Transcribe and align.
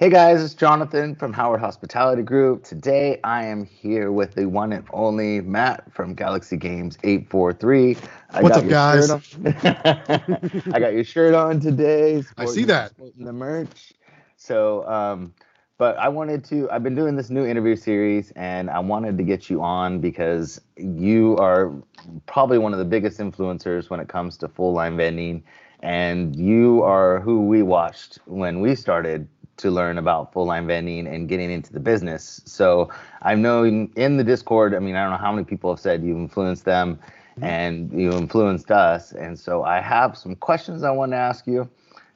Hey 0.00 0.08
guys, 0.08 0.42
it's 0.42 0.54
Jonathan 0.54 1.14
from 1.14 1.34
Howard 1.34 1.60
Hospitality 1.60 2.22
Group. 2.22 2.64
Today 2.64 3.20
I 3.22 3.44
am 3.44 3.66
here 3.66 4.12
with 4.12 4.34
the 4.34 4.46
one 4.46 4.72
and 4.72 4.86
only 4.94 5.42
Matt 5.42 5.92
from 5.92 6.14
Galaxy 6.14 6.56
Games 6.56 6.96
843. 7.04 7.98
I 8.30 8.40
What's 8.40 8.56
up, 8.56 8.66
guys? 8.66 9.10
I 10.72 10.80
got 10.80 10.94
your 10.94 11.04
shirt 11.04 11.34
on 11.34 11.60
today. 11.60 12.24
I 12.38 12.46
see 12.46 12.64
that. 12.64 12.92
The 13.18 13.30
merch. 13.30 13.92
So, 14.38 14.88
um, 14.88 15.34
but 15.76 15.98
I 15.98 16.08
wanted 16.08 16.44
to, 16.44 16.70
I've 16.70 16.82
been 16.82 16.94
doing 16.94 17.14
this 17.14 17.28
new 17.28 17.44
interview 17.44 17.76
series 17.76 18.32
and 18.36 18.70
I 18.70 18.78
wanted 18.78 19.18
to 19.18 19.22
get 19.22 19.50
you 19.50 19.60
on 19.62 20.00
because 20.00 20.62
you 20.78 21.36
are 21.36 21.74
probably 22.24 22.56
one 22.56 22.72
of 22.72 22.78
the 22.78 22.86
biggest 22.86 23.18
influencers 23.18 23.90
when 23.90 24.00
it 24.00 24.08
comes 24.08 24.38
to 24.38 24.48
full 24.48 24.72
line 24.72 24.96
vending. 24.96 25.44
And 25.80 26.34
you 26.34 26.82
are 26.84 27.20
who 27.20 27.44
we 27.44 27.60
watched 27.60 28.18
when 28.24 28.62
we 28.62 28.74
started 28.74 29.28
to 29.60 29.70
learn 29.70 29.98
about 29.98 30.32
full 30.32 30.46
line 30.46 30.66
vending 30.66 31.06
and 31.06 31.28
getting 31.28 31.50
into 31.50 31.72
the 31.72 31.80
business. 31.80 32.40
So 32.44 32.90
I 33.22 33.34
know 33.34 33.64
in, 33.64 33.90
in 33.96 34.16
the 34.16 34.24
Discord, 34.24 34.74
I 34.74 34.78
mean, 34.78 34.96
I 34.96 35.02
don't 35.02 35.12
know 35.12 35.18
how 35.18 35.32
many 35.32 35.44
people 35.44 35.70
have 35.70 35.80
said 35.80 36.02
you 36.02 36.14
influenced 36.16 36.64
them 36.64 36.98
and 37.42 37.90
you 37.92 38.10
influenced 38.12 38.70
us. 38.70 39.12
And 39.12 39.38
so 39.38 39.62
I 39.64 39.80
have 39.80 40.16
some 40.16 40.34
questions 40.36 40.82
I 40.82 40.90
want 40.90 41.12
to 41.12 41.16
ask 41.16 41.46
you 41.46 41.68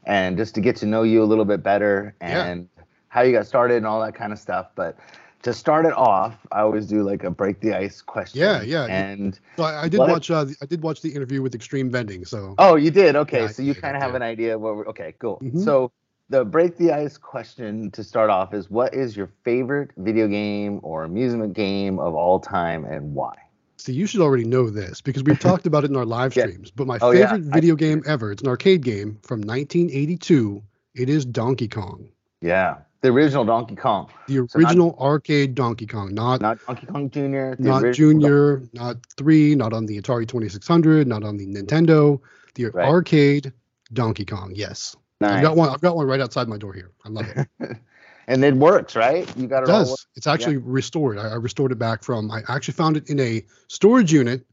and 0.05 0.37
just 0.37 0.55
to 0.57 0.61
get 0.61 0.77
to 0.77 0.87
know 0.87 1.03
you 1.03 1.23
a 1.23 1.25
little 1.25 1.47
bit 1.47 1.63
better 1.63 2.15
Yeah. 2.21 2.45
and 2.45 2.69
how 3.09 3.23
you 3.23 3.33
got 3.33 3.47
started 3.47 3.77
and 3.79 3.87
all 3.87 4.03
that 4.03 4.15
kind 4.15 4.33
of 4.33 4.39
stuff. 4.39 4.67
But 4.75 4.99
to 5.43 5.53
start 5.55 5.87
it 5.87 5.93
off, 5.95 6.35
I 6.53 6.61
always 6.61 6.87
do 6.87 7.03
like 7.03 7.23
a 7.25 7.31
break 7.31 7.61
the 7.61 7.75
ice 7.75 8.03
question. 8.03 8.41
Yeah, 8.41 8.63
yeah. 8.63 8.85
And 8.87 9.39
So 9.57 9.65
I, 9.65 9.85
I 9.85 9.89
did 9.89 9.99
watch. 10.01 10.31
Uh, 10.31 10.47
I 10.61 10.67
did 10.67 10.83
watch 10.83 11.01
the 11.01 11.11
interview 11.11 11.41
with 11.43 11.55
Extreme 11.55 11.91
Vending. 11.91 12.25
So 12.25 12.55
oh, 12.59 12.77
you 12.77 12.91
did. 12.91 13.15
Okay, 13.17 13.43
Yeah, 13.43 13.47
so 13.49 13.63
you 13.63 13.75
kind 13.75 13.95
of 13.97 14.03
have 14.03 14.13
did. 14.13 14.17
an 14.17 14.23
idea 14.23 14.55
of 14.57 14.61
what 14.63 14.77
we're 14.77 14.89
okay. 14.89 15.15
Cool. 15.19 15.41
Mhm. 15.43 15.63
So 15.65 15.93
the 16.31 16.45
break 16.45 16.77
the 16.77 16.93
ice 16.93 17.17
question 17.19 17.91
to 17.93 18.03
start 18.03 18.31
off 18.31 18.55
is 18.55 18.71
what 18.71 18.95
is 18.95 19.17
your 19.17 19.29
favorite 19.45 19.91
video 19.99 20.27
game 20.29 20.81
or 20.83 21.05
amusement 21.05 21.53
game 21.55 21.99
of 21.99 22.15
all 22.15 22.41
time 22.41 22.85
and 22.85 23.15
why? 23.15 23.35
So 23.77 23.93
you 23.93 24.07
should 24.07 24.21
already 24.23 24.45
know 24.45 24.71
this 24.71 25.01
because 25.03 25.23
we've 25.25 25.39
talked 25.39 25.67
about 25.67 25.85
it 25.85 25.91
in 25.91 25.97
our 25.97 26.07
live 26.07 26.35
Yeah. 26.37 26.45
streams. 26.45 26.71
But 26.71 26.87
my 26.87 26.99
Oh, 27.03 27.11
yeah. 27.11 27.31
favorite 27.33 27.51
I- 27.53 27.55
video 27.55 27.75
game 27.77 28.03
ever. 28.07 28.33
It's 28.33 28.43
an 28.43 28.49
arcade 28.49 28.83
game 28.83 29.19
from 29.23 29.41
1982. 29.43 30.63
It 30.95 31.09
is 31.11 31.25
Donkey 31.27 31.67
Kong, 31.69 32.09
Yeah, 32.41 32.77
the 33.03 33.09
original 33.09 33.45
Donkey 33.45 33.75
Kong, 33.77 34.09
the 34.29 34.35
So 34.35 34.41
not- 34.41 34.55
original 34.69 34.97
arcade 35.01 35.55
Donkey 35.55 35.87
Kong, 35.87 36.15
not 36.15 36.41
not 36.41 36.59
Donkey 36.67 36.87
Kong 36.87 37.11
Jr. 37.11 37.21
the 37.21 37.57
not 37.59 37.83
original 37.83 37.93
Junior, 38.13 38.63
not 38.73 38.97
three, 39.17 39.55
not 39.57 39.73
on 39.73 39.87
the 39.87 40.01
Atari 40.01 40.27
2600, 40.27 41.07
not 41.07 41.25
on 41.25 41.37
the 41.37 41.47
Nintendo. 41.47 42.21
The 42.55 42.67
Right. 42.67 42.87
arcade 42.89 43.53
Donkey 43.93 44.25
Kong. 44.25 44.53
Yes, 44.55 44.95
Nice. 45.25 45.37
I've 45.39 45.43
got 45.43 45.57
one. 45.57 45.69
I've 45.71 45.81
got 45.81 45.97
one 45.97 46.07
right 46.07 46.21
outside 46.21 46.49
my 46.49 46.59
door 46.59 46.73
here. 46.73 46.91
I 47.05 47.09
love 47.09 47.27
it. 47.37 47.49
and 48.27 48.45
it 48.45 48.55
works, 48.55 48.95
right? 48.97 49.31
You 49.37 49.47
got 49.47 49.63
It 49.63 49.69
it 49.69 49.73
all. 49.73 49.81
does. 49.85 50.07
It's 50.17 50.27
actually 50.27 50.57
restored. 50.59 51.19
I, 51.19 51.29
I 51.31 51.35
restored 51.35 51.73
it 51.73 51.79
back 51.79 52.03
from. 52.05 52.31
I 52.31 52.43
actually 52.49 52.75
found 52.75 52.97
it 52.97 53.09
in 53.09 53.19
a 53.21 53.45
storage 53.69 54.13
unit, 54.13 54.45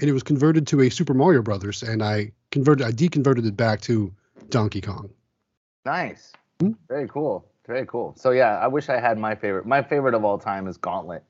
and 0.00 0.08
it 0.08 0.12
was 0.12 0.22
converted 0.22 0.66
to 0.68 0.80
a 0.82 0.90
Super 0.90 1.14
Mario 1.14 1.42
Brothers, 1.42 1.82
and 1.82 2.02
I 2.02 2.32
converted. 2.50 2.86
I 2.86 2.92
deconverted 2.92 3.46
it 3.46 3.56
back 3.56 3.80
to 3.82 4.12
Donkey 4.48 4.80
Kong. 4.80 5.10
Nice. 5.84 6.32
Hmm? 6.60 6.72
Very 6.88 7.08
cool. 7.08 7.46
Very 7.66 7.86
cool. 7.86 8.14
So 8.16 8.30
yeah, 8.32 8.58
I 8.58 8.66
wish 8.66 8.88
I 8.88 8.98
had 9.00 9.18
my 9.18 9.34
favorite. 9.34 9.64
My 9.66 9.82
favorite 9.82 10.14
of 10.14 10.24
all 10.24 10.38
time 10.38 10.66
is 10.68 10.76
Gauntlet. 10.76 11.22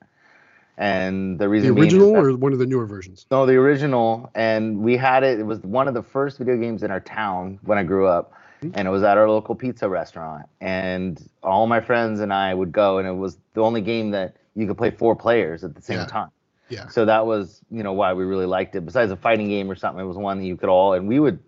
And 0.78 1.38
the 1.38 1.46
reason 1.48 1.74
the 1.74 1.80
original 1.80 2.12
that- 2.14 2.24
or 2.24 2.36
one 2.36 2.54
of 2.54 2.58
the 2.58 2.64
newer 2.66 2.86
versions? 2.86 3.26
no, 3.30 3.44
the 3.44 3.54
original, 3.56 4.30
and 4.34 4.78
we 4.78 4.96
had 4.96 5.22
it. 5.22 5.38
It 5.38 5.42
was 5.42 5.58
one 5.60 5.86
of 5.88 5.92
the 5.94 6.02
first 6.02 6.38
video 6.38 6.56
games 6.56 6.82
in 6.82 6.90
our 6.90 7.00
town 7.00 7.58
when 7.64 7.76
I 7.76 7.82
grew 7.82 8.06
up. 8.06 8.32
Mm-hmm. 8.62 8.78
and 8.78 8.86
it 8.86 8.90
was 8.90 9.02
at 9.02 9.16
our 9.16 9.28
local 9.28 9.54
pizza 9.54 9.88
restaurant. 9.88 10.46
And 10.60 11.20
all 11.42 11.66
my 11.66 11.80
friends 11.80 12.20
and 12.20 12.32
I 12.32 12.52
would 12.52 12.72
go, 12.72 12.98
and 12.98 13.08
it 13.08 13.12
was 13.12 13.38
the 13.54 13.62
only 13.62 13.80
game 13.80 14.10
that 14.10 14.36
you 14.54 14.66
could 14.66 14.76
play 14.76 14.90
four 14.90 15.16
players 15.16 15.64
at 15.64 15.74
the 15.74 15.80
same 15.80 15.98
Yeah. 15.98 16.06
time. 16.06 16.28
Yeah. 16.68 16.86
So 16.88 17.04
that 17.06 17.24
was, 17.26 17.62
you 17.70 17.82
know, 17.82 17.92
why 17.94 18.12
we 18.12 18.24
really 18.24 18.46
liked 18.46 18.76
it. 18.76 18.84
Besides 18.84 19.10
a 19.10 19.16
fighting 19.16 19.48
game 19.48 19.70
or 19.70 19.74
something, 19.74 20.04
it 20.04 20.06
was 20.06 20.16
one 20.18 20.38
that 20.38 20.44
you 20.44 20.56
could 20.56 20.68
all, 20.68 20.92
and 20.92 21.08
we 21.08 21.18
would. 21.18 21.38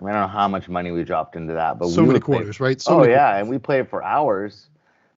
I, 0.00 0.04
mean, 0.04 0.14
I 0.14 0.18
don't 0.18 0.28
know 0.30 0.38
how 0.38 0.48
much 0.48 0.66
money 0.66 0.90
we 0.90 1.04
dropped 1.04 1.36
into 1.36 1.52
that, 1.52 1.78
but 1.78 1.88
so 1.90 2.00
we 2.00 2.06
many 2.08 2.12
would 2.14 2.24
play- 2.24 2.36
quarters, 2.38 2.58
right? 2.58 2.80
So 2.80 3.00
oh 3.00 3.04
yeah, 3.06 3.36
and 3.36 3.48
we 3.50 3.58
played 3.58 3.88
for 3.90 4.02
hours, 4.02 4.70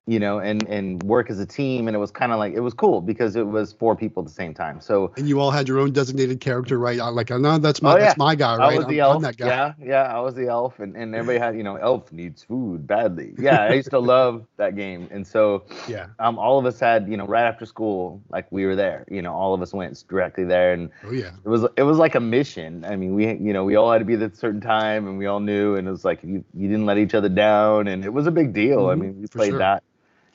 you 0.07 0.19
know, 0.19 0.39
and 0.39 0.67
and 0.67 1.01
work 1.03 1.29
as 1.29 1.39
a 1.39 1.45
team, 1.45 1.87
and 1.87 1.95
it 1.95 1.99
was 1.99 2.11
kind 2.11 2.31
of 2.31 2.39
like 2.39 2.53
it 2.53 2.59
was 2.61 2.73
cool 2.73 3.01
because 3.01 3.35
it 3.35 3.47
was 3.47 3.73
four 3.73 3.95
people 3.95 4.21
at 4.23 4.27
the 4.27 4.33
same 4.33 4.53
time. 4.53 4.79
So 4.81 5.13
And 5.17 5.27
you 5.27 5.39
all 5.39 5.51
had 5.51 5.67
your 5.67 5.79
own 5.79 5.91
designated 5.91 6.39
character, 6.39 6.77
right? 6.79 6.99
I 6.99 7.09
like, 7.09 7.31
I 7.31 7.37
know 7.37 7.57
that's 7.57 7.81
my 7.81 7.93
Oh, 7.93 7.97
yeah. 7.97 8.13
that's 8.13 8.17
my 8.17 8.35
guy, 8.35 8.57
I 8.57 8.67
right? 8.67 8.75
was 8.75 8.85
the 8.85 8.99
I'm, 8.99 9.05
I'm 9.05 9.21
that 9.21 9.37
guy. 9.37 9.47
Yeah, 9.47 9.73
yeah, 9.81 10.03
I 10.03 10.19
was 10.19 10.35
the 10.35 10.47
elf, 10.47 10.79
and, 10.79 10.95
and 10.95 11.15
everybody 11.15 11.39
had, 11.39 11.55
you 11.57 11.63
know, 11.63 11.75
elf 11.75 12.11
needs 12.11 12.43
food 12.43 12.85
badly. 12.87 13.33
Yeah, 13.37 13.61
I 13.63 13.73
used 13.73 13.89
to 13.91 13.99
love 13.99 14.45
that 14.57 14.75
game, 14.75 15.07
and 15.11 15.25
so 15.25 15.63
Yeah. 15.85 16.07
um, 16.19 16.37
all 16.37 16.59
of 16.59 16.65
us 16.65 16.79
had, 16.79 17.07
you 17.09 17.17
know, 17.17 17.25
right 17.25 17.43
after 17.43 17.65
school, 17.65 18.21
like 18.29 18.45
we 18.51 18.65
were 18.65 18.75
there. 18.75 19.05
You 19.09 19.21
know, 19.21 19.33
all 19.33 19.53
of 19.53 19.61
us 19.61 19.73
went 19.73 20.03
directly 20.07 20.43
there, 20.45 20.73
and 20.73 20.89
Oh 21.03 21.11
yeah. 21.11 21.31
it 21.43 21.49
was 21.49 21.65
it 21.77 21.83
was 21.83 21.97
like 21.97 22.15
a 22.15 22.19
mission. 22.19 22.85
I 22.85 22.95
mean, 22.95 23.15
we 23.15 23.27
you 23.33 23.53
know 23.53 23.63
we 23.65 23.75
all 23.75 23.91
had 23.91 23.99
to 23.99 24.05
be 24.05 24.13
at 24.13 24.21
a 24.21 24.35
certain 24.35 24.61
time, 24.61 25.07
and 25.07 25.17
we 25.17 25.25
all 25.25 25.39
knew, 25.39 25.75
and 25.75 25.87
it 25.87 25.91
was 25.91 26.05
like 26.05 26.23
you 26.23 26.43
you 26.53 26.67
didn't 26.69 26.85
let 26.85 26.97
each 26.97 27.13
other 27.15 27.29
down, 27.29 27.87
and 27.87 28.03
it 28.05 28.13
was 28.13 28.27
a 28.27 28.31
big 28.31 28.53
deal. 28.53 28.87
I 28.89 28.95
Mhm, 28.95 28.95
mean, 28.95 29.19
we 29.21 29.27
played 29.27 29.57
sure. 29.57 29.59
that, 29.59 29.83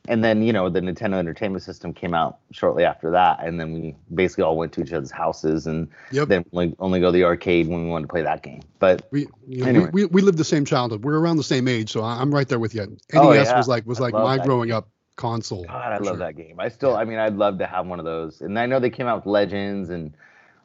and 0.08 0.24
then 0.24 0.42
you 0.42 0.52
know 0.52 0.68
the 0.68 0.80
Nintendo 0.80 1.14
Entertainment 1.14 1.62
System 1.62 1.92
came 1.94 2.14
out 2.14 2.38
shortly 2.50 2.84
after 2.84 3.10
that, 3.12 3.44
and 3.44 3.60
then 3.60 3.72
we 3.72 3.94
basically 4.14 4.42
all 4.44 4.56
went 4.56 4.72
to 4.72 4.82
each 4.82 4.92
other's 4.92 5.10
houses, 5.12 5.66
and 5.66 5.88
Yep. 6.10 6.28
then 6.28 6.44
only 6.52 6.74
only 6.80 6.98
go 7.00 7.06
to 7.06 7.12
the 7.12 7.24
arcade 7.24 7.68
when 7.68 7.84
we 7.84 7.90
wanted 7.90 8.06
to 8.08 8.12
play 8.12 8.22
that 8.22 8.42
game. 8.42 8.62
But 8.80 9.06
We, 9.12 9.26
you 9.46 9.60
know, 9.62 9.66
Anyway. 9.68 9.90
we, 9.92 10.04
we, 10.04 10.10
we 10.10 10.22
lived 10.22 10.38
the 10.38 10.44
same 10.44 10.64
childhood. 10.64 11.04
We're 11.04 11.18
around 11.18 11.36
the 11.36 11.42
same 11.44 11.68
age, 11.68 11.92
so 11.92 12.02
I'm 12.02 12.34
right 12.34 12.48
there 12.48 12.58
with 12.58 12.74
you. 12.74 12.82
NES 12.82 12.98
Oh, 13.14 13.32
yeah. 13.32 13.56
was 13.56 13.68
like 13.68 13.86
was 13.86 14.00
I 14.00 14.04
like 14.04 14.14
my 14.14 14.38
growing 14.44 14.68
game. 14.68 14.76
up 14.78 14.88
console. 15.16 15.64
God, 15.64 15.92
I 15.92 15.98
love 15.98 16.06
sure. 16.06 16.16
that 16.18 16.36
game. 16.36 16.56
I 16.58 16.68
still, 16.68 16.96
I 16.96 17.04
mean, 17.04 17.18
I'd 17.18 17.36
love 17.36 17.58
to 17.58 17.66
have 17.66 17.86
one 17.86 17.98
of 17.98 18.04
those, 18.04 18.40
and 18.40 18.58
I 18.58 18.66
know 18.66 18.80
they 18.80 18.90
came 18.90 19.06
out 19.06 19.16
with 19.18 19.26
Legends 19.26 19.90
and 19.90 20.12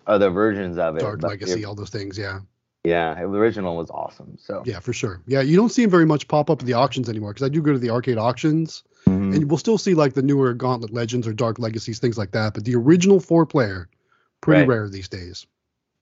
other 0.08 0.30
versions 0.30 0.78
of 0.78 0.96
it. 0.96 1.00
Dark 1.00 1.22
Legacy, 1.24 1.62
it- 1.62 1.66
all 1.66 1.76
those 1.76 1.90
things. 1.90 2.18
Yeah. 2.18 2.40
yeah, 2.84 3.16
the 3.16 3.28
original 3.30 3.76
was 3.78 3.90
awesome. 3.90 4.38
So 4.40 4.62
Yeah, 4.66 4.80
for 4.80 4.94
sure. 4.94 5.22
Yeah, 5.26 5.42
you 5.42 5.56
don't 5.56 5.70
see 5.70 5.82
them 5.84 5.90
very 5.92 6.06
much 6.06 6.28
pop 6.28 6.50
up 6.50 6.60
at 6.62 6.66
the 6.68 6.74
auctions 6.74 7.10
anymore 7.10 7.34
because 7.34 7.46
I 7.46 7.50
do 7.50 7.62
go 7.62 7.72
to 7.74 7.80
the 7.80 7.90
arcade 7.90 8.18
auctions, 8.18 8.84
Mhm. 9.06 9.36
and 9.36 9.50
we'll 9.50 9.58
still 9.58 9.78
see 9.78 9.94
like 9.94 10.14
the 10.14 10.22
newer 10.22 10.54
Gauntlet 10.54 10.94
Legends 10.94 11.28
or 11.28 11.34
Dark 11.34 11.60
Legacies, 11.60 12.00
things 12.00 12.18
like 12.18 12.32
that. 12.32 12.54
But 12.54 12.66
the 12.66 12.76
original 12.76 13.20
four 13.20 13.46
player, 13.46 13.88
pretty 14.42 14.62
Right. 14.62 14.68
rare 14.70 14.90
these 14.90 15.08
days. 15.10 15.46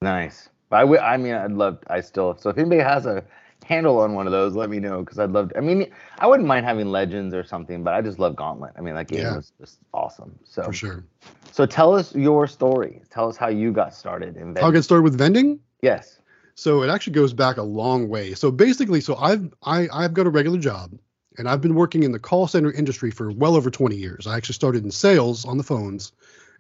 Nice. 0.02 0.50
I. 0.72 0.84
I 0.84 1.18
mean, 1.18 1.34
I'd 1.34 1.52
love. 1.52 1.80
I 1.88 2.02
still. 2.02 2.38
So 2.38 2.50
if 2.50 2.58
anybody 2.58 2.82
has 2.82 3.06
a 3.06 3.24
handle 3.66 4.00
on 4.00 4.14
one 4.14 4.26
of 4.26 4.32
those, 4.32 4.56
let 4.56 4.70
me 4.70 4.80
know 4.80 5.02
because 5.02 5.20
I'd 5.20 5.32
love. 5.32 5.50
To, 5.50 5.58
I 5.58 5.62
mean, 5.62 5.88
I 6.20 6.28
wouldn't 6.28 6.48
mind 6.48 6.66
having 6.66 6.88
Legends 6.92 7.34
or 7.34 7.44
something, 7.44 7.84
but 7.84 7.94
I 7.94 8.02
just 8.02 8.18
love 8.20 8.36
Gauntlet. 8.36 8.74
I 8.78 8.82
mean, 8.82 8.96
that 8.96 9.08
game 9.08 9.20
Yeah. 9.20 9.36
was 9.36 9.52
just 9.60 9.80
awesome. 9.94 10.38
So, 10.46 10.64
For 10.64 10.74
sure. 10.74 11.04
so 11.52 11.66
tell 11.66 11.94
us 11.94 12.16
your 12.16 12.48
story. 12.48 13.02
Tell 13.10 13.28
us 13.30 13.38
how 13.38 13.50
you 13.50 13.72
got 13.72 13.94
started 13.94 14.36
in 14.38 14.54
vending. 14.54 14.72
get 14.74 14.84
started 14.84 15.04
with 15.04 15.18
vending. 15.18 15.60
yes. 15.82 16.18
So 16.56 16.84
it 16.84 16.90
actually 16.90 17.14
goes 17.14 17.34
back 17.34 17.58
a 17.58 17.64
long 17.64 18.08
way. 18.10 18.34
So 18.34 18.52
basically, 18.52 19.02
so 19.02 19.16
I've 19.16 19.52
I, 19.64 19.88
I've 19.92 20.14
got 20.14 20.26
a 20.28 20.30
regular 20.30 20.60
job, 20.60 20.92
and 21.38 21.48
I've 21.48 21.62
been 21.62 21.76
working 21.76 22.04
in 22.04 22.12
the 22.12 22.20
call 22.20 22.48
center 22.48 22.72
industry 22.72 23.12
for 23.12 23.32
well 23.32 23.56
over 23.56 23.70
20 23.70 23.96
years. 23.96 24.28
I 24.28 24.38
actually 24.38 24.56
started 24.56 24.84
in 24.84 24.92
sales 24.92 25.46
on 25.46 25.58
the 25.58 25.64
phones, 25.64 26.12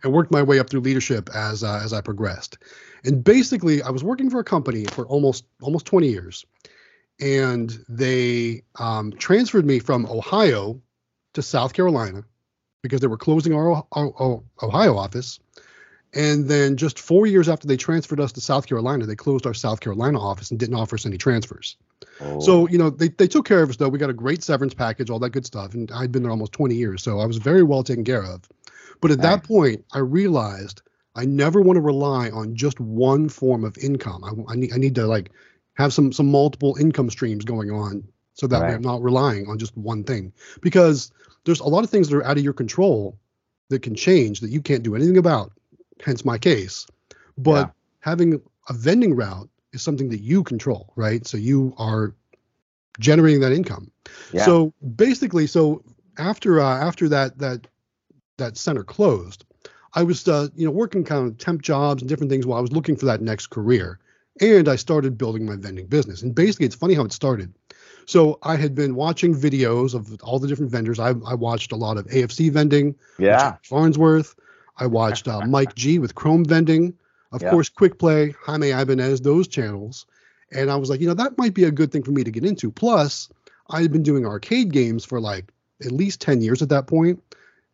and 0.03 0.13
worked 0.13 0.31
my 0.31 0.41
way 0.41 0.59
up 0.59 0.69
through 0.69 0.81
leadership 0.81 1.29
as 1.33 1.63
uh, 1.63 1.81
as 1.83 1.93
I 1.93 2.01
progressed. 2.01 2.57
And 3.03 3.23
basically, 3.23 3.81
I 3.81 3.89
was 3.89 4.03
working 4.03 4.29
for 4.29 4.39
a 4.39 4.43
company 4.43 4.85
for 4.85 5.05
almost 5.05 5.45
almost 5.61 5.85
20 5.85 6.07
years, 6.07 6.45
and 7.19 7.77
they 7.87 8.63
um, 8.75 9.11
transferred 9.13 9.65
me 9.65 9.79
from 9.79 10.05
Ohio 10.05 10.81
to 11.33 11.41
South 11.41 11.73
Carolina 11.73 12.23
because 12.81 12.99
they 12.99 13.07
were 13.07 13.17
closing 13.17 13.53
our, 13.53 13.85
our, 13.91 14.13
our 14.19 14.43
Ohio 14.63 14.97
office. 14.97 15.39
And 16.13 16.47
then 16.47 16.75
just 16.75 16.99
four 16.99 17.25
years 17.25 17.47
after 17.47 17.67
they 17.67 17.77
transferred 17.77 18.19
us 18.19 18.33
to 18.33 18.41
South 18.41 18.67
Carolina, 18.67 19.05
they 19.05 19.15
closed 19.15 19.45
our 19.45 19.53
South 19.53 19.79
Carolina 19.79 20.19
office 20.19 20.51
and 20.51 20.59
didn't 20.59 20.75
offer 20.75 20.95
us 20.95 21.05
any 21.05 21.17
transfers. 21.17 21.77
Oh, 22.19 22.39
So, 22.41 22.67
you 22.67 22.77
know, 22.77 22.89
they, 22.89 23.07
they 23.07 23.27
took 23.27 23.45
care 23.45 23.63
of 23.63 23.69
us 23.69 23.77
though. 23.77 23.87
We 23.87 23.97
got 23.97 24.09
a 24.09 24.13
great 24.13 24.43
severance 24.43 24.73
package, 24.73 25.09
all 25.09 25.19
that 25.19 25.29
good 25.29 25.45
stuff. 25.45 25.73
And 25.73 25.89
I'd 25.91 26.11
been 26.11 26.23
there 26.23 26.31
almost 26.31 26.51
20 26.51 26.75
years. 26.75 27.01
So 27.01 27.19
I 27.19 27.25
was 27.25 27.37
very 27.37 27.63
well 27.63 27.83
taken 27.83 28.03
care 28.03 28.23
of. 28.23 28.47
But 28.99 29.11
at 29.11 29.21
that 29.21 29.43
point, 29.43 29.85
I 29.93 29.99
realized 29.99 30.81
I 31.15 31.25
never 31.25 31.61
want 31.61 31.77
to 31.77 31.81
rely 31.81 32.29
on 32.29 32.55
just 32.55 32.79
one 32.79 33.29
form 33.29 33.63
of 33.63 33.77
income. 33.77 34.23
I, 34.23 34.51
I 34.51 34.55
need 34.55 34.73
I 34.73 34.77
need 34.77 34.95
to 34.95 35.07
like 35.07 35.31
have 35.73 35.91
some 35.91 36.13
some 36.13 36.29
multiple 36.29 36.77
income 36.79 37.09
streams 37.09 37.43
going 37.43 37.71
on 37.71 38.03
so 38.33 38.47
that 38.47 38.61
way 38.61 38.67
Right. 38.67 38.75
I'm 38.75 38.81
not 38.81 39.01
relying 39.01 39.47
on 39.47 39.57
just 39.57 39.75
one 39.75 40.03
thing. 40.03 40.33
Because 40.61 41.11
there's 41.45 41.59
a 41.59 41.67
lot 41.67 41.83
of 41.83 41.89
things 41.89 42.09
that 42.09 42.17
are 42.17 42.25
out 42.25 42.37
of 42.37 42.43
your 42.43 42.53
control 42.53 43.17
that 43.69 43.81
can 43.81 43.95
change 43.95 44.41
that 44.41 44.51
you 44.51 44.61
can't 44.61 44.83
do 44.83 44.95
anything 44.95 45.17
about. 45.17 45.51
Hence 46.03 46.25
my 46.25 46.37
case. 46.37 46.87
But 47.37 47.51
Yeah. 47.51 47.69
having 47.99 48.41
a 48.69 48.73
vending 48.73 49.15
route 49.15 49.49
is 49.73 49.81
something 49.81 50.09
that 50.09 50.21
you 50.21 50.43
control, 50.43 50.91
right? 50.95 51.25
So 51.25 51.37
you 51.37 51.73
are 51.77 52.13
generating 52.99 53.41
that 53.41 53.51
income. 53.53 53.91
yeah. 54.31 54.45
So 54.45 54.73
basically, 54.95 55.47
so 55.47 55.83
after 56.17 56.59
uh, 56.59 56.77
after 56.79 57.07
that 57.09 57.37
that 57.39 57.67
that 58.37 58.57
center 58.57 58.83
closed, 58.83 59.45
I 59.93 60.03
was 60.03 60.27
uh, 60.27 60.49
you 60.55 60.65
know 60.65 60.71
working 60.71 61.03
kind 61.03 61.27
of 61.27 61.37
temp 61.37 61.61
jobs 61.61 62.01
and 62.01 62.09
different 62.09 62.31
things 62.31 62.45
while 62.45 62.57
I 62.57 62.61
was 62.61 62.71
looking 62.71 62.95
for 62.95 63.05
that 63.05 63.21
next 63.21 63.47
career, 63.47 63.99
and 64.39 64.67
I 64.67 64.75
started 64.75 65.17
building 65.17 65.45
my 65.45 65.55
vending 65.55 65.87
business. 65.87 66.21
And 66.21 66.35
basically, 66.35 66.65
it's 66.65 66.75
funny 66.75 66.93
how 66.93 67.03
it 67.05 67.13
started. 67.13 67.53
So 68.07 68.39
I 68.43 68.55
had 68.55 68.75
been 68.75 68.95
watching 68.95 69.33
videos 69.33 69.93
of 69.93 70.19
all 70.23 70.39
the 70.39 70.47
different 70.47 70.71
vendors. 70.71 70.99
I, 70.99 71.09
I 71.25 71.35
watched 71.35 71.71
a 71.71 71.75
lot 71.75 71.97
of 71.97 72.07
AFC 72.07 72.51
vending, 72.51 72.95
Yeah. 73.19 73.55
Farnsworth. 73.63 74.35
I 74.81 74.87
watched 74.87 75.27
uh, 75.27 75.45
Mike 75.47 75.75
G 75.75 75.99
with 75.99 76.15
Chrome 76.15 76.43
vending. 76.43 76.93
Of 77.31 77.41
Yeah. 77.41 77.51
course, 77.51 77.69
Quick 77.69 77.97
Play, 77.97 78.35
Jaime 78.43 78.71
Ibanez, 78.71 79.21
those 79.21 79.47
channels. 79.47 80.05
And 80.51 80.69
I 80.69 80.75
was 80.75 80.89
like, 80.89 80.99
you 80.99 81.07
know, 81.07 81.13
that 81.13 81.37
might 81.37 81.53
be 81.53 81.63
a 81.63 81.71
good 81.71 81.91
thing 81.91 82.03
for 82.03 82.11
me 82.11 82.23
to 82.25 82.31
get 82.31 82.43
into. 82.43 82.71
Plus, 82.71 83.29
I 83.69 83.81
had 83.81 83.91
been 83.91 84.03
doing 84.03 84.25
arcade 84.25 84.73
games 84.73 85.05
for 85.05 85.21
like 85.21 85.45
at 85.85 85.91
least 85.93 86.19
10 86.19 86.41
years 86.41 86.61
at 86.61 86.69
that 86.69 86.87
point, 86.87 87.23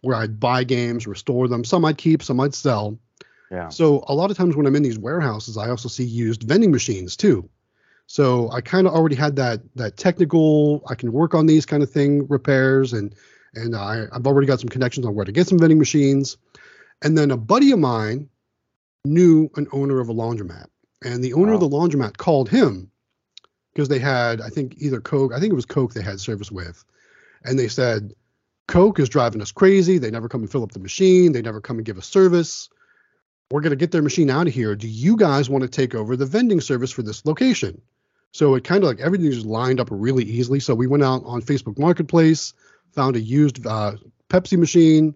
where 0.01 0.15
I'd 0.15 0.39
buy 0.39 0.63
games, 0.63 1.07
restore 1.07 1.47
them. 1.47 1.63
Some 1.63 1.85
I'd 1.85 1.97
keep, 1.97 2.21
some 2.21 2.39
I'd 2.39 2.53
sell. 2.53 2.99
Yeah. 3.49 3.69
So 3.69 4.03
a 4.07 4.13
lot 4.13 4.29
of 4.29 4.37
times 4.37 4.55
when 4.55 4.65
I'm 4.67 4.75
in 4.75 4.83
these 4.83 4.99
warehouses, 4.99 5.57
I 5.57 5.69
also 5.69 5.89
see 5.89 6.03
used 6.03 6.43
vending 6.43 6.71
machines 6.71 7.15
too. 7.15 7.49
So 8.05 8.49
I 8.51 8.61
kind 8.61 8.87
of 8.87 8.93
already 8.93 9.15
had 9.15 9.35
that 9.37 9.61
that 9.75 9.97
technical. 9.97 10.83
I 10.87 10.95
can 10.95 11.11
work 11.11 11.33
on 11.33 11.45
these 11.45 11.65
kind 11.65 11.83
of 11.83 11.91
thing 11.91 12.27
repairs, 12.27 12.93
and 12.93 13.13
and 13.53 13.75
I, 13.75 14.05
I've 14.13 14.27
already 14.27 14.47
got 14.47 14.59
some 14.59 14.69
connections 14.69 15.05
on 15.05 15.15
where 15.15 15.25
to 15.25 15.31
get 15.31 15.47
some 15.47 15.59
vending 15.59 15.79
machines. 15.79 16.37
And 17.01 17.17
then 17.17 17.31
a 17.31 17.37
buddy 17.37 17.71
of 17.71 17.79
mine 17.79 18.29
knew 19.05 19.49
an 19.55 19.67
owner 19.71 19.99
of 19.99 20.09
a 20.09 20.13
laundromat, 20.13 20.67
and 21.03 21.23
the 21.23 21.33
owner 21.33 21.53
of 21.53 21.59
the 21.59 21.69
laundromat 21.69 22.17
called 22.17 22.49
him 22.49 22.91
because 23.73 23.89
they 23.89 23.99
had 23.99 24.41
I 24.41 24.49
think 24.49 24.75
either 24.77 24.99
Coke, 24.99 25.33
I 25.33 25.39
think 25.39 25.51
it 25.51 25.55
was 25.55 25.65
Coke 25.65 25.93
they 25.93 26.01
had 26.01 26.19
service 26.19 26.51
with, 26.51 26.83
and 27.43 27.57
they 27.57 27.67
said 27.67 28.13
Coke 28.67 28.99
is 28.99 29.09
driving 29.09 29.41
us 29.41 29.51
crazy. 29.51 29.97
They 29.97 30.11
never 30.11 30.27
come 30.27 30.41
and 30.41 30.51
fill 30.51 30.63
up 30.63 30.71
the 30.71 30.79
machine. 30.79 31.31
They 31.31 31.41
never 31.41 31.61
come 31.61 31.77
and 31.77 31.85
give 31.85 31.97
us 31.97 32.07
service 32.07 32.69
we're 33.51 33.61
going 33.61 33.71
to 33.71 33.77
get 33.77 33.91
their 33.91 34.01
machine 34.01 34.29
out 34.29 34.47
of 34.47 34.53
here. 34.53 34.75
Do 34.75 34.87
you 34.87 35.15
guys 35.15 35.49
want 35.49 35.61
to 35.63 35.69
take 35.69 35.95
over 35.95 36.15
the 36.15 36.25
vending 36.25 36.61
service 36.61 36.91
for 36.91 37.01
this 37.01 37.25
location? 37.25 37.81
So 38.33 38.55
it 38.55 38.63
kind 38.63 38.83
of 38.83 38.89
like 38.89 38.99
everything 38.99 39.31
just 39.31 39.45
lined 39.45 39.79
up 39.79 39.87
really 39.89 40.25
easily. 40.25 40.59
So 40.59 40.75
we 40.75 40.87
went 40.87 41.03
out 41.03 41.23
on 41.25 41.41
Facebook 41.41 41.79
Marketplace, 41.79 42.53
found 42.91 43.15
a 43.15 43.21
used 43.21 43.65
uh, 43.65 43.93
Pepsi 44.29 44.57
machine, 44.57 45.15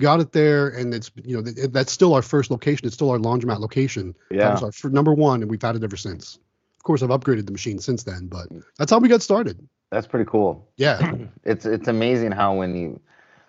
got 0.00 0.20
it 0.20 0.32
there, 0.32 0.68
and 0.68 0.92
it's 0.94 1.10
you 1.24 1.36
know 1.36 1.42
th- 1.42 1.70
that's 1.70 1.92
still 1.92 2.14
our 2.14 2.22
first 2.22 2.50
location. 2.50 2.86
It's 2.86 2.94
still 2.94 3.10
our 3.10 3.18
laundromat 3.18 3.58
location. 3.60 4.14
That 4.30 4.36
Yeah. 4.36 4.60
was 4.60 4.84
our 4.84 4.90
number 4.90 5.14
one, 5.14 5.42
and 5.42 5.50
we've 5.50 5.62
had 5.62 5.76
it 5.76 5.84
ever 5.84 5.96
since. 5.96 6.38
Of 6.78 6.82
course, 6.84 7.02
I've 7.02 7.10
upgraded 7.10 7.46
the 7.46 7.52
machine 7.52 7.78
since 7.78 8.02
then, 8.04 8.26
but 8.26 8.46
that's 8.78 8.90
how 8.90 8.98
we 8.98 9.08
got 9.08 9.22
started. 9.22 9.66
That's 9.90 10.06
pretty 10.06 10.28
cool. 10.28 10.68
Yeah, 10.76 11.14
it's 11.44 11.64
it's 11.66 11.88
amazing 11.88 12.32
how 12.32 12.54
when 12.54 12.74
you 12.76 13.00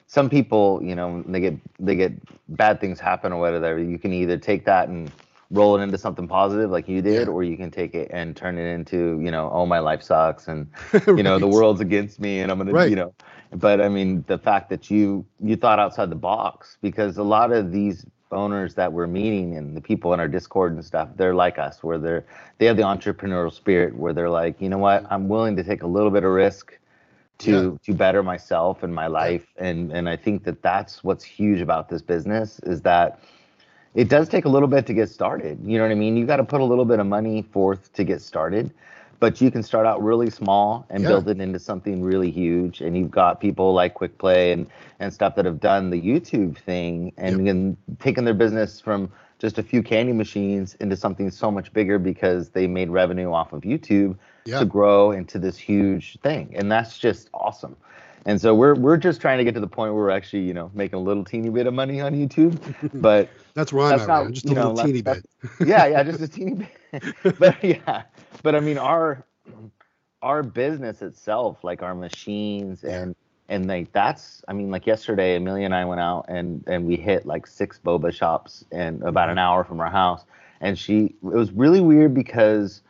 some 0.08 0.30
people 0.30 0.80
you 0.84 0.96
know 0.96 1.24
they 1.28 1.40
get 1.40 1.56
they 1.80 1.96
get 1.96 2.14
bad 2.56 2.80
things 2.80 3.00
happen 3.00 3.34
or 3.34 3.40
whatever 3.40 3.80
you 3.80 3.98
can 3.98 4.14
either 4.14 4.38
take 4.38 4.64
that 4.66 4.88
and 4.88 5.12
roll 5.50 5.76
it 5.76 5.82
into 5.82 5.98
something 5.98 6.28
positive 6.28 6.70
like 6.70 6.88
you 6.88 7.02
did 7.02 7.28
Yeah. 7.28 7.34
or 7.34 7.44
you 7.44 7.58
can 7.58 7.72
take 7.72 7.96
it 7.96 8.10
and 8.14 8.36
turn 8.36 8.58
it 8.60 8.68
into 8.72 9.20
you 9.20 9.32
know 9.32 9.50
oh 9.52 9.66
my 9.66 9.80
life 9.80 10.04
sucks 10.04 10.48
and 10.48 10.68
you 11.08 11.24
know 11.24 11.40
the 11.40 11.48
world's 11.58 11.82
against 11.82 12.20
me 12.20 12.40
and 12.42 12.52
i'm 12.52 12.58
gonna 12.60 12.72
Right. 12.72 12.90
you 12.90 12.96
know 12.96 13.14
but 13.56 13.82
i 13.82 13.90
mean 13.90 14.24
the 14.28 14.38
fact 14.38 14.70
that 14.70 14.92
you 14.92 15.26
you 15.42 15.56
thought 15.56 15.80
outside 15.80 16.10
the 16.10 16.16
box 16.16 16.78
because 16.82 17.18
a 17.18 17.24
lot 17.24 17.52
of 17.52 17.72
these 17.72 18.06
owners 18.32 18.74
that 18.76 18.92
we're 18.92 19.08
meeting 19.08 19.56
and 19.58 19.76
the 19.76 19.82
people 19.82 20.14
in 20.14 20.20
our 20.20 20.28
discord 20.28 20.74
and 20.74 20.84
stuff 20.84 21.10
they're 21.16 21.36
like 21.36 21.58
us 21.58 21.84
where 21.84 21.98
they're 21.98 22.26
they 22.58 22.66
have 22.66 22.78
the 22.78 22.84
entrepreneurial 22.84 23.54
spirit 23.54 23.96
where 23.96 24.14
they're 24.14 24.30
like 24.30 24.60
you 24.62 24.70
know 24.70 24.78
what? 24.78 25.06
I'm 25.10 25.28
willing 25.28 25.56
to 25.56 25.64
take 25.64 25.84
a 25.84 25.88
little 25.88 26.12
bit 26.12 26.24
of 26.24 26.32
risk 26.32 26.78
to 27.40 27.80
to 27.84 27.94
better 27.94 28.24
myself 28.24 28.84
and 28.84 28.94
my 28.94 29.08
life. 29.08 29.46
And 29.58 29.92
and 29.92 30.10
i 30.10 30.16
think 30.16 30.44
that 30.46 30.62
that's 30.62 31.04
what's 31.04 31.24
huge 31.24 31.62
about 31.62 31.90
this 31.90 32.02
business 32.02 32.60
is 32.60 32.82
that 32.82 33.20
it 33.94 34.10
does 34.10 34.28
take 34.28 34.44
a 34.46 34.50
little 34.50 34.68
bit 34.68 34.86
to 34.88 34.94
get 34.94 35.10
started. 35.10 35.60
You 35.64 35.78
know 35.78 35.86
what 35.86 35.92
i 35.92 35.96
mean? 35.96 36.18
You 36.18 36.26
got 36.26 36.38
to 36.38 36.44
put 36.44 36.62
a 36.62 36.66
little 36.66 36.86
bit 36.86 37.00
of 37.00 37.08
money 37.08 37.44
forth 37.44 37.94
to 37.94 38.04
get 38.04 38.22
started 38.22 38.72
but 39.20 39.40
you 39.42 39.50
can 39.52 39.64
start 39.64 39.86
out 39.86 40.02
really 40.04 40.30
small 40.30 40.86
and 40.90 41.04
Yeah. 41.04 41.10
build 41.10 41.30
it 41.30 41.40
into 41.40 41.60
something 41.60 42.02
really 42.04 42.32
huge 42.32 42.82
and 42.82 42.98
you've 42.98 43.12
got 43.12 43.40
people 43.40 43.74
like 43.74 43.94
quick 43.94 44.18
play 44.18 44.52
and 44.52 44.68
and 45.00 45.14
stuff 45.14 45.36
that 45.36 45.46
have 45.46 45.60
done 45.60 45.90
the 45.90 46.02
youtube 46.02 46.58
thing 46.58 47.12
and, 47.18 47.48
and 47.48 47.78
taken 48.00 48.26
their 48.26 48.34
business 48.34 48.80
from 48.80 49.12
just 49.40 49.58
a 49.58 49.64
few 49.64 49.84
candy 49.84 50.14
machines 50.14 50.76
into 50.80 50.96
something 50.96 51.30
so 51.30 51.52
much 51.52 51.72
bigger 51.74 52.00
because 52.00 52.50
they 52.50 52.68
made 52.68 52.90
revenue 52.90 53.32
off 53.34 53.54
of 53.54 53.62
youtube 53.62 54.18
Yeah. 54.46 54.60
to 54.60 54.66
grow 54.66 55.12
into 55.12 55.40
this 55.40 55.58
huge 55.58 56.18
thing 56.22 56.54
and 56.56 56.72
that's 56.72 56.98
just 56.98 57.30
awesome 57.34 57.76
and 58.28 58.40
so 58.42 58.56
we're 58.56 58.76
we're 58.76 58.98
just 58.98 59.22
trying 59.22 59.38
to 59.38 59.44
get 59.44 59.54
to 59.54 59.60
the 59.60 59.68
point 59.68 59.94
where 59.94 60.02
we're 60.04 60.10
actually 60.10 60.44
you 60.44 60.54
know 60.54 60.72
making 60.74 60.98
a 60.98 61.02
little 61.02 61.24
teeny 61.24 61.50
bit 61.50 61.68
of 61.68 61.74
money 61.74 62.02
on 62.02 62.14
youtube 62.14 62.58
but 63.02 63.30
that's 63.54 63.72
where 63.72 63.86
I'm 63.94 64.00
at. 64.00 64.08
not- 64.08 64.24
man. 64.26 64.34
Just 64.34 64.46
a 64.46 64.50
you 64.50 64.56
know, 64.56 64.72
little 64.72 64.86
teeny 64.86 65.02
bit. 65.02 65.26
yeah 65.66 65.86
yeah 65.88 66.04
just 66.04 66.22
a 66.22 66.28
teeny 66.28 66.68
bit 66.92 67.04
but 67.40 67.64
yeah 67.64 68.04
but 68.44 68.56
i 68.56 68.60
mean 68.60 68.78
our 68.78 69.24
our 70.22 70.44
business 70.44 71.02
itself 71.02 71.64
like 71.64 71.84
our 71.84 71.96
machines 71.96 72.84
and 72.84 73.16
and 73.50 73.68
like 73.68 73.92
that's 73.92 74.44
i 74.48 74.54
mean 74.54 74.72
like 74.72 74.86
yesterday 74.88 75.36
amelia 75.36 75.66
and 75.66 75.76
i 75.76 75.86
went 75.86 76.02
out 76.02 76.26
and 76.28 76.64
and 76.68 76.86
we 76.86 76.96
hit 76.96 77.26
like 77.26 77.46
six 77.48 77.80
boba 77.84 78.12
shops 78.14 78.66
in 78.72 79.02
about 79.04 79.30
an 79.30 79.38
hour 79.38 79.64
from 79.64 79.80
our 79.80 79.90
house 79.90 80.26
and 80.62 80.78
she 80.80 81.06
it 81.06 81.16
was 81.22 81.52
really 81.52 81.82
weird 81.82 82.14
because 82.14 82.82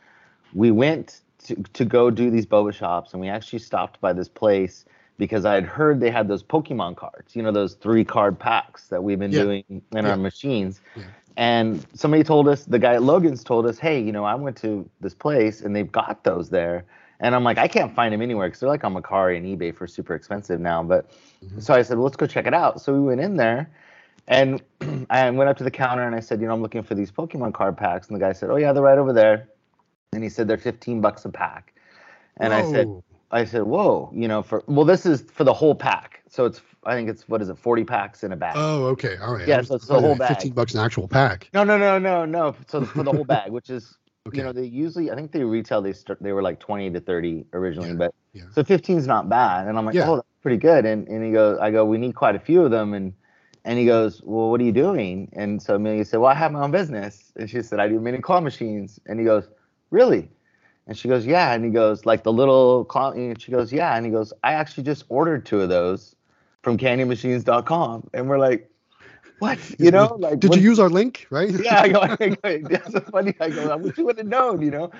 we 0.54 0.70
went 0.70 1.20
to, 1.44 1.54
to 1.74 1.84
go 1.84 2.10
do 2.10 2.30
these 2.30 2.46
boba 2.46 2.72
shops 2.72 3.12
and 3.12 3.20
we 3.20 3.28
actually 3.28 3.58
stopped 3.58 4.00
by 4.00 4.12
this 4.12 4.28
place 4.28 4.84
because 5.18 5.44
I 5.46 5.54
had 5.54 5.64
heard 5.64 6.00
they 6.00 6.10
had 6.10 6.28
those 6.28 6.42
Pokemon 6.42 6.96
cards, 6.96 7.34
you 7.34 7.42
know, 7.42 7.50
those 7.50 7.72
three 7.74 8.04
card 8.04 8.38
packs 8.38 8.88
that 8.88 9.02
we've 9.02 9.18
been 9.18 9.32
Yeah. 9.32 9.42
doing 9.44 9.64
in 9.68 9.82
Yeah. 9.92 10.10
our 10.10 10.16
machines. 10.16 10.82
Yeah. 10.94 11.04
And 11.36 11.86
somebody 11.94 12.22
told 12.24 12.48
us, 12.48 12.64
the 12.64 12.78
guy 12.78 12.94
at 12.94 13.02
Logan's 13.02 13.44
told 13.44 13.66
us, 13.66 13.78
hey, 13.78 14.00
you 14.00 14.12
know, 14.12 14.24
I 14.24 14.34
went 14.34 14.56
to 14.58 14.88
this 15.00 15.14
place 15.14 15.60
and 15.60 15.76
they've 15.76 15.90
got 15.90 16.24
those 16.24 16.48
there. 16.48 16.84
And 17.20 17.34
I'm 17.34 17.44
like, 17.44 17.58
I 17.58 17.68
can't 17.68 17.94
find 17.94 18.12
them 18.12 18.22
anywhere 18.22 18.48
because 18.48 18.60
they're 18.60 18.68
like 18.68 18.84
on 18.84 18.94
Mercari 18.94 19.36
and 19.36 19.46
eBay 19.46 19.74
for 19.74 19.86
super 19.86 20.14
expensive 20.14 20.60
now. 20.60 20.82
But 20.82 21.10
Mhm. 21.44 21.62
so 21.62 21.74
I 21.74 21.82
said, 21.82 21.96
well, 21.98 22.04
let's 22.04 22.16
go 22.16 22.26
check 22.26 22.46
it 22.46 22.54
out. 22.54 22.80
So 22.80 22.92
we 22.94 23.00
went 23.00 23.20
in 23.20 23.36
there 23.36 23.70
and 24.28 24.62
I 25.10 25.30
went 25.30 25.48
up 25.50 25.56
to 25.58 25.64
the 25.64 25.70
counter 25.70 26.04
and 26.04 26.14
I 26.14 26.20
said, 26.20 26.40
you 26.40 26.46
know, 26.46 26.54
I'm 26.54 26.62
looking 26.62 26.82
for 26.82 26.94
these 26.94 27.10
Pokemon 27.10 27.54
card 27.54 27.76
packs. 27.76 28.08
And 28.08 28.16
the 28.16 28.20
guy 28.20 28.32
said, 28.32 28.50
oh, 28.50 28.56
yeah, 28.56 28.72
they're 28.72 28.82
right 28.82 28.98
over 28.98 29.12
there. 29.12 29.48
And 30.12 30.22
he 30.22 30.30
said, 30.30 30.48
they're 30.48 30.58
15 30.58 31.00
bucks 31.00 31.24
a 31.24 31.28
pack. 31.30 31.74
And 32.38 32.52
I 32.52 32.62
said, 32.62 32.86
Whoa. 32.86 33.04
I 33.30 33.44
said, 33.44 33.62
whoa, 33.64 34.10
you 34.14 34.28
know, 34.28 34.42
for, 34.42 34.62
well, 34.66 34.84
this 34.84 35.04
is 35.04 35.22
for 35.32 35.44
the 35.44 35.52
whole 35.52 35.74
pack. 35.74 36.22
So 36.28 36.44
it's, 36.44 36.60
I 36.84 36.94
think 36.94 37.08
it's, 37.08 37.28
what 37.28 37.42
is 37.42 37.48
it, 37.48 37.58
40 37.58 37.84
packs 37.84 38.22
in 38.22 38.32
a 38.32 38.36
bag. 38.36 38.54
Oh, 38.56 38.84
okay. 38.86 39.16
All 39.16 39.34
right. 39.34 39.48
Yeah, 39.48 39.62
so 39.62 39.74
it's 39.74 39.88
the 39.88 39.94
oh, 39.94 40.00
whole 40.00 40.14
bag. 40.16 40.28
Fifteen 40.28 40.52
bucks 40.52 40.74
an 40.74 40.80
actual 40.80 41.08
pack. 41.08 41.50
No, 41.52 41.64
no, 41.64 41.76
no, 41.76 41.98
no, 41.98 42.24
no. 42.24 42.54
So 42.68 42.84
for 42.84 43.02
the 43.02 43.12
whole 43.12 43.24
bag, 43.24 43.50
which 43.50 43.70
is, 43.70 43.96
Okay. 44.28 44.38
you 44.38 44.44
know, 44.44 44.52
they 44.52 44.64
usually, 44.64 45.10
I 45.10 45.14
think 45.14 45.30
they 45.30 45.44
retail, 45.44 45.80
they 45.82 45.92
start, 45.92 46.20
they 46.20 46.32
were 46.32 46.42
like 46.42 46.58
20 46.58 46.90
to 46.90 47.00
30 47.00 47.46
originally, 47.52 47.90
Yeah, 47.90 47.94
but 47.94 48.14
yeah. 48.32 48.42
so 48.52 48.64
15 48.64 48.98
is 48.98 49.06
not 49.06 49.28
bad. 49.28 49.68
And 49.68 49.78
I'm 49.78 49.86
like, 49.86 49.94
Yeah. 49.94 50.08
oh, 50.10 50.16
that's 50.16 50.28
pretty 50.42 50.56
good. 50.56 50.84
And, 50.84 51.06
and 51.08 51.24
he 51.24 51.30
goes, 51.30 51.58
I 51.60 51.70
go, 51.70 51.84
we 51.84 51.98
need 51.98 52.14
quite 52.14 52.34
a 52.34 52.40
few 52.40 52.62
of 52.62 52.70
them. 52.72 52.92
And, 52.94 53.12
and 53.64 53.78
he 53.78 53.86
goes, 53.86 54.22
well, 54.24 54.50
what 54.50 54.60
are 54.60 54.64
you 54.64 54.72
doing? 54.72 55.28
And 55.32 55.60
so 55.62 55.76
Amelia 55.76 56.04
said, 56.04 56.18
well, 56.18 56.30
I 56.30 56.34
have 56.34 56.52
my 56.52 56.62
own 56.62 56.70
business. 56.70 57.32
And 57.36 57.48
she 57.48 57.62
said, 57.62 57.78
I 57.80 57.88
do 57.88 58.00
mini 58.00 58.18
claw 58.18 58.40
machines. 58.40 58.98
And 59.06 59.18
he 59.18 59.24
goes, 59.24 59.48
really? 59.90 60.28
And 60.86 60.96
she 60.96 61.08
goes, 61.08 61.26
yeah. 61.26 61.52
And 61.52 61.64
he 61.64 61.70
goes, 61.70 62.06
like 62.06 62.22
the 62.22 62.32
little 62.32 62.84
claw. 62.84 63.10
And 63.10 63.40
she 63.40 63.50
goes, 63.50 63.72
yeah. 63.72 63.96
And 63.96 64.06
he 64.06 64.12
goes, 64.12 64.32
I 64.44 64.52
actually 64.52 64.84
just 64.84 65.04
ordered 65.08 65.44
two 65.44 65.60
of 65.60 65.68
those 65.68 66.14
from 66.62 66.78
candymachines.com. 66.78 68.10
And 68.14 68.28
we're 68.28 68.38
like, 68.38 68.70
what? 69.38 69.58
You 69.78 69.90
know, 69.90 70.16
like, 70.18 70.40
Did 70.40 70.54
you 70.54 70.62
use 70.62 70.78
our 70.78 70.88
link? 70.88 71.26
Right. 71.30 71.50
yeah, 71.62 71.80
I 71.82 71.88
go, 71.88 72.00
I 72.44 72.58
go, 72.58 72.68
that's 72.68 72.92
so 72.92 73.00
funny. 73.00 73.34
I 73.40 73.50
go, 73.50 73.70
I 73.70 73.76
wish 73.76 73.98
you 73.98 74.04
would 74.06 74.18
have 74.18 74.26
known, 74.26 74.62
you 74.62 74.70
know? 74.70 74.90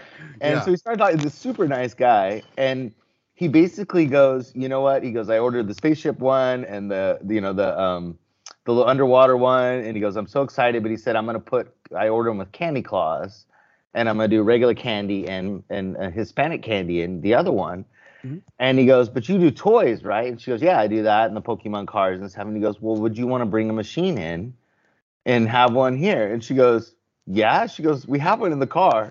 And 0.40 0.56
Yeah. 0.56 0.60
so 0.60 0.70
he 0.70 0.76
started 0.76 0.98
talking, 0.98 1.20
this 1.20 1.34
super 1.34 1.66
nice 1.68 1.94
guy. 1.94 2.42
And 2.56 2.92
he 3.34 3.48
basically 3.48 4.06
goes, 4.06 4.52
you 4.54 4.68
know 4.68 4.80
what? 4.80 5.02
He 5.04 5.12
goes, 5.12 5.30
I 5.30 5.38
ordered 5.38 5.68
the 5.68 5.74
spaceship 5.74 6.18
one 6.18 6.64
and 6.64 6.90
the, 6.90 7.18
the 7.22 7.34
you 7.34 7.40
know, 7.40 7.52
the, 7.52 7.78
um, 7.80 8.18
the 8.64 8.72
little 8.72 8.88
underwater 8.88 9.36
one. 9.36 9.84
And 9.84 9.96
he 9.96 10.00
goes, 10.00 10.16
I'm 10.16 10.26
so 10.26 10.42
excited. 10.42 10.82
But 10.82 10.90
he 10.90 10.96
said, 10.96 11.16
I'm 11.16 11.24
going 11.24 11.34
to 11.34 11.40
put, 11.40 11.72
I 11.96 12.08
ordered 12.08 12.30
them 12.30 12.38
with 12.38 12.52
candy 12.52 12.82
claws 12.82 13.46
and 13.96 14.08
I'm 14.08 14.16
going 14.16 14.30
to 14.30 14.36
do 14.36 14.42
regular 14.42 14.74
candy 14.74 15.26
and, 15.26 15.64
and, 15.70 15.96
and 15.96 16.14
Hispanic 16.14 16.62
candy 16.62 17.02
and 17.02 17.22
the 17.22 17.34
other 17.34 17.50
one. 17.50 17.84
Mhm. 18.24 18.42
And 18.58 18.78
he 18.78 18.86
goes, 18.86 19.08
but 19.08 19.28
you 19.28 19.38
do 19.38 19.50
toys, 19.50 20.04
right? 20.04 20.28
And 20.28 20.40
she 20.40 20.50
goes, 20.50 20.62
yeah, 20.62 20.78
I 20.78 20.86
do 20.86 21.02
that 21.02 21.28
and 21.28 21.36
the 21.36 21.42
Pokemon 21.42 21.86
cards 21.88 22.20
and 22.20 22.30
stuff. 22.30 22.46
And 22.46 22.54
he 22.54 22.62
goes, 22.62 22.80
well, 22.80 22.96
would 22.96 23.16
you 23.16 23.26
want 23.26 23.40
to 23.42 23.46
bring 23.46 23.70
a 23.70 23.72
machine 23.72 24.18
in 24.18 24.54
and 25.24 25.48
have 25.48 25.72
one 25.72 25.96
here? 25.96 26.32
And 26.32 26.44
she 26.44 26.54
goes, 26.54 26.94
yeah. 27.26 27.66
She 27.66 27.82
goes, 27.82 28.06
we 28.06 28.18
have 28.18 28.40
one 28.40 28.52
in 28.52 28.58
the 28.58 28.66
car. 28.66 29.10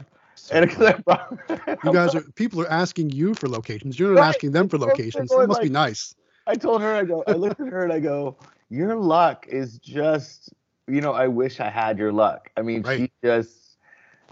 And 0.52 0.70
because 0.70 0.86
I 0.86 0.94
brought, 0.94 1.40
You 1.84 1.92
guys 1.94 2.14
are 2.14 2.22
people 2.36 2.62
are 2.62 2.70
asking 2.70 3.10
you 3.10 3.34
for 3.34 3.48
locations. 3.48 3.98
You're 3.98 4.14
not 4.14 4.20
Right. 4.22 4.30
asking 4.30 4.52
them 4.52 4.70
for 4.70 4.78
locations. 4.78 5.30
That 5.32 5.48
must 5.48 5.62
be 5.62 5.70
nice. 5.70 6.16
I 6.46 6.56
told 6.56 6.82
her, 6.82 6.94
I 6.94 7.04
go, 7.04 7.24
I 7.28 7.32
looked 7.34 7.60
at 7.60 7.68
her 7.70 7.84
and 7.84 7.92
I 7.92 8.00
go, 8.00 8.38
your 8.70 8.96
luck 8.96 9.48
is 9.48 9.80
just, 9.80 10.54
you 10.88 11.02
know, 11.02 11.14
I 11.14 11.28
wish 11.28 11.60
I 11.60 11.70
had 11.70 11.98
your 11.98 12.12
luck. 12.12 12.52
I 12.56 12.62
mean, 12.62 12.84
she 12.84 13.12
just, 13.24 13.65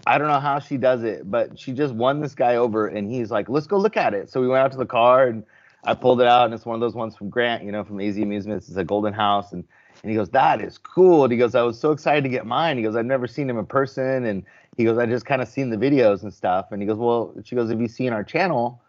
I 0.06 0.18
don't 0.18 0.28
know 0.28 0.40
how 0.40 0.58
she 0.58 0.76
does 0.76 1.02
it, 1.02 1.30
but 1.30 1.58
she 1.58 1.72
just 1.72 1.94
won 1.94 2.20
this 2.20 2.34
guy 2.34 2.56
over 2.56 2.88
and 2.88 3.10
he's 3.10 3.30
like, 3.30 3.48
let's 3.48 3.66
go 3.66 3.78
look 3.78 3.96
at 3.96 4.14
it. 4.14 4.30
So 4.30 4.40
we 4.40 4.48
went 4.48 4.62
out 4.62 4.72
to 4.72 4.78
the 4.78 4.86
car 4.86 5.28
and 5.28 5.44
I 5.84 5.94
pulled 5.94 6.20
it 6.20 6.26
out 6.26 6.46
and 6.46 6.54
it's 6.54 6.66
one 6.66 6.74
of 6.74 6.80
those 6.80 6.94
ones 6.94 7.16
from 7.16 7.30
Grant, 7.30 7.64
you 7.64 7.72
know, 7.72 7.84
from 7.84 8.00
AZ 8.00 8.16
Amusements. 8.16 8.68
It's 8.68 8.76
a 8.76 8.84
golden 8.84 9.12
house. 9.12 9.52
And, 9.52 9.64
and 10.02 10.10
he 10.10 10.16
goes, 10.16 10.28
that 10.30 10.60
is 10.60 10.76
cool. 10.78 11.24
And 11.24 11.32
he 11.32 11.38
goes, 11.38 11.54
I 11.54 11.62
was 11.62 11.78
so 11.78 11.92
excited 11.92 12.22
to 12.24 12.28
get 12.28 12.46
mine. 12.46 12.76
He 12.76 12.82
goes, 12.82 12.96
I've 12.96 13.06
never 13.06 13.26
seen 13.26 13.48
him 13.48 13.58
in 13.58 13.66
person. 13.66 14.26
And 14.26 14.44
he 14.76 14.84
goes, 14.84 14.98
I 14.98 15.06
just 15.06 15.24
kind 15.24 15.40
of 15.40 15.48
seen 15.48 15.70
the 15.70 15.76
videos 15.76 16.22
and 16.22 16.32
stuff. 16.32 16.72
And 16.72 16.82
he 16.82 16.86
goes, 16.86 16.98
well, 16.98 17.34
she 17.44 17.54
goes, 17.54 17.70
have 17.70 17.80
you 17.80 17.88
seen 17.88 18.12
our 18.12 18.24
channel? 18.24 18.82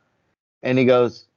And 0.63 0.77
he 0.77 0.85
goes, 0.85 1.27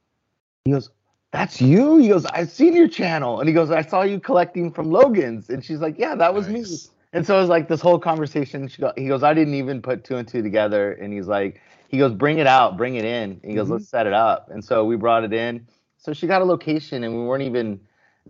he 0.65 0.71
goes, 0.71 0.89
that's 1.31 1.61
you. 1.61 1.97
He 1.97 2.09
goes, 2.09 2.25
I've 2.25 2.49
seen 2.49 2.75
your 2.75 2.87
channel. 2.87 3.39
And 3.39 3.47
he 3.47 3.53
goes, 3.53 3.71
I 3.71 3.81
saw 3.83 4.01
you 4.01 4.19
collecting 4.19 4.71
from 4.71 4.89
Logan's. 4.91 5.49
And 5.49 5.63
she's 5.63 5.79
like, 5.79 5.97
yeah, 5.97 6.15
that 6.15 6.33
was 6.33 6.49
me. 6.49 6.65
And 7.13 7.25
so 7.25 7.37
it 7.37 7.41
was 7.41 7.49
like 7.49 7.67
this 7.67 7.81
whole 7.81 7.99
conversation. 7.99 8.67
She 8.67 8.81
go, 8.81 8.93
he 8.95 9.07
goes, 9.07 9.23
I 9.23 9.33
didn't 9.33 9.55
even 9.55 9.81
put 9.81 10.03
two 10.03 10.17
and 10.17 10.27
two 10.27 10.43
together. 10.43 10.93
And 10.93 11.11
he's 11.13 11.27
like, 11.27 11.61
he 11.87 11.97
goes, 11.97 12.13
bring 12.13 12.37
it 12.37 12.47
out, 12.47 12.77
bring 12.77 12.95
it 12.95 13.05
in. 13.05 13.39
And 13.41 13.45
he 13.45 13.55
goes, 13.55 13.67
Mhm. 13.67 13.71
let's 13.73 13.89
set 13.89 14.05
it 14.07 14.13
up. 14.13 14.49
And 14.51 14.63
so 14.63 14.85
we 14.85 14.95
brought 14.95 15.23
it 15.23 15.33
in. 15.33 15.67
So 15.97 16.13
she 16.13 16.27
got 16.27 16.41
a 16.41 16.45
location, 16.45 17.03
and 17.03 17.15
we 17.15 17.23
weren't 17.25 17.43
even 17.43 17.81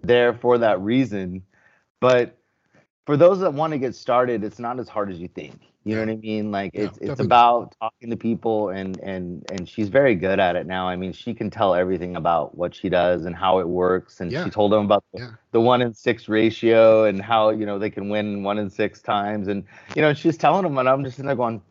there 0.02 0.34
for 0.34 0.58
that 0.60 0.80
reason. 0.82 1.44
But 2.02 2.38
for 3.06 3.18
those 3.18 3.40
that 3.42 3.54
want 3.54 3.74
to 3.74 3.80
get 3.80 3.96
started, 3.96 4.44
it's 4.44 4.60
not 4.60 4.80
as 4.80 4.90
hard 4.90 5.12
as 5.12 5.20
you 5.20 5.28
think. 5.30 5.69
You 5.86 5.96
know 5.96 6.02
what 6.02 6.10
I 6.10 6.16
mean? 6.18 6.52
Like 6.52 6.72
Yeah, 6.74 6.82
it's 6.84 6.98
it's 6.98 7.08
definitely. 7.08 7.26
about 7.26 7.76
talking 7.80 8.10
to 8.10 8.18
people, 8.18 8.70
and 8.70 9.00
and 9.00 9.46
and 9.52 9.68
she's 9.68 9.88
very 9.88 10.14
good 10.14 10.40
at 10.40 10.56
it 10.56 10.68
now. 10.68 10.88
I 10.90 10.96
mean, 10.98 11.14
she 11.14 11.34
can 11.34 11.50
tell 11.50 11.74
everything 11.74 12.18
about 12.18 12.56
what 12.58 12.76
she 12.76 12.90
does 12.90 13.26
and 13.26 13.34
how 13.36 13.60
it 13.60 13.68
works. 13.68 14.20
And 14.20 14.32
Yeah. 14.32 14.44
she 14.44 14.50
told 14.50 14.72
them 14.74 14.84
about 14.86 15.04
the, 15.14 15.20
Yeah. 15.20 15.30
the 15.52 15.62
one 15.62 15.82
in 15.82 15.94
six 15.94 16.28
ratio 16.28 17.06
and 17.06 17.22
how 17.22 17.50
you 17.52 17.66
know 17.66 17.80
they 17.80 17.90
can 17.90 18.10
win 18.10 18.44
one 18.44 18.58
in 18.58 18.70
six 18.70 19.02
times. 19.02 19.48
And 19.48 19.64
you 19.96 20.02
know, 20.02 20.14
she's 20.14 20.38
telling 20.38 20.64
them, 20.64 20.78
and 20.78 20.90
I'm 20.90 21.04
just 21.04 21.16
sitting 21.16 21.28
there 21.28 21.36
going, 21.38 21.62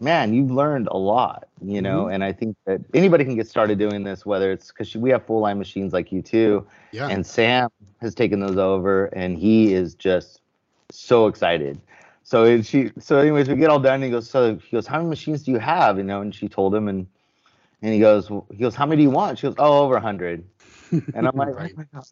man, 0.00 0.34
you've 0.34 0.50
learned 0.50 0.88
a 0.90 0.96
lot, 0.98 1.46
you 1.62 1.80
know. 1.80 2.06
Mhm. 2.06 2.14
And 2.14 2.24
I 2.24 2.32
think 2.32 2.56
that 2.66 2.80
anybody 2.92 3.24
can 3.24 3.36
get 3.36 3.46
started 3.46 3.78
doing 3.78 4.02
this, 4.02 4.26
whether 4.26 4.50
it's 4.50 4.72
because 4.72 4.96
we 4.96 5.10
have 5.10 5.24
full 5.26 5.40
line 5.40 5.58
machines 5.58 5.92
like 5.92 6.10
you 6.10 6.22
too, 6.22 6.66
Yeah. 6.90 7.06
and 7.08 7.24
Sam 7.24 7.70
has 8.00 8.16
taken 8.16 8.40
those 8.40 8.58
over, 8.58 9.06
and 9.06 9.38
he 9.38 9.72
is 9.72 9.94
just 9.94 10.40
so 10.90 11.28
excited. 11.28 11.80
So 12.34 12.60
she, 12.62 12.90
so 12.98 13.18
anyways, 13.18 13.48
we 13.48 13.54
get 13.54 13.70
all 13.70 13.78
done. 13.78 13.94
And 13.94 14.04
he 14.04 14.10
goes, 14.10 14.28
so 14.28 14.56
he 14.56 14.70
goes, 14.72 14.88
how 14.88 14.96
many 14.96 15.08
machines 15.08 15.44
do 15.44 15.52
you 15.52 15.60
have? 15.60 15.98
You 15.98 16.02
know, 16.02 16.20
and 16.20 16.34
she 16.34 16.48
told 16.48 16.74
him, 16.74 16.88
and 16.88 17.06
and 17.80 17.94
he 17.94 18.00
goes, 18.00 18.26
he 18.50 18.56
goes, 18.56 18.74
how 18.74 18.86
many 18.86 18.96
do 18.96 19.02
you 19.04 19.10
want? 19.10 19.38
She 19.38 19.46
goes, 19.46 19.54
oh, 19.56 19.84
over 19.84 19.94
a 19.94 20.00
hundred. 20.00 20.44
And 21.14 21.28
I'm 21.28 21.36
like, 21.36 21.54
Right. 21.54 21.76
oh 21.94 22.02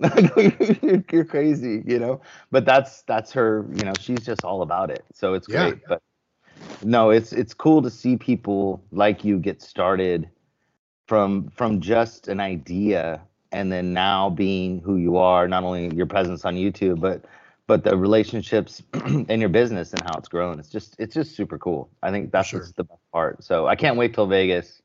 you're, 0.82 1.02
you're 1.10 1.24
crazy, 1.24 1.82
you 1.86 1.98
know. 1.98 2.20
But 2.50 2.66
that's 2.66 3.04
that's 3.04 3.32
her, 3.32 3.64
you 3.74 3.86
know. 3.86 3.94
She's 3.98 4.20
just 4.26 4.44
all 4.44 4.60
about 4.60 4.90
it. 4.90 5.02
So 5.14 5.32
it's 5.32 5.48
Yeah. 5.48 5.70
great. 5.70 5.78
But 5.88 6.02
no, 6.82 7.08
it's 7.08 7.32
it's 7.32 7.54
cool 7.54 7.80
to 7.80 7.90
see 7.90 8.18
people 8.18 8.82
like 8.92 9.24
you 9.24 9.38
get 9.38 9.62
started 9.62 10.28
from 11.08 11.48
from 11.48 11.80
just 11.80 12.28
an 12.28 12.38
idea 12.38 13.22
and 13.50 13.72
then 13.72 13.94
now 13.94 14.28
being 14.28 14.80
who 14.80 14.98
you 14.98 15.16
are. 15.16 15.48
Not 15.48 15.64
only 15.64 15.94
your 15.96 16.06
presence 16.06 16.44
on 16.44 16.54
YouTube, 16.54 17.00
but 17.00 17.24
but 17.66 17.84
the 17.84 17.96
relationships 17.96 18.82
in 19.06 19.40
your 19.40 19.48
business 19.48 19.92
and 19.92 20.02
how 20.02 20.16
it's 20.18 20.28
grown. 20.28 20.58
It's 20.58 20.68
just 20.68 20.96
it's 20.98 21.14
just 21.14 21.34
super 21.34 21.58
cool. 21.58 21.90
I 22.02 22.10
think 22.10 22.32
that's 22.32 22.48
sure. 22.48 22.66
the 22.76 22.84
best 22.84 23.00
part. 23.12 23.44
So 23.44 23.66
I 23.66 23.76
can't 23.76 23.96
wait 23.96 24.14
till 24.14 24.26
Vegas 24.26 24.82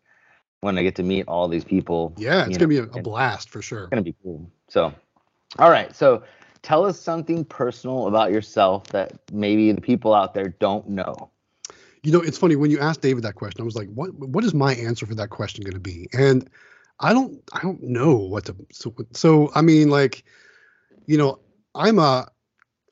when 0.61 0.77
I 0.77 0.83
get 0.83 0.95
to 0.95 1.03
meet 1.03 1.27
all 1.27 1.47
these 1.47 1.63
people. 1.63 2.13
Yeah, 2.17 2.45
it's 2.45 2.57
gonna 2.57 2.73
know, 2.73 2.83
be 2.83 2.97
a, 2.97 2.99
a 2.99 3.01
blast 3.01 3.49
for 3.49 3.61
sure. 3.61 3.83
it's 3.83 3.89
gonna 3.89 4.01
be 4.01 4.15
cool. 4.23 4.49
So, 4.67 4.93
all 5.57 5.69
right. 5.69 5.95
So, 5.95 6.23
tell 6.61 6.85
us 6.85 6.99
something 6.99 7.45
personal 7.45 8.07
about 8.07 8.31
yourself 8.31 8.87
that 8.87 9.13
maybe 9.31 9.71
the 9.71 9.81
people 9.81 10.13
out 10.13 10.33
there 10.33 10.49
don't 10.59 10.87
know. 10.89 11.31
You 12.03 12.13
know, 12.13 12.21
it's 12.21 12.37
funny 12.37 12.55
when 12.55 12.71
you 12.71 12.79
asked 12.79 13.01
David 13.01 13.23
that 13.23 13.35
question. 13.35 13.61
I 13.61 13.65
was 13.65 13.75
like, 13.75 13.89
"What? 13.89 14.13
What 14.13 14.43
is 14.43 14.53
my 14.53 14.73
answer 14.75 15.05
for 15.05 15.15
that 15.15 15.29
question 15.29 15.63
going 15.63 15.73
to 15.73 15.79
be?" 15.81 16.07
And 16.13 16.49
I 17.01 17.13
don't, 17.13 17.41
I 17.53 17.61
don't 17.61 17.81
know 17.83 18.15
what 18.15 18.45
to. 18.45 18.55
So, 18.71 18.93
so 19.11 19.51
I 19.55 19.61
mean, 19.61 19.89
like, 19.89 20.23
you 21.07 21.17
know, 21.17 21.39
I'm 21.75 21.99
a, 21.99 22.27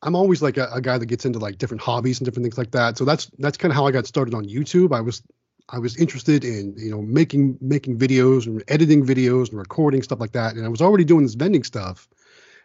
I'm 0.01 0.15
always 0.15 0.41
like 0.41 0.57
a, 0.57 0.69
a 0.73 0.81
guy 0.81 0.97
that 0.97 1.05
gets 1.05 1.25
into 1.25 1.39
like 1.39 1.57
different 1.57 1.81
hobbies 1.81 2.19
and 2.19 2.25
different 2.25 2.45
things 2.45 2.57
like 2.57 2.71
that. 2.71 2.97
So 2.97 3.05
that's 3.05 3.29
that's 3.39 3.57
kind 3.57 3.71
of 3.71 3.75
how 3.75 3.85
I 3.87 3.91
got 3.91 4.05
started 4.05 4.33
on 4.33 4.45
YouTube. 4.45 4.95
I 4.95 5.01
was, 5.01 5.21
I 5.69 5.79
was 5.79 5.97
interested 5.97 6.43
in 6.45 6.75
you 6.77 6.91
know 6.91 7.01
making 7.01 7.57
making 7.61 7.97
videos 7.97 8.45
and 8.45 8.63
editing 8.67 9.05
videos 9.05 9.49
and 9.49 9.57
recording 9.57 10.03
stuff 10.03 10.19
like 10.19 10.33
that. 10.33 10.55
And 10.55 10.65
I 10.65 10.69
was 10.69 10.81
already 10.81 11.03
doing 11.03 11.23
this 11.23 11.35
vending 11.35 11.63
stuff. 11.63 12.07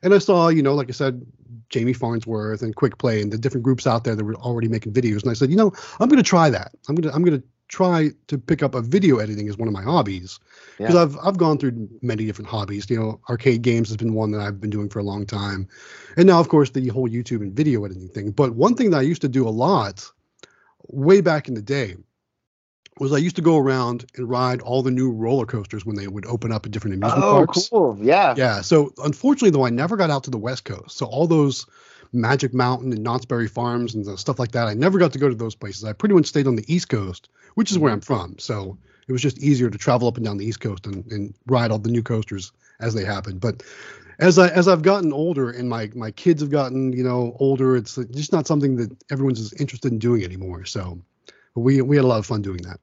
And 0.02 0.12
I 0.12 0.18
saw, 0.18 0.48
you 0.48 0.62
know, 0.62 0.74
like 0.74 0.88
I 0.88 0.92
said, 0.92 1.24
Jamie 1.68 1.92
Farnsworth 1.92 2.62
and 2.62 2.74
Quick 2.74 2.98
Play 2.98 3.22
and 3.22 3.32
the 3.32 3.38
different 3.38 3.62
groups 3.62 3.86
out 3.86 4.02
there 4.02 4.16
that 4.16 4.24
were 4.24 4.34
already 4.34 4.66
making 4.68 4.92
videos. 4.92 5.22
And 5.22 5.30
I 5.30 5.34
said, 5.34 5.48
you 5.50 5.56
know, 5.56 5.72
I'm 6.00 6.08
going 6.08 6.22
to 6.22 6.28
try 6.28 6.50
that. 6.50 6.72
I'm 6.88 6.96
going 6.96 7.08
to 7.08 7.14
I'm 7.14 7.24
going 7.24 7.40
to 7.40 7.46
try 7.72 8.10
to 8.26 8.36
pick 8.36 8.62
up 8.62 8.74
a 8.74 8.82
video 8.82 9.16
editing 9.18 9.48
as 9.48 9.56
one 9.56 9.66
of 9.66 9.72
my 9.72 9.82
hobbies 9.82 10.38
because 10.76 10.94
Yeah. 10.94 11.02
I've 11.02 11.16
I've 11.24 11.38
gone 11.38 11.56
through 11.56 11.88
many 12.02 12.26
different 12.26 12.50
hobbies. 12.50 12.88
You 12.90 13.00
know, 13.00 13.20
arcade 13.30 13.62
games 13.62 13.88
has 13.88 13.96
been 13.96 14.12
one 14.12 14.30
that 14.32 14.42
I've 14.42 14.60
been 14.60 14.70
doing 14.70 14.90
for 14.90 14.98
a 14.98 15.02
long 15.02 15.24
time, 15.24 15.66
and 16.16 16.26
now 16.26 16.38
of 16.38 16.48
course 16.50 16.70
the 16.70 16.86
whole 16.88 17.08
YouTube 17.08 17.40
and 17.40 17.52
video 17.52 17.84
editing 17.84 18.08
thing. 18.08 18.30
But 18.30 18.54
one 18.54 18.74
thing 18.74 18.90
that 18.90 18.98
I 18.98 19.02
used 19.02 19.22
to 19.22 19.28
do 19.28 19.48
a 19.48 19.50
lot, 19.50 20.08
way 20.88 21.22
back 21.22 21.48
in 21.48 21.54
the 21.54 21.62
day, 21.62 21.96
was 23.00 23.10
I 23.10 23.16
used 23.16 23.36
to 23.36 23.42
go 23.42 23.56
around 23.56 24.04
and 24.16 24.28
ride 24.28 24.60
all 24.60 24.82
the 24.82 24.90
new 24.90 25.10
roller 25.10 25.46
coasters 25.46 25.86
when 25.86 25.96
they 25.96 26.08
would 26.08 26.26
open 26.26 26.52
up 26.52 26.66
at 26.66 26.72
different 26.72 26.94
amusement 26.96 27.24
Oh, 27.24 27.32
parks. 27.32 27.70
Oh, 27.72 27.94
cool. 27.94 28.04
Yeah. 28.04 28.34
Yeah. 28.36 28.60
So 28.60 28.92
unfortunately, 29.02 29.50
though, 29.50 29.64
I 29.64 29.70
never 29.70 29.96
got 29.96 30.10
out 30.10 30.24
to 30.24 30.30
the 30.30 30.36
West 30.38 30.64
Coast. 30.66 30.98
So 30.98 31.06
all 31.06 31.26
those 31.26 31.64
Magic 32.12 32.52
Mountain 32.52 32.92
and 32.92 33.02
Knott's 33.02 33.24
Berry 33.24 33.48
Farms 33.48 33.94
and 33.94 34.18
stuff 34.18 34.38
like 34.38 34.52
that, 34.52 34.68
I 34.68 34.74
never 34.74 34.98
got 34.98 35.12
to 35.12 35.18
go 35.18 35.28
to 35.28 35.34
those 35.34 35.54
places. 35.54 35.84
I 35.84 35.92
pretty 35.92 36.14
much 36.14 36.26
stayed 36.26 36.46
on 36.46 36.56
the 36.56 36.72
East 36.72 36.88
Coast, 36.88 37.28
which 37.54 37.70
is 37.70 37.78
where 37.78 37.92
I'm 37.92 38.00
from. 38.00 38.38
So 38.38 38.76
it 39.08 39.12
was 39.12 39.22
just 39.22 39.38
easier 39.38 39.70
to 39.70 39.78
travel 39.78 40.08
up 40.08 40.16
and 40.16 40.24
down 40.24 40.36
the 40.36 40.46
East 40.46 40.60
Coast 40.60 40.86
and, 40.86 41.10
and 41.10 41.34
ride 41.46 41.70
all 41.70 41.78
the 41.78 41.90
new 41.90 42.02
coasters 42.02 42.52
as 42.80 42.94
they 42.94 43.04
happened. 43.04 43.40
But 43.40 43.62
as 44.18 44.38
I 44.38 44.48
as 44.48 44.68
I've 44.68 44.82
gotten 44.82 45.12
older 45.12 45.50
and 45.50 45.68
my 45.68 45.90
my 45.94 46.10
kids 46.10 46.42
have 46.42 46.50
gotten 46.50 46.92
you 46.92 47.02
know 47.02 47.36
older, 47.40 47.76
it's 47.76 47.96
just 47.96 48.32
not 48.32 48.46
something 48.46 48.76
that 48.76 48.94
everyone's 49.10 49.40
as 49.40 49.52
interested 49.54 49.92
in 49.92 49.98
doing 49.98 50.22
anymore. 50.22 50.64
So 50.64 51.00
we 51.54 51.80
we 51.80 51.96
had 51.96 52.04
a 52.04 52.08
lot 52.08 52.18
of 52.18 52.26
fun 52.26 52.42
doing 52.42 52.62
that. 52.62 52.78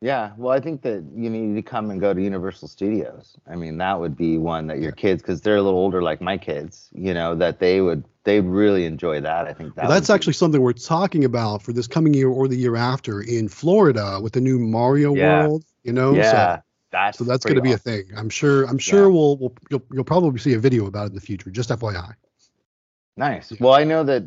Yeah. 0.00 0.32
Well, 0.36 0.52
I 0.52 0.60
think 0.60 0.82
that 0.82 1.02
you 1.14 1.30
need 1.30 1.54
to 1.54 1.62
come 1.62 1.90
and 1.90 2.00
go 2.00 2.12
to 2.12 2.20
Universal 2.20 2.68
Studios. 2.68 3.36
I 3.48 3.56
mean, 3.56 3.78
that 3.78 3.98
would 3.98 4.16
be 4.16 4.36
one 4.36 4.66
that 4.66 4.78
your 4.80 4.92
kids, 4.92 5.22
because 5.22 5.40
they're 5.40 5.56
a 5.56 5.62
little 5.62 5.78
older, 5.78 6.02
like 6.02 6.20
my 6.20 6.36
kids, 6.36 6.90
you 6.92 7.14
know, 7.14 7.34
that 7.36 7.58
they 7.58 7.80
would 7.80 8.04
they 8.24 8.40
really 8.40 8.84
enjoy 8.86 9.20
that. 9.20 9.46
I 9.46 9.52
think 9.54 9.74
that. 9.74 9.82
Well, 9.82 9.90
that's 9.90 10.08
would 10.08 10.14
be- 10.14 10.16
actually 10.16 10.32
something 10.34 10.60
we're 10.60 10.72
talking 10.74 11.24
about 11.24 11.62
for 11.62 11.72
this 11.72 11.86
coming 11.86 12.12
year 12.14 12.28
or 12.28 12.48
the 12.48 12.56
year 12.56 12.76
after 12.76 13.20
in 13.22 13.48
Florida 13.48 14.18
with 14.22 14.32
the 14.34 14.40
new 14.40 14.58
Mario 14.58 15.14
Yeah. 15.14 15.46
World. 15.46 15.64
You 15.84 15.92
know, 15.92 16.14
Yeah. 16.14 16.56
so, 16.56 16.62
that's 16.92 17.18
so 17.18 17.24
that's 17.24 17.44
going 17.44 17.56
to 17.56 17.62
be 17.62 17.72
awesome. 17.74 17.92
a 17.92 17.96
thing. 17.96 18.04
I'm 18.16 18.28
sure. 18.30 18.64
I'm 18.64 18.78
sure 18.78 19.02
Yeah. 19.08 19.14
we'll, 19.14 19.36
we'll 19.38 19.54
you'll, 19.70 19.82
you'll 19.92 20.04
probably 20.04 20.38
see 20.38 20.52
a 20.54 20.58
video 20.58 20.86
about 20.86 21.04
it 21.04 21.08
in 21.10 21.14
the 21.14 21.20
future. 21.20 21.50
Just 21.50 21.70
FYI. 21.70 22.14
Nice. 23.16 23.52
Well, 23.60 23.72
I 23.74 23.84
know 23.84 24.02
that 24.04 24.24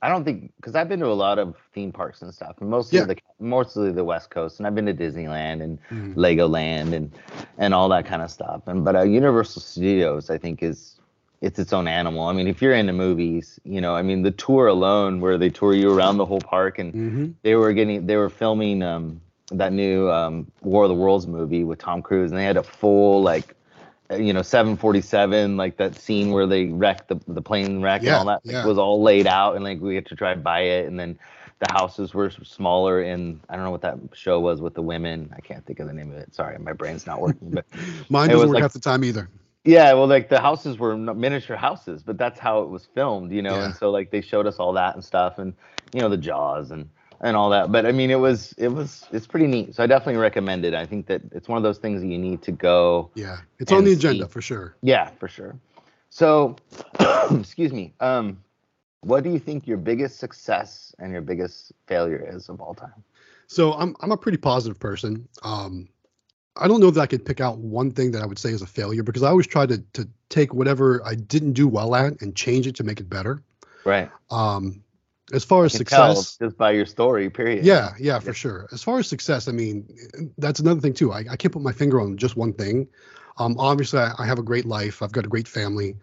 I 0.00 0.08
don't 0.08 0.24
think 0.24 0.52
because 0.56 0.76
I've 0.76 0.88
been 0.88 1.00
to 1.00 1.06
a 1.06 1.12
lot 1.14 1.38
of 1.38 1.56
theme 1.74 1.90
parks 1.90 2.22
and 2.22 2.32
stuff, 2.32 2.56
and 2.60 2.70
mostly 2.70 2.98
Yeah. 2.98 3.04
the 3.04 3.16
mostly 3.40 3.90
the 3.90 4.04
West 4.04 4.30
Coast, 4.30 4.58
and 4.58 4.66
I've 4.66 4.74
been 4.74 4.86
to 4.86 4.94
Disneyland 4.94 5.62
and 5.62 5.78
Mhm. 5.90 6.14
Legoland 6.14 6.92
and 6.94 7.10
and 7.58 7.74
all 7.74 7.88
that 7.88 8.06
kind 8.06 8.22
of 8.22 8.30
stuff. 8.30 8.62
And 8.66 8.84
but 8.84 8.94
uh, 8.94 9.02
Universal 9.02 9.62
Studios, 9.62 10.30
I 10.30 10.38
think, 10.38 10.62
is 10.62 10.94
it's 11.40 11.58
its 11.58 11.72
own 11.72 11.88
animal. 11.88 12.24
I 12.24 12.32
mean, 12.32 12.46
if 12.46 12.62
you're 12.62 12.74
into 12.74 12.92
movies, 12.92 13.58
you 13.64 13.80
know, 13.80 13.94
I 13.94 14.02
mean, 14.02 14.22
the 14.22 14.30
tour 14.32 14.66
alone, 14.68 15.20
where 15.20 15.36
they 15.38 15.50
tour 15.50 15.74
you 15.74 15.92
around 15.92 16.16
the 16.18 16.26
whole 16.26 16.40
park, 16.40 16.78
and 16.78 16.92
Mhm. 16.92 17.34
they 17.42 17.56
were 17.56 17.72
getting 17.72 18.06
they 18.06 18.16
were 18.16 18.30
filming 18.30 18.82
um 18.82 19.20
that 19.50 19.72
new 19.72 20.10
um 20.10 20.46
War 20.62 20.84
of 20.84 20.90
the 20.90 20.94
Worlds 20.94 21.26
movie 21.26 21.64
with 21.64 21.80
Tom 21.80 22.02
Cruise, 22.02 22.30
and 22.30 22.38
they 22.38 22.44
had 22.44 22.56
a 22.56 22.62
full 22.62 23.20
like 23.22 23.54
you 24.16 24.32
know 24.32 24.42
747 24.42 25.56
like 25.56 25.76
that 25.76 25.94
scene 25.94 26.30
where 26.30 26.46
they 26.46 26.66
wrecked 26.66 27.08
the 27.08 27.20
the 27.28 27.42
plane 27.42 27.82
wreck 27.82 28.00
and 28.00 28.10
all 28.10 28.24
that 28.24 28.40
yeah. 28.44 28.64
was 28.64 28.78
all 28.78 29.02
laid 29.02 29.26
out 29.26 29.54
and 29.54 29.64
like 29.64 29.80
we 29.80 29.94
had 29.94 30.06
to 30.06 30.14
drive 30.14 30.42
by 30.42 30.60
it 30.60 30.86
and 30.86 30.98
then 30.98 31.18
the 31.58 31.70
houses 31.72 32.14
were 32.14 32.30
smaller 32.30 33.02
and 33.02 33.40
I 33.50 33.56
don't 33.56 33.64
know 33.64 33.70
what 33.70 33.82
that 33.82 33.98
show 34.14 34.40
was 34.40 34.60
with 34.62 34.74
the 34.74 34.82
women 34.82 35.30
I 35.36 35.40
can't 35.40 35.64
think 35.66 35.80
of 35.80 35.86
the 35.88 35.92
name 35.92 36.10
of 36.10 36.16
it 36.16 36.34
sorry 36.34 36.58
my 36.58 36.72
brain's 36.72 37.06
not 37.06 37.20
working 37.20 37.50
but 37.50 37.66
Mine 38.08 38.30
doesn't 38.30 38.48
work 38.48 38.54
like- 38.54 38.62
half 38.62 38.72
the 38.72 38.80
time 38.80 39.04
either. 39.04 39.28
yeah 39.64 39.92
well 39.92 40.06
like 40.06 40.30
the 40.30 40.40
houses 40.40 40.78
were 40.78 40.96
miniature 40.96 41.56
houses 41.56 42.02
but 42.02 42.16
that's 42.16 42.38
how 42.38 42.62
it 42.62 42.68
was 42.70 42.86
filmed 42.94 43.30
you 43.30 43.42
know 43.42 43.56
Yeah. 43.56 43.64
and 43.66 43.74
so 43.74 43.90
like 43.90 44.10
they 44.10 44.22
showed 44.22 44.46
us 44.46 44.56
all 44.56 44.72
that 44.74 44.94
and 44.94 45.04
stuff 45.04 45.38
and 45.38 45.52
you 45.92 46.00
know 46.00 46.08
the 46.08 46.16
jaws 46.16 46.70
and 46.70 46.88
and 47.20 47.36
all 47.36 47.50
that 47.50 47.70
but 47.72 47.84
i 47.86 47.92
mean 47.92 48.10
it 48.10 48.18
was 48.20 48.52
it 48.58 48.68
was 48.68 49.06
it's 49.12 49.26
pretty 49.26 49.46
neat 49.46 49.74
so 49.74 49.82
i 49.82 49.86
definitely 49.86 50.20
recommend 50.20 50.64
it 50.64 50.74
i 50.74 50.84
think 50.86 51.06
that 51.06 51.20
it's 51.32 51.48
one 51.48 51.56
of 51.56 51.62
those 51.62 51.78
things 51.78 52.00
that 52.00 52.06
you 52.08 52.18
need 52.18 52.40
to 52.42 52.52
go 52.52 53.10
Yeah, 53.14 53.38
it's 53.58 53.72
on 53.72 53.84
the 53.84 53.92
agenda 53.92 54.24
see- 54.26 54.30
for 54.30 54.40
sure. 54.40 54.76
yeah 54.82 55.10
for 55.18 55.28
sure 55.28 55.56
so 56.10 56.56
excuse 57.30 57.72
me 57.72 57.92
um 58.00 58.38
what 59.00 59.22
do 59.24 59.30
you 59.30 59.38
think 59.38 59.66
your 59.66 59.76
biggest 59.78 60.18
success 60.18 60.94
and 60.98 61.12
your 61.12 61.20
biggest 61.22 61.72
failure 61.86 62.24
is 62.34 62.48
of 62.48 62.60
all 62.60 62.74
time 62.74 63.02
So 63.46 63.72
I'm 63.74 63.94
I'm 64.00 64.12
a 64.12 64.16
pretty 64.16 64.38
positive 64.38 64.78
person. 64.78 65.26
Um, 65.42 65.88
I 66.56 66.66
don't 66.68 66.80
know 66.80 66.90
that 66.90 67.00
I 67.00 67.06
could 67.06 67.24
pick 67.24 67.40
out 67.40 67.56
one 67.58 67.90
thing 67.92 68.10
that 68.12 68.22
I 68.22 68.26
would 68.26 68.38
say 68.38 68.50
is 68.50 68.60
a 68.62 68.66
failure 68.66 69.02
because 69.02 69.22
I 69.22 69.28
always 69.30 69.46
try 69.46 69.64
to 69.66 69.78
to 69.94 70.06
take 70.28 70.52
whatever 70.52 71.00
I 71.06 71.14
didn't 71.14 71.54
do 71.54 71.66
well 71.68 71.94
at 71.94 72.20
and 72.20 72.34
change 72.36 72.66
it 72.66 72.74
to 72.76 72.84
make 72.84 73.00
it 73.00 73.08
better. 73.08 73.42
right 73.84 74.10
Um, 74.30 74.82
as 75.32 75.44
far 75.44 75.64
as 75.64 75.74
You 75.74 75.80
can 75.80 75.86
tell 75.86 76.14
success, 76.14 76.36
just 76.38 76.56
by 76.56 76.70
your 76.72 76.86
story 76.86 77.28
period 77.30 77.64
yeah, 77.64 77.94
yeah, 77.98 78.18
for 78.18 78.28
Yeah. 78.28 78.32
sure. 78.32 78.68
As 78.72 78.82
far 78.82 78.98
as 78.98 79.08
success, 79.08 79.48
I 79.48 79.52
mean, 79.52 79.88
that's 80.38 80.60
another 80.60 80.80
thing 80.80 80.94
too. 80.94 81.12
I, 81.12 81.24
I 81.30 81.36
can't 81.36 81.52
put 81.52 81.62
my 81.62 81.72
finger 81.72 82.00
on 82.00 82.16
just 82.16 82.36
one 82.36 82.52
thing. 82.52 82.88
Um, 83.38 83.56
obviously, 83.58 84.00
I, 84.00 84.12
I 84.18 84.26
have 84.26 84.38
a 84.38 84.42
great 84.42 84.64
life. 84.64 85.02
I've 85.02 85.12
got 85.12 85.26
a 85.26 85.28
great 85.28 85.48
family. 85.48 85.96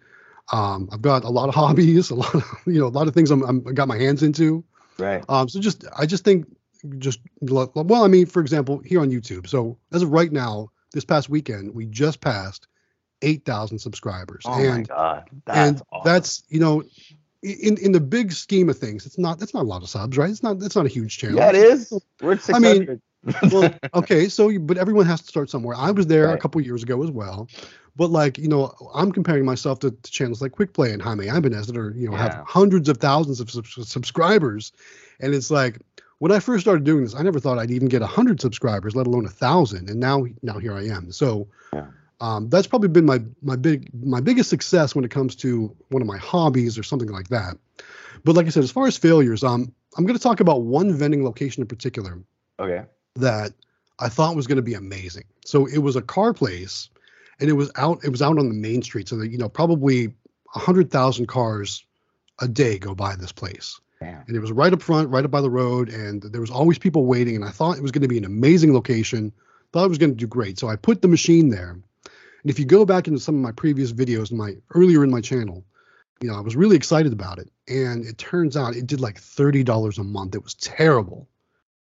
Um, 0.51 0.89
I've 0.91 1.01
got 1.01 1.23
a 1.23 1.29
lot 1.29 1.49
of 1.49 1.55
hobbies, 1.61 2.09
a 2.11 2.15
lot 2.15 2.33
of 2.35 2.43
you 2.65 2.79
know, 2.79 2.87
a 2.87 2.89
lot 2.89 3.07
of 3.07 3.13
things 3.13 3.31
I'm, 3.31 3.43
I'm 3.43 3.61
got 3.63 3.87
my 3.87 3.97
hands 3.97 4.23
into. 4.23 4.63
right 4.97 5.23
Um, 5.29 5.49
so 5.49 5.59
just 5.59 5.85
I 5.97 6.05
just 6.05 6.23
think 6.23 6.45
just 6.99 7.19
well, 7.41 8.03
I 8.03 8.07
mean, 8.07 8.25
for 8.27 8.41
example, 8.41 8.79
here 8.79 9.01
on 9.01 9.09
YouTube. 9.09 9.47
So 9.47 9.77
as 9.91 10.03
of 10.03 10.11
right 10.11 10.31
now, 10.31 10.71
this 10.93 11.05
past 11.05 11.29
weekend 11.29 11.73
we 11.73 11.85
just 11.87 12.21
passed 12.21 12.67
8,000 13.21 13.79
subscribers. 13.79 14.43
Oh 14.45 14.63
my 14.63 14.65
and 14.67 14.87
god, 14.87 15.29
that's 15.45 15.57
and 15.57 15.81
awesome. 15.91 16.11
that's 16.11 16.43
you 16.49 16.59
know 16.59 16.83
in 17.45 17.77
in 17.77 17.91
the 17.91 17.99
big 17.99 18.31
scheme 18.31 18.69
of 18.69 18.77
things, 18.77 19.05
it's 19.05 19.17
not 19.17 19.39
that's 19.39 19.53
not 19.53 19.63
a 19.63 19.67
lot 19.67 19.83
of 19.83 19.89
subs, 19.89 20.17
right? 20.17 20.29
It's 20.29 20.43
not 20.43 20.61
it's 20.61 20.75
not 20.75 20.85
a 20.85 20.89
huge 20.89 21.17
channel. 21.17 21.37
yeah, 21.37 21.49
it 21.49 21.55
is. 21.55 21.93
We're 22.21 22.33
at 22.33 22.49
I 22.53 22.59
mean, 22.59 22.99
600. 23.23 23.51
well, 23.53 23.73
okay, 23.93 24.27
so 24.29 24.49
you- 24.49 24.59
but 24.59 24.77
everyone 24.77 25.05
has 25.05 25.21
to 25.21 25.27
start 25.27 25.49
somewhere. 25.49 25.75
I 25.77 25.91
was 25.91 26.07
there 26.07 26.29
a 26.33 26.37
couple 26.37 26.59
years 26.61 26.83
ago 26.83 27.03
as 27.03 27.11
well, 27.11 27.47
but 27.95 28.09
like 28.09 28.37
you 28.37 28.47
know, 28.47 28.73
I'm 28.93 29.11
comparing 29.11 29.45
myself 29.45 29.79
to, 29.79 29.91
to 29.91 30.11
channels 30.11 30.41
like 30.41 30.51
Quick 30.51 30.73
Play 30.73 30.91
and 30.91 31.01
Jaime 31.01 31.27
Ibanez 31.27 31.67
that 31.67 31.77
are 31.77 31.91
you 31.95 32.07
know 32.09 32.15
Yeah. 32.15 32.23
have 32.35 32.43
hundreds 32.47 32.89
of 32.89 32.97
thousands 32.97 33.39
of 33.39 33.49
sub- 33.51 33.65
subscribers, 33.67 34.71
and 35.19 35.33
it's 35.33 35.51
like 35.51 35.79
when 36.19 36.31
I 36.31 36.39
first 36.39 36.61
started 36.61 36.83
doing 36.85 37.03
this, 37.03 37.13
I 37.15 37.21
never 37.23 37.39
thought 37.39 37.59
I'd 37.59 37.71
even 37.71 37.89
get 37.89 38.01
hundred 38.01 38.39
subscribers, 38.41 38.95
let 38.95 39.05
alone 39.07 39.25
a 39.25 39.29
thousand, 39.29 39.89
and 39.89 39.99
now 39.99 40.25
now 40.41 40.57
here 40.59 40.73
I 40.73 40.85
am. 40.87 41.11
So. 41.11 41.47
Yeah. 41.73 41.87
Um, 42.21 42.49
that's 42.49 42.67
probably 42.67 42.89
been 42.89 43.05
my 43.05 43.21
my 43.41 43.55
big 43.55 43.89
my 43.93 44.21
biggest 44.21 44.49
success 44.49 44.95
when 44.95 45.03
it 45.03 45.11
comes 45.11 45.35
to 45.37 45.75
one 45.89 46.01
of 46.01 46.07
my 46.07 46.17
hobbies 46.17 46.77
or 46.77 46.83
something 46.83 47.09
like 47.09 47.27
that. 47.29 47.57
But 48.23 48.35
like 48.35 48.45
I 48.45 48.49
said, 48.49 48.63
as 48.63 48.71
far 48.71 48.87
as 48.87 48.97
failures, 48.97 49.43
um, 49.43 49.73
I'm 49.97 50.05
going 50.05 50.17
to 50.17 50.23
talk 50.23 50.39
about 50.39 50.63
one 50.63 50.93
vending 50.93 51.23
location 51.23 51.61
in 51.61 51.67
particular 51.67 52.19
okay. 52.59 52.85
that 53.15 53.53
I 53.99 54.09
thought 54.09 54.35
was 54.35 54.47
going 54.47 54.57
to 54.57 54.61
be 54.61 54.73
amazing. 54.73 55.25
So 55.45 55.67
it 55.67 55.77
was 55.77 55.95
a 55.95 56.01
car 56.01 56.33
place, 56.33 56.89
and 57.39 57.49
it 57.49 57.53
was 57.53 57.71
out. 57.75 58.03
It 58.03 58.09
was 58.09 58.21
out 58.21 58.37
on 58.37 58.47
the 58.47 58.55
main 58.55 58.81
street. 58.81 59.09
So 59.09 59.17
that 59.17 59.29
you 59.29 59.37
know, 59.37 59.49
probably 59.49 60.13
a 60.53 60.59
hundred 60.59 60.91
thousand 60.91 61.27
cars 61.27 61.85
a 62.39 62.47
day 62.47 62.77
go 62.77 62.95
by 62.95 63.15
this 63.15 63.31
place, 63.31 63.79
Damn. 63.99 64.23
and 64.27 64.35
it 64.35 64.39
was 64.39 64.51
right 64.51 64.73
up 64.73 64.81
front, 64.81 65.09
right 65.09 65.23
up 65.23 65.31
by 65.31 65.41
the 65.41 65.49
road, 65.49 65.89
and 65.89 66.21
there 66.21 66.41
was 66.41 66.51
always 66.51 66.77
people 66.77 67.05
waiting. 67.05 67.35
And 67.35 67.45
I 67.45 67.49
thought 67.49 67.77
it 67.77 67.83
was 67.83 67.91
going 67.91 68.01
to 68.01 68.07
be 68.07 68.17
an 68.17 68.25
amazing 68.25 68.73
location. 68.73 69.31
Thought 69.71 69.85
it 69.85 69.89
was 69.89 69.97
going 69.97 70.11
to 70.11 70.17
do 70.17 70.27
great. 70.27 70.57
So 70.57 70.69
I 70.69 70.77
put 70.77 71.01
the 71.01 71.07
machine 71.07 71.49
there. 71.49 71.77
And 72.45 72.51
if 72.51 72.59
you 72.59 72.65
go 72.65 72.85
back 72.85 73.07
into 73.07 73.19
some 73.19 73.33
of 73.33 73.41
my 73.41 73.51
previous 73.51 73.91
videos, 73.91 74.29
in 74.29 74.37
my 74.37 74.53
earlier 74.75 75.03
in 75.03 75.09
my 75.09 75.19
channel, 75.19 75.65
you 76.21 76.29
know, 76.29 76.35
I 76.37 76.41
was 76.41 76.55
really 76.55 76.75
excited 76.75 77.11
about 77.11 77.39
it. 77.39 77.49
And 77.67 78.05
it 78.05 78.19
turns 78.19 78.55
out 78.55 78.75
it 78.75 78.85
did 78.85 79.01
like 79.01 79.17
thirty 79.19 79.63
dollars 79.63 79.97
a 79.97 80.03
month. 80.03 80.35
It 80.35 80.43
was 80.43 80.53
terrible 80.53 81.27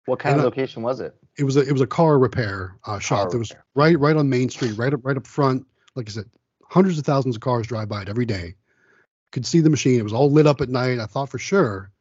What 0.05 0.19
kind 0.19 0.35
of 0.35 0.39
And 0.39 0.41
I- 0.43 0.45
location 0.45 0.81
was 0.81 1.01
it? 1.01 1.15
it 1.37 1.43
was 1.43 1.57
a 1.57 1.67
it 1.67 1.73
was 1.73 1.81
a 1.81 1.87
car 1.87 2.17
repair 2.17 2.77
uh, 2.85 2.97
shop 2.99 3.31
that 3.31 3.37
was 3.39 3.51
right 3.75 3.99
right 3.99 4.15
on 4.15 4.29
Main 4.29 4.47
Street, 4.49 4.77
right 4.77 4.93
up 4.93 5.01
right 5.03 5.17
up 5.17 5.27
front. 5.27 5.67
Like 5.95 6.07
I 6.07 6.13
said, 6.13 6.29
hundreds 6.69 6.97
of 6.97 7.03
thousands 7.05 7.35
of 7.35 7.41
cars 7.41 7.67
drive 7.67 7.89
by 7.89 8.01
it 8.03 8.07
every 8.09 8.25
day. 8.25 8.55
Could 9.33 9.45
see 9.45 9.59
the 9.59 9.69
machine. 9.69 9.99
It 9.99 10.03
was 10.03 10.13
all 10.13 10.31
lit 10.31 10.47
up 10.47 10.61
at 10.61 10.69
night. 10.69 10.97
I 10.99 11.07
thought 11.07 11.27
for 11.29 11.39
sure 11.39 11.91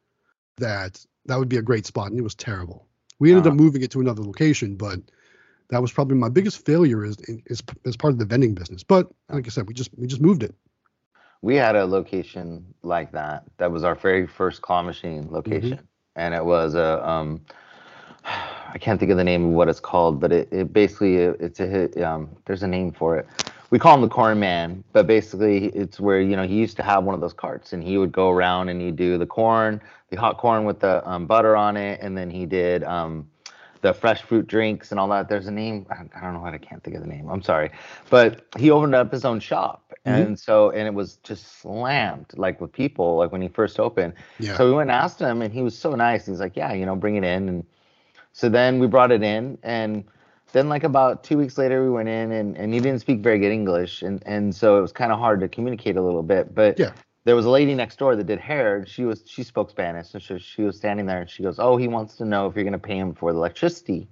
that 0.59 1.04
that 1.26 1.37
would 1.38 1.49
be 1.49 1.57
a 1.57 1.62
great 1.62 1.87
spot, 1.87 2.11
and 2.11 2.19
it 2.19 2.23
was 2.23 2.37
terrible. 2.37 2.87
We 3.19 3.31
ended 3.33 3.47
up 3.49 3.54
Uh-huh. 3.54 3.62
moving 3.64 3.83
it 3.83 3.90
to 3.90 4.00
another 4.00 4.23
location, 4.23 4.76
but 4.76 5.00
that 5.73 5.81
was 5.81 5.91
probably 5.91 6.19
my 6.19 6.29
biggest 6.29 6.67
failure 6.67 7.02
is 7.02 7.17
is 7.47 7.62
as 7.87 7.97
part 7.97 8.12
of 8.12 8.19
the 8.19 8.26
vending 8.26 8.55
business. 8.55 8.83
But 8.83 9.11
like 9.31 9.47
I 9.47 9.49
said, 9.49 9.67
we 9.67 9.73
just 9.73 9.91
we 9.97 10.07
just 10.07 10.21
moved 10.21 10.43
it. 10.43 10.55
We 11.41 11.57
had 11.57 11.76
a 11.76 11.87
location 11.87 12.64
like 12.83 13.11
that. 13.12 13.45
That 13.57 13.73
was 13.73 13.83
our 13.83 13.95
very 13.95 14.26
first 14.26 14.61
claw 14.61 14.83
machine 14.83 15.29
location, 15.31 15.81
and 16.14 16.35
it 16.35 16.45
was 16.45 16.75
a 16.75 17.09
um, 17.09 17.41
I 18.25 18.76
can't 18.79 19.00
think 19.00 19.11
of 19.11 19.17
the 19.17 19.25
name 19.25 19.47
of 19.47 19.50
what 19.52 19.69
it's 19.69 19.81
called, 19.81 20.21
but 20.21 20.31
it, 20.31 20.52
it 20.52 20.75
basically 20.75 21.17
it's 21.17 21.59
a 21.59 21.67
hit, 21.67 22.00
um, 22.02 22.29
there's 22.45 22.62
a 22.62 22.69
name 22.69 22.93
for 22.93 23.17
it. 23.17 23.26
We 23.71 23.79
call 23.79 23.95
him 23.95 24.02
the 24.02 24.09
corn 24.09 24.38
man, 24.38 24.85
but 24.93 25.07
basically 25.07 25.69
it's 25.69 25.99
where 25.99 26.21
you 26.21 26.37
know 26.37 26.47
he 26.47 26.57
used 26.57 26.76
to 26.76 26.83
have 26.83 27.02
one 27.05 27.14
of 27.14 27.23
those 27.23 27.33
carts, 27.33 27.73
and 27.73 27.83
he 27.83 27.97
would 27.97 28.12
go 28.12 28.29
around 28.29 28.69
and 28.69 28.79
he'd 28.79 28.97
do 28.97 29.17
the 29.17 29.26
corn, 29.26 29.81
the 30.11 30.17
hot 30.19 30.37
corn 30.37 30.67
with 30.67 30.81
the 30.81 31.09
um, 31.09 31.26
butter 31.26 31.57
on 31.57 31.79
it, 31.79 31.99
and 32.02 32.14
then 32.14 32.29
he 32.29 32.45
did 32.45 32.85
um, 32.85 33.26
the 33.83 33.93
fresh 33.93 34.23
fruit 34.23 34.47
drinks 34.47 34.91
and 34.93 34.99
all 34.99 35.09
that. 35.09 35.29
There's 35.29 35.47
a 35.49 35.51
name 35.51 35.87
I 35.91 36.05
I 36.17 36.21
don't 36.23 36.33
know 36.33 36.41
what 36.41 36.55
I 36.55 36.59
can't 36.59 36.83
think 36.83 36.97
of 36.97 37.03
the 37.03 37.09
name. 37.09 37.29
I'm 37.29 37.43
sorry, 37.43 37.71
but 38.11 38.47
he 38.57 38.71
opened 38.71 38.95
up 38.95 39.12
his 39.12 39.25
own 39.25 39.41
shop, 39.41 39.93
Mhm. 40.07 40.27
and 40.27 40.39
so 40.39 40.71
and 40.71 40.87
it 40.87 40.95
was 40.95 41.17
just 41.17 41.61
slammed 41.61 42.27
like 42.37 42.61
with 42.61 42.73
people 42.73 43.17
like 43.17 43.31
when 43.33 43.43
he 43.43 43.49
first 43.49 43.79
opened. 43.79 44.15
Yeah. 44.39 44.56
So 44.56 44.67
we 44.67 44.73
went 44.73 44.91
and 44.91 44.99
asked 44.99 45.21
him, 45.21 45.43
and 45.43 45.52
he 45.52 45.63
was 45.63 45.76
so 45.76 45.95
nice. 45.95 46.26
He's 46.26 46.41
like, 46.41 46.56
yeah, 46.56 46.73
you 46.73 46.87
know, 46.87 46.97
bring 46.97 47.17
it 47.17 47.25
in. 47.25 47.49
And 47.49 47.67
so 48.33 48.49
then 48.49 48.78
we 48.78 48.87
brought 48.87 49.13
it 49.13 49.23
in, 49.23 49.59
and 49.63 50.04
then 50.52 50.69
like 50.69 50.85
about 50.85 51.25
two 51.25 51.37
weeks 51.37 51.59
later, 51.59 51.83
we 51.83 51.91
went 51.91 52.09
in, 52.09 52.33
and, 52.33 52.56
and 52.56 52.73
he 52.73 52.80
didn't 52.80 53.00
speak 53.00 53.21
very 53.21 53.39
good 53.39 53.52
English, 53.52 54.02
and 54.02 54.23
and 54.26 54.54
so 54.54 54.78
it 54.78 54.80
was 54.80 54.93
kind 54.93 55.13
of 55.13 55.19
hard 55.19 55.41
to 55.41 55.49
communicate 55.49 55.97
a 55.97 56.02
little 56.02 56.23
bit. 56.23 56.54
But 56.54 56.78
Yeah. 56.78 56.93
There 57.25 57.37
was 57.37 57.47
a 57.47 57.50
lady 57.50 57.75
next 57.75 57.99
door 57.99 58.17
that 58.17 58.25
did 58.25 58.41
hair. 58.41 58.76
and 58.78 58.89
She 58.89 59.04
was 59.04 59.23
she 59.26 59.43
spoke 59.43 59.71
Spanish, 59.71 60.08
so 60.11 60.19
she, 60.19 60.39
she 60.39 60.63
was 60.63 60.76
standing 60.76 61.06
there, 61.06 61.21
and 61.21 61.30
she 61.30 61.43
goes, 61.43 61.58
oh, 61.58 61.76
he 61.76 61.89
wants 61.89 62.17
to 62.17 62.25
know 62.25 62.47
if 62.47 62.54
you're 62.54 62.65
gonna 62.65 62.78
pay 62.78 62.99
him 62.99 63.15
for 63.15 63.32
the 63.32 63.39
electricity. 63.39 64.08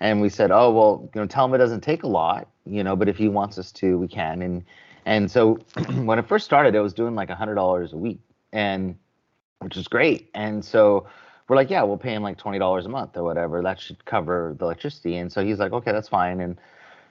And 0.00 0.20
we 0.20 0.28
said, 0.28 0.50
oh 0.50 0.72
well, 0.72 1.10
you 1.14 1.20
know, 1.20 1.26
tell 1.26 1.46
him 1.46 1.54
it 1.54 1.58
doesn't 1.58 1.80
take 1.82 2.02
a 2.02 2.08
lot, 2.08 2.48
you 2.66 2.84
know, 2.84 2.96
but 2.96 3.08
if 3.08 3.16
he 3.16 3.28
wants 3.28 3.58
us 3.58 3.72
to, 3.72 3.98
we 3.98 4.08
can. 4.08 4.42
And 4.42 4.64
and 5.06 5.30
so 5.30 5.58
when 6.04 6.18
it 6.18 6.28
first 6.28 6.44
started, 6.44 6.74
it 6.74 6.80
was 6.80 6.94
doing 6.94 7.14
like 7.14 7.30
a 7.30 7.34
hundred 7.34 7.54
dollars 7.54 7.92
a 7.92 7.96
week, 7.96 8.20
and 8.52 8.96
which 9.60 9.76
is 9.76 9.88
great. 9.88 10.30
And 10.34 10.64
so 10.64 11.06
we're 11.48 11.56
like, 11.56 11.70
yeah, 11.70 11.82
we'll 11.82 11.98
pay 11.98 12.14
him 12.14 12.22
like 12.22 12.36
twenty 12.38 12.58
dollars 12.58 12.86
a 12.86 12.90
month 12.90 13.16
or 13.16 13.22
whatever. 13.24 13.62
That 13.62 13.80
should 13.80 14.04
cover 14.04 14.54
the 14.58 14.64
electricity. 14.64 15.16
And 15.16 15.32
so 15.32 15.44
he's 15.44 15.58
like, 15.58 15.72
okay, 15.72 15.92
that's 15.92 16.08
fine. 16.08 16.40
And 16.40 16.58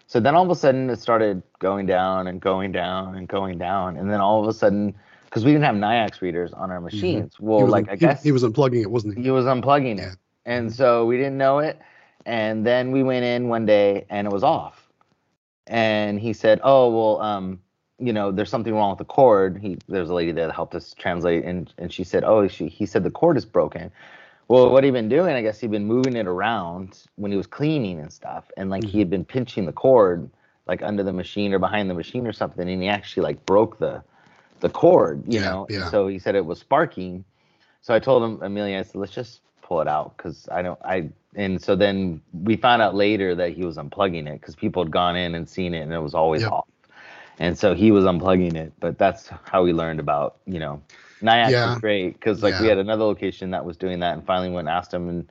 so 0.07 0.19
then 0.19 0.35
all 0.35 0.43
of 0.43 0.49
a 0.51 0.55
sudden 0.55 0.89
it 0.89 0.99
started 0.99 1.41
going 1.59 1.85
down 1.85 2.27
and 2.27 2.39
going 2.39 2.71
down 2.71 3.15
and 3.15 3.27
going 3.27 3.57
down. 3.57 3.97
And 3.97 4.11
then 4.11 4.21
all 4.21 4.41
of 4.41 4.47
a 4.47 4.53
sudden, 4.53 4.93
because 5.33 5.45
we 5.45 5.51
didn't 5.51 5.65
have 5.65 5.75
Nayax 5.75 6.21
readers 6.21 6.53
on 6.53 6.69
our 6.69 6.77
mm-hmm. 6.77 6.85
machines, 6.85 7.39
well, 7.39 7.57
he 7.57 7.63
was 7.63 7.71
like 7.71 7.87
un- 7.87 7.93
I 7.93 7.95
guess 7.95 8.21
he, 8.21 8.31
was 8.31 8.43
unplugging 8.43 8.81
it, 8.81 8.91
wasn't 8.91 9.17
he? 9.17 9.23
he 9.23 9.31
was 9.31 9.45
unplugging 9.45 9.97
Yeah. 9.97 10.11
it. 10.11 10.17
And 10.45 10.67
mm-hmm. 10.67 10.75
so 10.75 11.07
we 11.07 11.17
didn't 11.17 11.39
know 11.39 11.57
it. 11.57 11.81
And 12.27 12.63
then 12.63 12.91
we 12.91 13.01
went 13.01 13.25
in 13.25 13.47
one 13.47 13.65
day 13.65 14.05
and 14.11 14.27
it 14.27 14.31
was 14.31 14.43
off. 14.43 14.87
And 15.65 16.19
he 16.19 16.33
said, 16.33 16.59
Oh, 16.63 16.89
well, 16.89 17.21
um, 17.21 17.59
you 17.97 18.13
know, 18.13 18.31
there's 18.31 18.51
something 18.51 18.75
wrong 18.75 18.91
with 18.91 18.99
the 18.99 19.05
cord. 19.05 19.57
He 19.57 19.79
there's 19.87 20.09
a 20.09 20.13
lady 20.13 20.31
there 20.31 20.45
that 20.45 20.53
helped 20.53 20.75
us 20.75 20.93
translate 20.93 21.45
and 21.45 21.73
and 21.79 21.91
she 21.91 22.03
said, 22.03 22.23
Oh, 22.23 22.47
she 22.47 22.67
he 22.67 22.85
said 22.85 23.03
the 23.03 23.09
cord 23.09 23.35
is 23.35 23.45
broken. 23.45 23.91
Well, 24.49 24.69
what 24.69 24.83
he'd 24.83 24.91
been 24.91 25.09
doing, 25.09 25.33
I 25.35 25.41
guess 25.41 25.59
he'd 25.59 25.71
been 25.71 25.85
moving 25.85 26.15
it 26.15 26.27
around 26.27 26.99
when 27.15 27.31
he 27.31 27.37
was 27.37 27.47
cleaning 27.47 27.99
and 27.99 28.13
stuff. 28.13 28.51
And 28.55 28.69
like 28.69 28.83
he 28.83 28.89
mm-hmm. 28.89 28.99
had 28.99 29.09
been 29.09 29.25
pinching 29.25 29.65
the 29.65 29.73
cord 29.73 30.29
like 30.67 30.83
under 30.83 31.01
the 31.01 31.13
machine 31.13 31.53
or 31.53 31.59
behind 31.59 31.89
the 31.89 31.95
machine 31.95 32.27
or 32.27 32.33
something, 32.33 32.69
and 32.69 32.83
he 32.83 32.87
actually 32.87 33.23
like 33.23 33.43
broke 33.47 33.79
the 33.79 34.03
the 34.63 34.69
cord, 34.69 35.23
you 35.27 35.33
Yeah, 35.33 35.41
know. 35.41 35.67
Yeah. 35.69 35.89
so 35.89 36.07
he 36.07 36.17
said 36.17 36.35
it 36.35 36.45
was 36.45 36.59
sparking. 36.59 37.25
So 37.81 37.93
I 37.93 37.99
told 37.99 38.23
him, 38.23 38.41
Amelia, 38.41 38.79
I 38.79 38.83
said, 38.83 38.95
let's 38.95 39.13
just 39.13 39.41
pull 39.61 39.81
it 39.81 39.89
out 39.89 40.15
because 40.17 40.47
I 40.49 40.61
don't, 40.61 40.79
I, 40.85 41.09
and 41.35 41.61
so 41.61 41.75
then 41.75 42.21
we 42.33 42.55
found 42.55 42.81
out 42.81 42.95
later 42.95 43.35
that 43.35 43.51
he 43.51 43.65
was 43.65 43.77
unplugging 43.77 44.25
it 44.27 44.39
because 44.39 44.55
people 44.55 44.83
had 44.83 44.91
gone 44.91 45.17
in 45.17 45.35
and 45.35 45.47
seen 45.49 45.73
it 45.73 45.81
and 45.81 45.93
it 45.93 45.99
was 45.99 46.15
always 46.15 46.43
Yep. 46.43 46.47
off. 46.47 46.67
And 47.39 47.57
so 47.57 47.75
he 47.75 47.91
was 47.91 48.05
unplugging 48.05 48.55
it, 48.55 48.71
but 48.79 48.97
that's 48.97 49.29
how 49.43 49.63
we 49.63 49.73
learned 49.73 49.99
about, 49.99 50.37
you 50.45 50.59
know, 50.59 50.81
Nayax 51.21 51.51
Yeah. 51.51 51.65
was 51.65 51.75
great 51.75 52.13
because 52.13 52.41
like 52.41 52.57
we 52.59 52.67
had 52.67 52.77
another 52.77 53.03
location 53.03 53.51
that 53.51 53.65
was 53.65 53.75
doing 53.77 53.99
that 53.99 54.13
and 54.15 54.25
finally 54.25 54.49
went 54.49 54.69
and 54.69 54.77
asked 54.77 54.93
him 54.93 55.09
and 55.09 55.29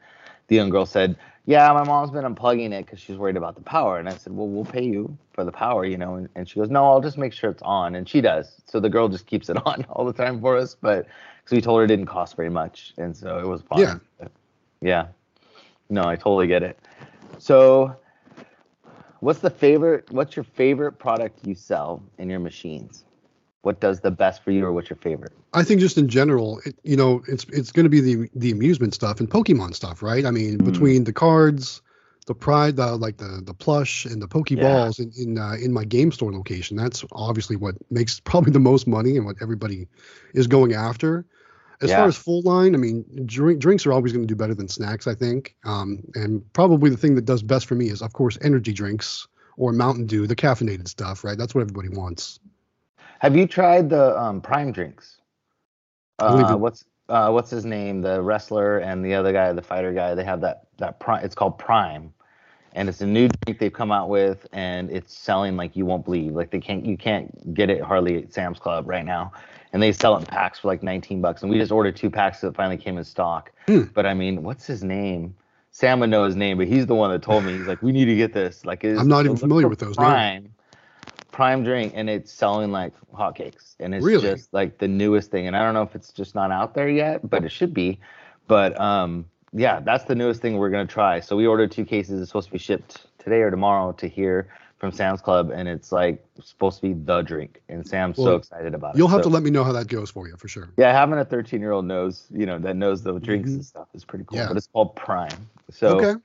the 0.49 0.57
young 0.57 0.69
girl 0.69 0.85
said, 0.85 1.17
yeah, 1.45 1.73
my 1.73 1.83
mom's 1.83 2.11
been 2.11 2.25
unplugging 2.25 2.73
it 2.73 2.87
because 2.87 3.01
she's 3.01 3.17
worried 3.17 3.37
about 3.37 3.57
the 3.57 3.63
power. 3.63 3.99
And 3.99 4.09
I 4.09 4.17
said, 4.17 4.33
well, 4.33 4.49
we'll 4.49 4.65
pay 4.65 4.85
you 4.85 5.17
for 5.33 5.45
the 5.45 5.51
power, 5.51 5.85
you 5.85 5.99
know. 5.99 6.15
And, 6.15 6.29
and 6.37 6.49
she 6.49 6.61
goes, 6.61 6.71
no, 6.71 6.85
I'll 6.85 7.01
just 7.01 7.19
make 7.19 7.33
sure 7.33 7.51
it's 7.51 7.63
on. 7.63 7.97
And 7.97 8.09
she 8.09 8.21
does. 8.21 8.63
So 8.67 8.79
the 8.79 8.89
girl 8.89 9.09
just 9.09 9.27
keeps 9.27 9.49
it 9.49 9.57
on 9.67 9.85
all 9.91 10.05
the 10.05 10.13
time 10.13 10.41
for 10.41 10.57
us. 10.57 10.77
But 10.81 11.09
because 11.39 11.57
we 11.57 11.61
told 11.61 11.81
her 11.81 11.85
it 11.85 11.89
didn't 11.89 12.07
cost 12.07 12.37
very 12.37 12.51
much. 12.51 12.95
And 12.97 13.17
so 13.17 13.39
it 13.39 13.47
was 13.47 13.63
fine. 13.63 13.81
Yeah. 13.81 13.99
But, 14.19 14.33
yeah. 14.81 15.07
No, 15.91 16.05
I 16.05 16.15
totally 16.15 16.47
get 16.47 16.63
it. 16.63 16.79
So 17.39 17.97
what's 19.19 19.41
the 19.41 19.51
favorite, 19.51 20.11
what's 20.13 20.37
your 20.37 20.45
favorite 20.45 20.93
product 20.93 21.45
you 21.45 21.57
sell 21.57 22.05
in 22.19 22.31
your 22.31 22.41
machines? 22.41 23.05
What 23.63 23.81
does 23.81 24.01
the 24.01 24.11
best 24.11 24.43
for 24.43 24.51
you 24.51 24.67
or 24.67 24.73
what's 24.73 24.91
your 24.91 24.97
favorite? 24.97 25.33
I 25.55 25.63
think 25.63 25.81
just 25.81 25.97
in 25.97 26.09
general, 26.09 26.61
it, 26.67 26.75
you 26.83 26.97
know, 26.97 27.23
it's 27.29 27.45
it's 27.45 27.73
going 27.73 27.85
to 27.85 27.91
be 27.91 28.01
the 28.01 28.29
the 28.35 28.51
amusement 28.51 28.95
stuff 28.95 29.21
and 29.21 29.31
Pokemon 29.31 29.75
stuff, 29.75 30.03
right? 30.03 30.25
I 30.27 30.31
mean, 30.31 30.59
Mm. 30.59 30.65
between 30.65 31.05
the 31.05 31.13
cards, 31.13 31.81
the 32.27 32.35
pride, 32.35 32.77
the 32.77 32.97
like 32.97 33.19
the 33.19 33.41
the 33.45 33.55
plush 33.55 34.05
and 34.05 34.21
the 34.21 34.27
Pokeballs 34.29 34.99
in 34.99 35.13
in 35.17 35.39
uh, 35.39 35.55
in 35.63 35.73
my 35.73 35.85
game 35.85 36.11
store 36.11 36.33
location, 36.33 36.77
that's 36.77 37.05
obviously 37.13 37.55
what 37.57 37.77
makes 37.91 38.19
probably 38.21 38.53
the 38.53 38.59
most 38.61 38.87
money 38.89 39.17
and 39.17 39.25
what 39.27 39.37
everybody 39.41 39.87
is 40.35 40.47
going 40.49 40.75
after. 40.75 41.25
As 41.81 41.91
Yeah. 41.91 41.97
far 41.97 42.09
as 42.09 42.17
full 42.17 42.43
line, 42.43 42.75
I 42.77 42.79
mean, 42.79 43.05
drink, 43.27 43.59
drinks 43.61 43.87
are 43.87 43.93
always 43.93 44.13
going 44.13 44.23
to 44.23 44.33
do 44.33 44.37
better 44.37 44.55
than 44.55 44.69
snacks, 44.69 45.09
I 45.09 45.15
think. 45.17 45.57
Um, 45.65 46.03
and 46.15 46.43
probably 46.53 46.91
the 46.91 46.97
thing 46.97 47.17
that 47.17 47.25
does 47.25 47.43
best 47.43 47.67
for 47.67 47.75
me 47.75 47.89
is, 47.89 48.03
of 48.03 48.13
course, 48.13 48.39
energy 48.41 48.73
drinks 48.73 49.27
or 49.57 49.73
Mountain 49.73 50.07
Dew, 50.07 50.29
the 50.29 50.37
caffeinated 50.37 50.87
stuff, 50.87 51.25
right? 51.25 51.37
That's 51.37 51.57
what 51.57 51.63
everybody 51.63 51.89
wants. 51.89 52.39
Have 53.23 53.37
you 53.37 53.47
tried 53.47 53.89
the 53.89 54.21
um, 54.21 54.41
Prime 54.41 54.73
drinks? 54.73 55.19
Uh, 56.19 56.57
what's 56.57 56.85
uh, 57.09 57.31
what's 57.31 57.51
his 57.51 57.65
name? 57.65 58.03
The 58.03 58.21
wrestler 58.21 58.79
and 58.79 59.05
the 59.05 59.15
other 59.15 59.33
guy, 59.33 59.53
the 59.53 59.63
fighter 59.63 59.93
guy. 59.93 60.17
They 60.17 60.25
have 60.25 60.41
that 60.41 60.67
that 60.79 60.99
Prime. 60.99 61.25
It's 61.25 61.37
called 61.37 61.57
Prime, 61.57 62.13
and 62.73 62.89
it's 62.89 63.01
a 63.01 63.07
new 63.07 63.29
drink 63.29 63.61
they've 63.61 63.73
come 63.73 63.93
out 63.93 64.09
with, 64.09 64.49
and 64.53 64.91
it's 64.91 65.17
selling 65.17 65.57
like 65.57 65.77
you 65.77 65.87
won't 65.87 66.05
believe. 66.05 66.33
Like 66.33 66.51
they 66.51 66.59
can't 66.59 66.85
you 66.85 66.97
can't 66.97 67.55
get 67.55 67.71
it 67.71 67.81
hardly 67.81 68.25
at 68.25 68.35
Sam's 68.35 68.59
Club 68.59 68.89
right 68.89 69.05
now, 69.05 69.31
and 69.73 69.81
they 69.81 69.93
sell 69.93 70.17
it 70.17 70.23
in 70.23 70.27
packs 70.27 70.59
for 70.59 70.67
like 70.67 70.83
19 70.83 71.21
bucks. 71.21 71.43
And 71.43 71.51
we 71.51 71.59
just 71.59 71.71
ordered 71.71 71.95
two 71.95 72.11
packs 72.11 72.41
that 72.41 72.57
finally 72.57 72.77
came 72.77 72.99
in 72.99 73.05
stock. 73.05 73.53
Hmm. 73.69 73.83
But 73.95 74.05
I 74.05 74.15
mean, 74.15 74.43
what's 74.43 74.67
his 74.67 74.83
name? 74.83 75.37
Sam 75.71 76.01
would 76.01 76.11
know 76.11 76.25
his 76.25 76.35
name, 76.35 76.59
but 76.59 76.67
he's 76.67 76.87
the 76.87 76.97
one 76.97 77.13
that 77.13 77.23
told 77.23 77.45
me. 77.45 77.53
He's 77.57 77.69
like, 77.69 77.83
we 77.83 77.93
need 77.93 78.07
to 78.07 78.17
get 78.17 78.33
this. 78.33 78.65
Like, 78.65 78.85
I'm 78.85 79.07
not 79.07 79.27
even 79.27 79.37
familiar 79.37 79.69
with 79.69 79.79
those 79.79 79.97
names. 79.97 80.09
Prime, 80.09 80.55
prime 81.33 81.65
drink, 81.65 81.93
and 81.97 82.09
it's 82.09 82.31
selling 82.33 82.71
like 82.71 82.93
hotcakes, 83.13 83.75
and 83.81 83.95
it's 83.95 84.05
Really? 84.05 84.23
just 84.31 84.53
like 84.53 84.79
the 84.79 84.87
newest 84.89 85.31
thing. 85.31 85.47
And 85.49 85.57
I 85.57 85.63
don't 85.65 85.75
know 85.75 85.83
if 85.83 85.95
it's 85.97 86.13
just 86.13 86.35
not 86.35 86.51
out 86.53 86.75
there 86.75 86.89
yet, 86.89 87.29
but 87.29 87.45
it 87.45 87.51
should 87.51 87.75
be. 87.75 87.99
But 88.47 88.79
um, 88.81 89.25
yeah, 89.53 89.81
that's 89.81 90.05
the 90.05 90.15
newest 90.15 90.41
thing 90.41 90.57
we're 90.59 90.71
gonna 90.71 90.87
try. 90.87 91.21
So 91.21 91.35
we 91.37 91.47
ordered 91.47 91.73
two 91.73 91.85
cases. 91.85 92.21
It's 92.21 92.29
supposed 92.31 92.47
to 92.49 92.53
be 92.53 92.59
shipped 92.59 93.07
today 93.19 93.41
or 93.41 93.51
tomorrow 93.51 93.93
to 93.93 94.07
here 94.09 94.49
from 94.79 94.91
Sam's 94.93 95.21
Club, 95.21 95.51
and 95.55 95.69
it's 95.69 95.93
like 95.93 96.25
supposed 96.43 96.77
to 96.81 96.83
be 96.83 96.93
the 96.95 97.23
drink. 97.23 97.63
And 97.69 97.87
Sam's 97.87 98.17
so 98.17 98.35
excited 98.35 98.75
about 98.75 98.95
it. 98.95 98.99
You'll 98.99 99.09
have 99.09 99.21
So- 99.23 99.29
to 99.31 99.35
let 99.35 99.43
me 99.45 99.51
know 99.51 99.63
how 99.65 99.73
that 99.73 99.87
goes 99.89 100.11
for 100.11 100.27
you 100.29 100.37
for 100.37 100.49
sure. 100.49 100.71
yeah, 100.77 100.93
having 100.93 101.19
a 101.19 101.25
13 101.25 101.61
year 101.61 101.71
old 101.73 101.85
knows, 101.85 102.27
you 102.31 102.47
know, 102.47 102.59
that 102.59 102.77
knows 102.77 103.03
the 103.03 103.19
drinks 103.21 103.51
Mhm. 103.51 103.55
and 103.55 103.65
stuff 103.65 103.87
is 103.95 104.05
pretty 104.05 104.25
cool. 104.25 104.39
Yeah. 104.39 104.49
But 104.49 104.57
it's 104.57 104.67
called 104.67 104.95
Prime. 104.97 105.49
So, 105.71 105.99
okay. 106.01 106.21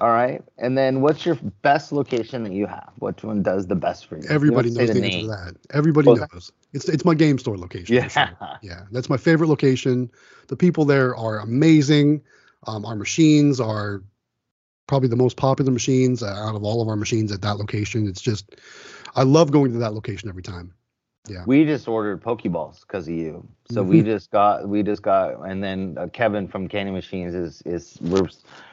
All 0.00 0.10
right. 0.10 0.42
And 0.58 0.76
then 0.76 1.00
what's 1.00 1.24
your 1.26 1.36
best 1.62 1.92
location 1.92 2.42
that 2.44 2.52
you 2.52 2.66
have? 2.66 2.90
Which 2.98 3.22
one 3.22 3.42
does 3.42 3.66
the 3.66 3.74
best 3.76 4.06
for 4.06 4.16
you? 4.16 4.22
You 4.22 4.28
Everybody 4.30 4.70
say 4.70 4.86
knows 4.86 4.88
the, 4.88 4.94
the 5.00 5.06
answer 5.06 5.18
name. 5.18 5.26
to 5.28 5.28
that. 5.28 5.56
Everybody 5.72 6.08
Well, 6.08 6.28
knows. 6.32 6.52
It's 6.72 6.88
it's 6.88 7.04
my 7.04 7.14
game 7.14 7.38
store 7.38 7.56
location. 7.58 7.94
Yeah. 7.96 8.08
Sure. 8.08 8.30
Yeah. 8.62 8.82
That's 8.92 9.08
my 9.10 9.16
favorite 9.16 9.48
location. 9.48 10.10
The 10.48 10.56
people 10.56 10.84
there 10.84 11.16
are 11.16 11.38
amazing. 11.38 12.22
Um, 12.66 12.84
our 12.84 12.96
machines 12.96 13.60
are 13.60 14.02
probably 14.86 15.08
the 15.08 15.16
most 15.16 15.36
popular 15.36 15.70
machines 15.70 16.22
uh, 16.22 16.26
out 16.26 16.54
of 16.54 16.64
all 16.64 16.82
of 16.82 16.88
our 16.88 16.96
machines 16.96 17.30
at 17.32 17.42
that 17.42 17.56
location. 17.58 18.08
It's 18.08 18.20
just, 18.20 18.56
I 19.14 19.22
love 19.22 19.52
going 19.52 19.72
to 19.72 19.78
that 19.78 19.94
location 19.94 20.28
every 20.28 20.42
time. 20.42 20.74
Yeah. 21.28 21.44
We 21.46 21.64
just 21.64 21.86
ordered 21.86 22.22
Pokeballs 22.22 22.80
because 22.80 23.06
of 23.06 23.14
you. 23.14 23.46
So 23.70 23.82
we 23.84 24.02
Mhm. 24.02 24.06
just 24.06 24.30
got, 24.32 24.68
we 24.68 24.82
just 24.82 25.02
got, 25.02 25.40
and 25.48 25.62
then 25.62 25.96
uh, 25.96 26.08
Kevin 26.12 26.48
from 26.48 26.66
Candy 26.66 26.90
Machines 26.90 27.34
is, 27.34 27.62
is, 27.64 27.98
we're, 28.00 28.28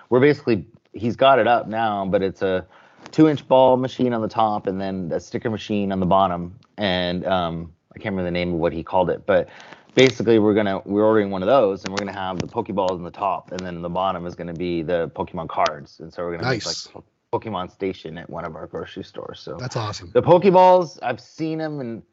we're 0.10 0.20
basically, 0.20 0.66
he's 0.94 1.16
got 1.16 1.40
it 1.40 1.48
up 1.48 1.68
now, 1.68 2.06
but 2.06 2.22
it's 2.22 2.42
a 2.42 2.66
two 3.12 3.28
inch 3.28 3.48
ball 3.48 3.78
machine 3.78 4.14
on 4.14 4.22
the 4.22 4.28
top 4.28 4.68
and 4.68 4.80
then 4.80 5.10
a 5.14 5.20
sticker 5.20 5.50
machine 5.50 5.92
on 5.92 6.00
the 6.00 6.06
bottom. 6.06 6.58
And 6.78 7.26
um, 7.26 7.74
I 7.96 8.00
can't 8.00 8.14
remember 8.14 8.26
the 8.28 8.32
name 8.32 8.54
of 8.54 8.60
what 8.60 8.74
he 8.74 8.84
called 8.84 9.10
it, 9.10 9.26
but 9.26 9.50
basically 9.98 10.38
we're 10.38 10.54
gonna 10.54 10.80
we're 10.86 11.04
ordering 11.04 11.32
one 11.32 11.42
of 11.42 11.48
those 11.48 11.84
and 11.84 11.92
we're 11.92 11.98
gonna 11.98 12.14
have 12.14 12.38
the 12.40 12.48
pokeballs 12.48 12.98
in 12.98 13.04
the 13.04 13.10
top 13.10 13.52
and 13.52 13.60
then 13.62 13.76
in 13.76 13.82
the 13.82 13.90
bottom 13.90 14.28
is 14.28 14.36
gonna 14.36 14.54
be 14.54 14.84
the 14.84 15.10
pokemon 15.16 15.50
cards 15.50 16.00
and 16.00 16.14
so 16.14 16.24
we're 16.24 16.38
gonna 16.38 16.44
Nice. 16.44 16.88
make 16.88 16.96
like 16.96 17.04
a 17.04 17.36
pokemon 17.36 17.72
station 17.72 18.16
at 18.20 18.30
one 18.30 18.46
of 18.46 18.56
our 18.56 18.68
grocery 18.68 19.04
stores 19.04 19.40
so 19.40 19.58
That's 19.58 19.76
awesome. 19.76 20.12
the 20.14 20.22
pokeballs 20.22 21.00
i've 21.02 21.20
seen 21.20 21.58
them 21.58 21.82
in 21.82 22.04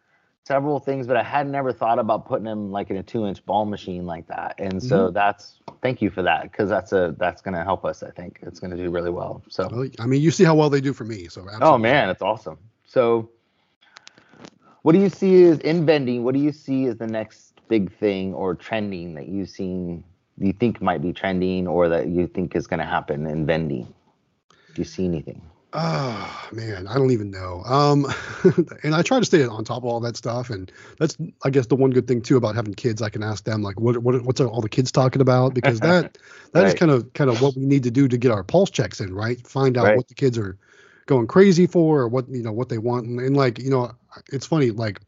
several 0.44 0.78
things 0.78 1.06
but 1.06 1.16
i 1.16 1.22
had 1.22 1.48
never 1.48 1.72
thought 1.72 1.98
about 1.98 2.26
putting 2.26 2.44
them 2.44 2.70
like 2.70 2.90
in 2.90 2.96
a 2.96 3.02
two 3.02 3.26
inch 3.26 3.44
ball 3.46 3.64
machine 3.64 4.06
like 4.06 4.26
that 4.26 4.54
and 4.58 4.82
so 4.82 5.10
Mm-hmm. 5.10 5.10
that's 5.10 5.60
thank 5.82 6.02
you 6.02 6.10
for 6.10 6.22
that 6.22 6.42
because 6.42 6.68
that's 6.68 6.92
a 6.92 7.14
that's 7.18 7.40
gonna 7.42 7.64
help 7.64 7.84
us 7.84 8.02
i 8.02 8.10
think 8.10 8.38
it's 8.42 8.60
gonna 8.60 8.76
do 8.76 8.90
really 8.90 9.10
well 9.10 9.42
so 9.48 9.68
Well, 9.70 9.88
I 9.98 10.06
mean, 10.06 10.20
you 10.22 10.30
see 10.30 10.44
how 10.44 10.54
well 10.54 10.70
they 10.70 10.80
do 10.80 10.92
for 10.92 11.04
me. 11.04 11.28
So 11.28 11.46
Oh 11.60 11.78
man, 11.78 12.10
it's 12.10 12.22
awesome. 12.22 12.58
So, 12.84 13.30
what 14.82 14.92
do 14.92 15.00
you 15.00 15.08
see 15.08 15.42
is 15.42 15.58
in 15.60 15.86
vending? 15.86 16.24
What 16.24 16.34
do 16.34 16.40
you 16.40 16.52
see 16.52 16.86
as 16.86 16.96
the 16.98 17.06
next 17.06 17.60
big 17.68 17.92
thing 17.98 18.34
or 18.34 18.54
trending 18.54 19.14
that 19.14 19.28
you've 19.28 19.48
seen? 19.50 20.04
You 20.38 20.52
think 20.52 20.82
might 20.82 21.00
be 21.02 21.12
trending, 21.12 21.66
or 21.66 21.88
that 21.88 22.08
you 22.08 22.26
think 22.26 22.54
is 22.56 22.66
going 22.66 22.80
to 22.80 22.86
happen 22.86 23.26
in 23.26 23.46
vending? 23.46 23.84
Do 24.74 24.80
you 24.80 24.84
see 24.84 25.04
anything? 25.06 25.42
Oh 25.76 26.32
man, 26.52 26.86
I 26.86 26.94
don't 26.94 27.10
even 27.10 27.32
know. 27.32 27.62
Um, 27.64 28.06
and 28.84 28.94
I 28.94 29.02
try 29.02 29.18
to 29.18 29.24
stay 29.24 29.44
on 29.44 29.64
top 29.64 29.78
of 29.78 29.86
all 29.86 29.98
that 30.00 30.16
stuff, 30.16 30.50
and 30.50 30.70
that's 31.00 31.16
I 31.44 31.50
guess 31.50 31.66
the 31.66 31.74
one 31.74 31.90
good 31.90 32.06
thing 32.06 32.22
too 32.22 32.36
about 32.36 32.54
having 32.54 32.74
kids. 32.74 33.02
I 33.02 33.08
can 33.08 33.24
ask 33.24 33.42
them 33.44 33.62
like, 33.62 33.80
what 33.80 33.98
what 33.98 34.22
what's 34.22 34.40
all 34.40 34.60
the 34.60 34.68
kids 34.68 34.92
talking 34.92 35.20
about? 35.20 35.52
Because 35.54 35.80
that 35.80 36.16
that 36.52 36.64
is 36.64 36.74
Right. 36.74 36.78
kind 36.78 36.92
of 36.92 37.12
kind 37.14 37.28
of 37.28 37.40
what 37.40 37.56
we 37.56 37.64
need 37.66 37.82
to 37.82 37.90
do 37.90 38.06
to 38.06 38.16
get 38.16 38.30
our 38.30 38.44
pulse 38.44 38.70
checks 38.70 39.00
in, 39.00 39.12
right? 39.12 39.44
Find 39.48 39.76
out 39.76 39.86
Right. 39.86 39.96
what 39.96 40.06
the 40.06 40.14
kids 40.14 40.38
are 40.38 40.56
going 41.06 41.26
crazy 41.26 41.66
for, 41.66 42.02
or 42.02 42.08
what 42.08 42.28
you 42.28 42.42
know 42.44 42.52
what 42.52 42.68
they 42.68 42.78
want, 42.78 43.06
and, 43.06 43.18
and 43.20 43.36
like 43.36 43.58
you 43.58 43.70
know, 43.70 43.90
it's 44.32 44.46
funny 44.46 44.70
like. 44.70 45.00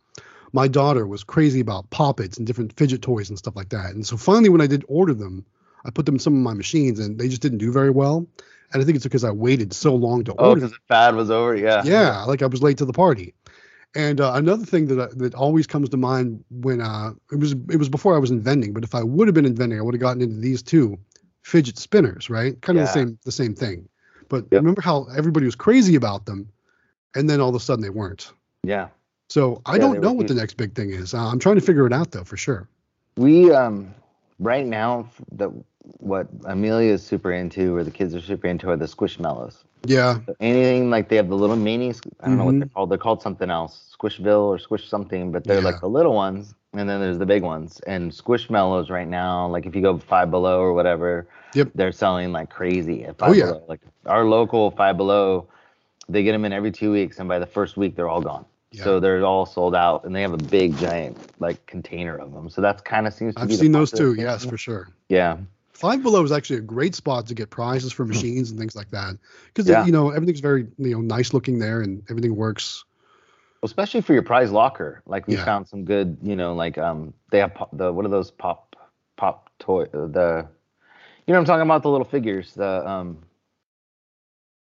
My 0.52 0.68
daughter 0.68 1.07
was 1.07 1.24
crazy 1.24 1.61
about 1.61 1.90
poppets 1.90 2.38
and 2.38 2.46
different 2.46 2.72
fidget 2.79 3.02
toys 3.02 3.29
and 3.29 3.38
stuff 3.38 3.57
like 3.57 3.68
that. 3.70 3.94
And 3.94 4.07
so 4.07 4.16
finally, 4.16 4.48
when 4.48 4.61
I 4.61 4.66
did 4.66 4.85
order 4.88 5.12
them, 5.12 5.44
I 5.85 5.90
put 5.90 6.07
them 6.07 6.14
in 6.14 6.18
some 6.18 6.35
of 6.35 6.40
my 6.40 6.55
machines, 6.55 6.98
and 6.98 7.18
they 7.18 7.29
just 7.29 7.42
didn't 7.42 7.59
do 7.59 7.72
very 7.72 7.90
well. 7.90 8.26
And 8.72 8.83
I 8.83 8.85
think 8.85 8.96
it's 8.96 9.05
because 9.05 9.24
I 9.24 9.31
waited 9.31 9.72
so 9.72 9.94
long 9.94 10.24
to 10.24 10.33
Oh, 10.38 10.48
order 10.50 10.61
because 10.61 10.72
the 10.72 10.79
fad 10.88 11.14
was 11.14 11.31
over. 11.31 11.55
Yeah. 11.57 11.83
yeah, 11.85 12.24
like 12.24 12.42
I 12.42 12.46
was 12.46 12.62
late 12.62 12.79
to 12.79 12.85
the 12.85 12.92
party. 12.92 13.35
And 13.94 14.20
uh, 14.20 14.33
another 14.35 14.66
thing 14.66 14.87
that 14.88 15.00
I, 15.00 15.07
that 15.16 15.35
always 15.35 15.66
comes 15.66 15.88
to 15.90 15.96
mind 15.96 16.44
when 16.50 16.81
uh, 16.81 17.12
it 17.33 17.37
was 17.37 17.52
it 17.52 17.76
was 17.79 17.88
before 17.88 18.14
I 18.14 18.18
was 18.18 18.31
in 18.31 18.40
vending, 18.40 18.72
but 18.72 18.85
if 18.85 18.94
I 18.94 19.02
would 19.02 19.26
have 19.29 19.35
been 19.35 19.46
in 19.46 19.55
vending, 19.55 19.79
I 19.79 19.83
would 19.83 19.94
have 19.94 20.00
gotten 20.00 20.20
into 20.20 20.37
these 20.37 20.62
two 20.62 20.98
fidget 21.42 21.79
spinners, 21.79 22.29
right? 22.29 22.61
Kind 22.61 22.79
of 22.79 22.83
Yeah. 22.83 22.87
the 22.87 22.92
same 22.92 23.18
the 23.24 23.33
same 23.33 23.55
thing. 23.55 23.88
But 24.29 24.44
Yep. 24.50 24.61
remember 24.61 24.83
how 24.83 25.07
everybody 25.16 25.46
was 25.46 25.55
crazy 25.55 25.94
about 25.94 26.26
them, 26.26 26.50
and 27.14 27.31
then 27.31 27.40
all 27.40 27.48
of 27.48 27.55
a 27.55 27.61
sudden 27.61 27.83
they 27.83 27.90
weren't. 27.90 28.33
Yeah. 28.64 28.88
So 29.31 29.62
I 29.64 29.74
Yeah, 29.76 29.79
don't 29.79 30.00
know 30.00 30.12
what 30.12 30.29
the 30.29 30.35
next 30.35 30.57
big 30.57 30.74
thing 30.74 30.90
is. 30.90 31.14
Uh, 31.14 31.18
I'm 31.26 31.38
trying 31.38 31.55
to 31.57 31.61
figure 31.62 31.87
it 31.87 31.92
out 31.92 32.11
though 32.11 32.24
for 32.24 32.37
sure. 32.37 32.68
We 33.16 33.50
um 33.52 33.94
right 34.38 34.66
now 34.66 35.09
the 35.33 35.51
what 35.99 36.27
Amelia 36.44 36.92
is 36.92 37.03
super 37.05 37.33
into, 37.33 37.77
or 37.77 37.85
the 37.85 37.90
kids 37.90 38.14
are 38.14 38.20
super 38.20 38.49
into, 38.49 38.70
are 38.70 38.77
the 38.77 38.87
squishmallows. 38.87 39.62
Yeah, 39.85 40.18
So 40.27 40.35
anything 40.40 40.90
like 40.90 41.09
they 41.09 41.16
have 41.16 41.29
the 41.29 41.37
little 41.37 41.57
minis. 41.57 42.01
I 42.20 42.27
don't 42.27 42.38
know 42.38 42.44
what 42.44 42.53
they're 42.53 42.62
mm-hmm. 42.62 42.75
called. 42.75 42.90
They're 42.90 42.99
called 42.99 43.22
something 43.22 43.51
else, 43.51 43.94
Squishville 43.96 44.42
or 44.46 44.59
Squish 44.59 44.88
something, 44.88 45.31
but 45.31 45.44
they're 45.44 45.59
Yeah. 45.59 45.64
like 45.64 45.81
the 45.81 45.88
little 45.88 46.12
ones, 46.14 46.55
and 46.72 46.88
then 46.88 47.01
there's 47.01 47.18
the 47.18 47.27
big 47.27 47.44
ones. 47.44 47.81
And 47.87 48.11
Squishmallows 48.11 48.90
right 48.90 49.07
now, 49.07 49.46
like 49.46 49.64
if 49.64 49.77
you 49.77 49.83
go 49.83 49.96
Five 49.99 50.31
Below 50.31 50.61
or 50.61 50.72
whatever, 50.72 51.29
Yep. 51.55 51.70
they're 51.77 51.92
selling 51.92 52.33
like 52.33 52.51
crazy 52.51 53.05
at 53.05 53.11
Oh, 53.20 53.27
Five 53.27 53.37
yeah. 53.37 53.44
Below. 53.46 53.64
Like 53.68 53.81
our 54.07 54.25
local 54.25 54.72
Five 54.72 54.96
Below, 54.96 55.46
they 56.09 56.25
get 56.25 56.33
them 56.33 56.44
in 56.44 56.53
every 56.53 56.72
two 56.72 56.90
weeks, 56.90 57.20
and 57.20 57.29
by 57.29 57.38
the 57.38 57.46
first 57.46 57.77
week 57.77 57.94
they're 57.94 58.09
all 58.09 58.20
gone. 58.22 58.44
Yeah. 58.72 58.85
So 58.85 59.00
they're 59.00 59.24
all 59.24 59.46
sold 59.46 59.74
out, 59.74 60.05
and 60.05 60.14
they 60.14 60.22
have 60.22 60.33
a 60.33 60.37
big 60.38 60.76
giant 60.76 61.16
like 61.40 61.64
container 61.66 62.16
of 62.16 62.33
them. 62.33 62.50
So 62.50 62.61
that's 62.61 62.83
kind 62.83 63.07
of 63.07 63.14
seems 63.14 63.35
to 63.37 63.40
I've 63.42 63.48
be. 63.48 63.55
the 63.55 63.61
seen 63.62 63.72
those 63.72 63.90
too. 63.90 64.14
Yes, 64.14 64.44
for 64.44 64.59
sure. 64.59 64.88
Yeah. 65.09 65.38
Five 65.72 66.02
Below 66.02 66.22
is 66.24 66.33
actually 66.33 66.57
a 66.59 66.62
great 66.62 66.94
spot 66.94 67.26
to 67.26 67.35
get 67.35 67.50
prizes 67.50 67.92
for 67.92 68.05
machines 68.07 68.50
and 68.50 68.59
things 68.59 68.74
like 68.74 68.90
that 68.90 69.16
because 69.46 69.66
Hmm. 69.66 69.72
Yeah. 69.72 69.85
you 69.87 69.92
know 69.92 70.11
everything's 70.11 70.40
very 70.40 70.66
you 70.79 70.90
know 70.94 71.00
nice 71.00 71.33
looking 71.35 71.59
there 71.59 71.81
and 71.83 72.02
everything 72.11 72.35
works. 72.35 72.85
Well, 73.62 73.66
especially 73.68 74.00
for 74.00 74.12
your 74.14 74.22
prize 74.22 74.50
locker. 74.50 75.02
Like 75.07 75.26
we 75.26 75.35
Yeah. 75.37 75.44
found 75.44 75.68
some 75.68 75.85
good, 75.85 76.16
you 76.22 76.35
know, 76.37 76.55
like 76.55 76.76
um 76.79 77.12
they 77.31 77.38
have 77.40 77.55
pop, 77.55 77.70
the 77.72 77.92
what 77.92 78.05
are 78.05 78.09
those 78.09 78.31
pop 78.31 78.74
pop 79.16 79.48
toy 79.59 79.83
uh, 79.85 80.07
the 80.07 80.46
you 81.26 81.33
know 81.33 81.38
what 81.38 81.38
I'm 81.40 81.44
talking 81.44 81.62
about 81.62 81.83
the 81.83 81.90
little 81.90 82.07
figures 82.07 82.52
the 82.55 82.88
um 82.88 83.18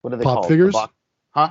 what 0.00 0.12
are 0.12 0.16
they 0.16 0.24
Pop 0.24 0.34
called? 0.34 0.44
The 0.46 0.48
figures? 0.48 0.72
box- 0.72 0.92
huh? 1.30 1.50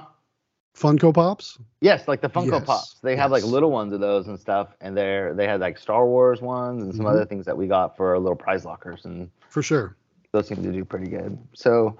Funko 0.76 1.14
Pops. 1.14 1.58
Yes, 1.82 2.08
like 2.08 2.22
the 2.22 2.30
Funko 2.30 2.54
Yes, 2.60 2.66
Pops. 2.66 2.96
They 3.02 3.16
have 3.16 3.32
like 3.32 3.44
little 3.44 3.72
ones 3.72 3.94
of 3.94 4.00
those 4.00 4.28
and 4.28 4.40
stuff, 4.40 4.70
and 4.82 4.96
they're 4.96 5.34
they 5.34 5.48
had 5.48 5.60
like 5.60 5.78
Star 5.78 6.06
Wars 6.06 6.42
ones 6.42 6.84
and 6.84 6.94
some 6.96 7.06
Mhm. 7.06 7.10
other 7.10 7.26
things 7.26 7.46
that 7.46 7.58
we 7.58 7.68
got 7.68 7.98
for 7.98 8.10
our 8.10 8.20
little 8.20 8.36
prize 8.36 8.66
lockers, 8.66 9.06
and 9.06 9.30
For 9.50 9.62
sure. 9.62 9.96
those 10.32 10.48
seem 10.48 10.64
to 10.64 10.72
do 10.72 10.86
pretty 10.86 11.08
good. 11.08 11.38
So, 11.54 11.98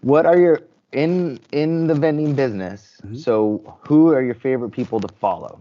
what 0.00 0.26
are 0.26 0.36
your 0.38 0.60
in 0.92 1.38
in 1.52 1.86
the 1.86 1.94
vending 1.94 2.34
business? 2.34 3.00
Mhm. 3.06 3.16
So, 3.18 3.76
who 3.82 4.12
are 4.12 4.22
your 4.22 4.34
favorite 4.34 4.70
people 4.70 4.98
to 5.00 5.08
follow, 5.14 5.60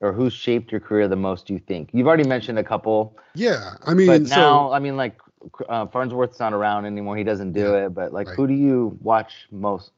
or 0.00 0.12
who 0.12 0.28
shaped 0.28 0.72
your 0.72 0.80
career 0.80 1.06
the 1.08 1.16
most? 1.16 1.46
Do 1.46 1.54
you 1.54 1.60
think 1.60 1.90
you've 1.92 2.06
already 2.08 2.28
mentioned 2.28 2.58
a 2.58 2.64
couple, 2.64 3.16
Yeah, 3.34 3.74
I 3.86 3.94
mean, 3.94 4.06
but 4.06 4.26
so 4.26 4.36
now 4.36 4.72
I 4.72 4.80
mean 4.80 4.96
like 4.96 5.20
uh, 5.68 5.86
Farnsworth's 5.86 6.40
not 6.40 6.52
around 6.52 6.86
anymore. 6.86 7.16
He 7.16 7.22
doesn't 7.24 7.52
do 7.52 7.60
Yeah, 7.72 7.86
it. 7.86 7.94
But 7.94 8.12
like, 8.12 8.26
right. 8.26 8.36
who 8.36 8.46
do 8.48 8.54
you 8.54 8.98
watch 9.00 9.46
most 9.52 9.92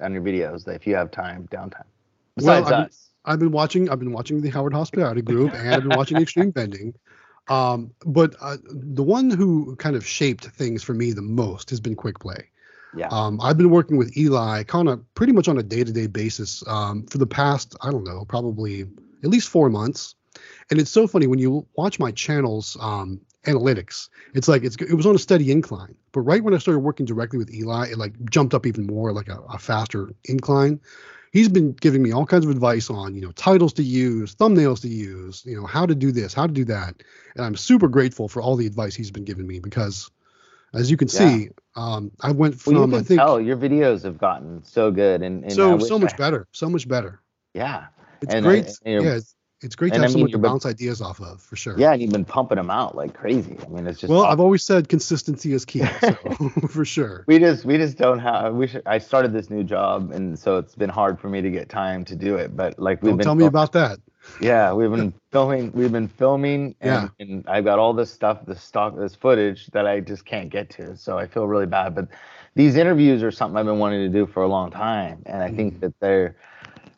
on 0.00 0.12
your 0.12 0.22
videos 0.22 0.66
if 0.68 0.86
you 0.86 0.94
have 0.94 1.10
time 1.10 1.48
downtime? 1.50 1.84
Well, 2.36 2.64
I 2.64 2.70
mean, 2.70 2.80
us. 2.86 3.10
I've 3.24 3.38
been 3.38 3.52
watching. 3.52 3.88
I've 3.88 3.98
been 3.98 4.12
watching 4.12 4.40
the 4.40 4.50
Howard 4.50 4.74
Hospitality 4.74 5.22
Group, 5.22 5.54
and 5.54 5.74
I've 5.74 5.82
been 5.82 5.96
watching 5.96 6.16
Extreme 6.22 6.52
Vending. 6.52 6.94
Um, 7.48 7.92
but 8.06 8.34
uh, 8.40 8.56
the 8.70 9.02
one 9.02 9.30
who 9.30 9.76
kind 9.76 9.96
of 9.96 10.06
shaped 10.06 10.46
things 10.46 10.82
for 10.82 10.94
me 10.94 11.12
the 11.12 11.22
most 11.22 11.70
has 11.70 11.80
been 11.80 11.94
Quick 11.94 12.18
Play. 12.18 12.48
Yeah. 12.96 13.08
Um, 13.08 13.40
I've 13.40 13.58
been 13.58 13.70
working 13.70 13.96
with 13.96 14.16
Eli 14.16 14.62
kind 14.64 14.88
of 14.88 15.02
pretty 15.14 15.32
much 15.32 15.48
on 15.48 15.58
a 15.58 15.62
day-to-day 15.62 16.06
basis 16.06 16.62
um, 16.68 17.04
for 17.06 17.18
the 17.18 17.26
past, 17.26 17.76
I 17.82 17.90
don't 17.90 18.04
know, 18.04 18.24
probably 18.24 18.82
at 19.22 19.30
least 19.30 19.48
four 19.48 19.68
months. 19.68 20.14
And 20.70 20.80
it's 20.80 20.90
so 20.90 21.06
funny 21.06 21.26
when 21.26 21.38
you 21.38 21.66
watch 21.76 21.98
my 21.98 22.12
channel's 22.12 22.76
um, 22.80 23.20
analytics. 23.44 24.08
It's 24.34 24.48
like 24.48 24.64
it's 24.64 24.76
it 24.76 24.94
was 24.94 25.06
on 25.06 25.14
a 25.14 25.18
steady 25.18 25.50
incline, 25.50 25.94
but 26.12 26.20
right 26.20 26.42
when 26.42 26.54
I 26.54 26.58
started 26.58 26.80
working 26.80 27.06
directly 27.06 27.38
with 27.38 27.52
Eli, 27.52 27.88
it 27.90 27.98
like 27.98 28.12
jumped 28.30 28.54
up 28.54 28.66
even 28.66 28.86
more, 28.86 29.12
like 29.12 29.28
a, 29.28 29.38
a 29.50 29.58
faster 29.58 30.10
incline. 30.24 30.80
He's 31.32 31.48
been 31.48 31.72
giving 31.72 32.00
me 32.02 32.12
all 32.12 32.26
kinds 32.26 32.44
of 32.44 32.50
advice 32.52 32.90
on, 32.90 33.14
you 33.16 33.20
know, 33.20 33.32
titles 33.32 33.72
to 33.74 33.82
use, 33.82 34.36
thumbnails 34.36 34.80
to 34.82 34.88
use, 34.88 35.42
you 35.44 35.56
know, 35.60 35.66
how 35.66 35.84
to 35.84 35.94
do 35.94 36.12
this, 36.12 36.32
how 36.32 36.46
to 36.46 36.52
do 36.52 36.64
that, 36.66 37.02
and 37.34 37.44
I'm 37.44 37.56
super 37.56 37.88
grateful 37.88 38.28
for 38.28 38.40
all 38.40 38.54
the 38.56 38.66
advice 38.66 38.94
he's 38.94 39.10
been 39.10 39.24
giving 39.24 39.46
me 39.46 39.58
because, 39.58 40.10
as 40.74 40.90
you 40.90 40.96
can 40.96 41.08
Yeah. 41.08 41.18
see, 41.36 41.48
um, 41.74 42.12
I 42.20 42.30
went 42.30 42.60
from 42.60 42.74
Well, 42.74 42.88
you 42.88 42.96
I 42.98 43.02
think 43.02 43.18
tell 43.20 43.40
your 43.40 43.56
videos 43.56 44.04
have 44.04 44.16
gotten 44.18 44.62
so 44.62 44.90
good, 44.92 45.22
and, 45.22 45.42
and 45.42 45.52
so 45.52 45.78
so 45.80 45.98
much 45.98 46.14
I- 46.14 46.16
better, 46.16 46.46
so 46.52 46.68
much 46.70 46.86
better. 46.86 47.20
Yeah. 47.52 47.86
It's 48.22 48.32
And 48.32 48.46
I- 48.46 48.48
great. 48.48 48.66
and 48.84 49.04
yeah, 49.04 49.14
it's, 49.16 49.34
It's 49.60 49.76
great 49.76 49.90
to 49.90 49.94
And 49.94 50.02
have 50.04 50.10
I 50.10 50.12
mean, 50.12 50.12
someone 50.12 50.28
to 50.28 50.32
you've 50.32 50.42
been- 50.42 50.50
bounce 50.50 50.66
ideas 50.66 51.00
off 51.00 51.20
of, 51.20 51.40
for 51.40 51.56
sure. 51.56 51.78
Yeah, 51.78 51.92
and 51.92 52.02
you've 52.02 52.10
been 52.12 52.24
pumping 52.24 52.56
them 52.56 52.70
out 52.70 52.96
like 52.96 53.14
crazy. 53.14 53.56
I 53.64 53.68
mean, 53.68 53.86
it's 53.86 53.98
just 54.00 54.10
Well, 54.10 54.20
awesome. 54.22 54.32
I've 54.32 54.40
always 54.40 54.62
said 54.64 54.88
consistency 54.88 55.52
is 55.54 55.64
key, 55.64 55.84
so 56.00 56.12
for 56.68 56.84
sure. 56.84 57.24
we 57.26 57.38
just 57.38 57.64
we 57.64 57.78
just 57.78 57.96
don't 57.96 58.18
have 58.18 58.54
we 58.54 58.66
should, 58.66 58.82
I 58.84 58.98
started 58.98 59.32
this 59.32 59.48
new 59.50 59.64
job 59.64 60.10
and 60.12 60.38
so 60.38 60.58
it's 60.58 60.74
been 60.74 60.90
hard 60.90 61.18
for 61.18 61.28
me 61.28 61.40
to 61.40 61.50
get 61.50 61.68
time 61.68 62.04
to 62.06 62.16
do 62.16 62.36
it 62.36 62.54
but 62.56 62.78
like 62.78 63.00
we've 63.02 63.10
Don't 63.12 63.18
been 63.18 63.24
tell 63.24 63.34
me 63.36 63.46
about 63.46 63.72
that. 63.72 63.98
yeah 64.40 64.72
we've 64.72 64.90
been 64.90 65.14
filming 65.32 65.70
we've 65.72 65.92
been 65.92 66.08
filming 66.08 66.74
and, 66.80 67.10
Yeah. 67.18 67.24
and 67.26 67.44
I've 67.48 67.64
got 67.64 67.78
all 67.78 67.94
this 67.94 68.10
stuff 68.12 68.44
this 68.46 68.60
stock 68.62 68.96
this 68.98 69.14
footage 69.14 69.68
that 69.68 69.86
I 69.86 70.00
just 70.00 70.24
can't 70.26 70.50
get 70.50 70.68
to 70.70 70.96
so 70.96 71.16
I 71.16 71.26
feel 71.26 71.46
really 71.46 71.66
bad 71.66 71.94
but 71.94 72.08
these 72.54 72.76
interviews 72.76 73.22
are 73.22 73.30
something 73.30 73.56
I've 73.56 73.66
been 73.66 73.78
wanting 73.78 74.00
to 74.00 74.08
do 74.18 74.26
for 74.26 74.42
a 74.42 74.48
long 74.48 74.70
time 74.70 75.22
and 75.26 75.42
I 75.42 75.46
Mm-hmm. 75.46 75.56
think 75.56 75.80
that 75.80 75.98
they're 76.00 76.36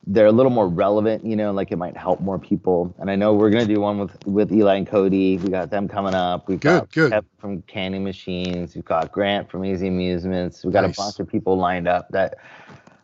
they're 0.08 0.26
a 0.26 0.32
little 0.32 0.52
more 0.52 0.68
relevant, 0.68 1.24
you 1.24 1.34
know, 1.34 1.52
like 1.52 1.72
it 1.72 1.76
might 1.76 1.96
help 1.96 2.20
more 2.20 2.38
people. 2.38 2.94
And 2.98 3.10
I 3.10 3.16
know 3.16 3.34
we're 3.34 3.50
gonna 3.50 3.66
do 3.66 3.80
one 3.80 3.98
with 3.98 4.24
with 4.26 4.52
Eli 4.52 4.76
and 4.76 4.86
Cody. 4.86 5.36
We 5.38 5.50
got 5.50 5.70
them 5.70 5.88
coming 5.88 6.14
up. 6.14 6.48
We've 6.48 6.60
Good, 6.60 6.80
got 6.80 6.92
good. 6.92 7.12
Kev 7.12 7.24
from 7.38 7.62
Candy 7.62 7.98
Machines. 7.98 8.74
We've 8.76 8.84
got 8.84 9.10
Grant 9.10 9.50
from 9.50 9.64
AZ 9.64 9.82
Amusements. 9.82 10.64
We've 10.64 10.72
got 10.72 10.84
Nice. 10.84 10.96
a 10.96 11.00
bunch 11.02 11.18
of 11.20 11.28
people 11.28 11.56
lined 11.58 11.88
up 11.88 12.08
that 12.10 12.36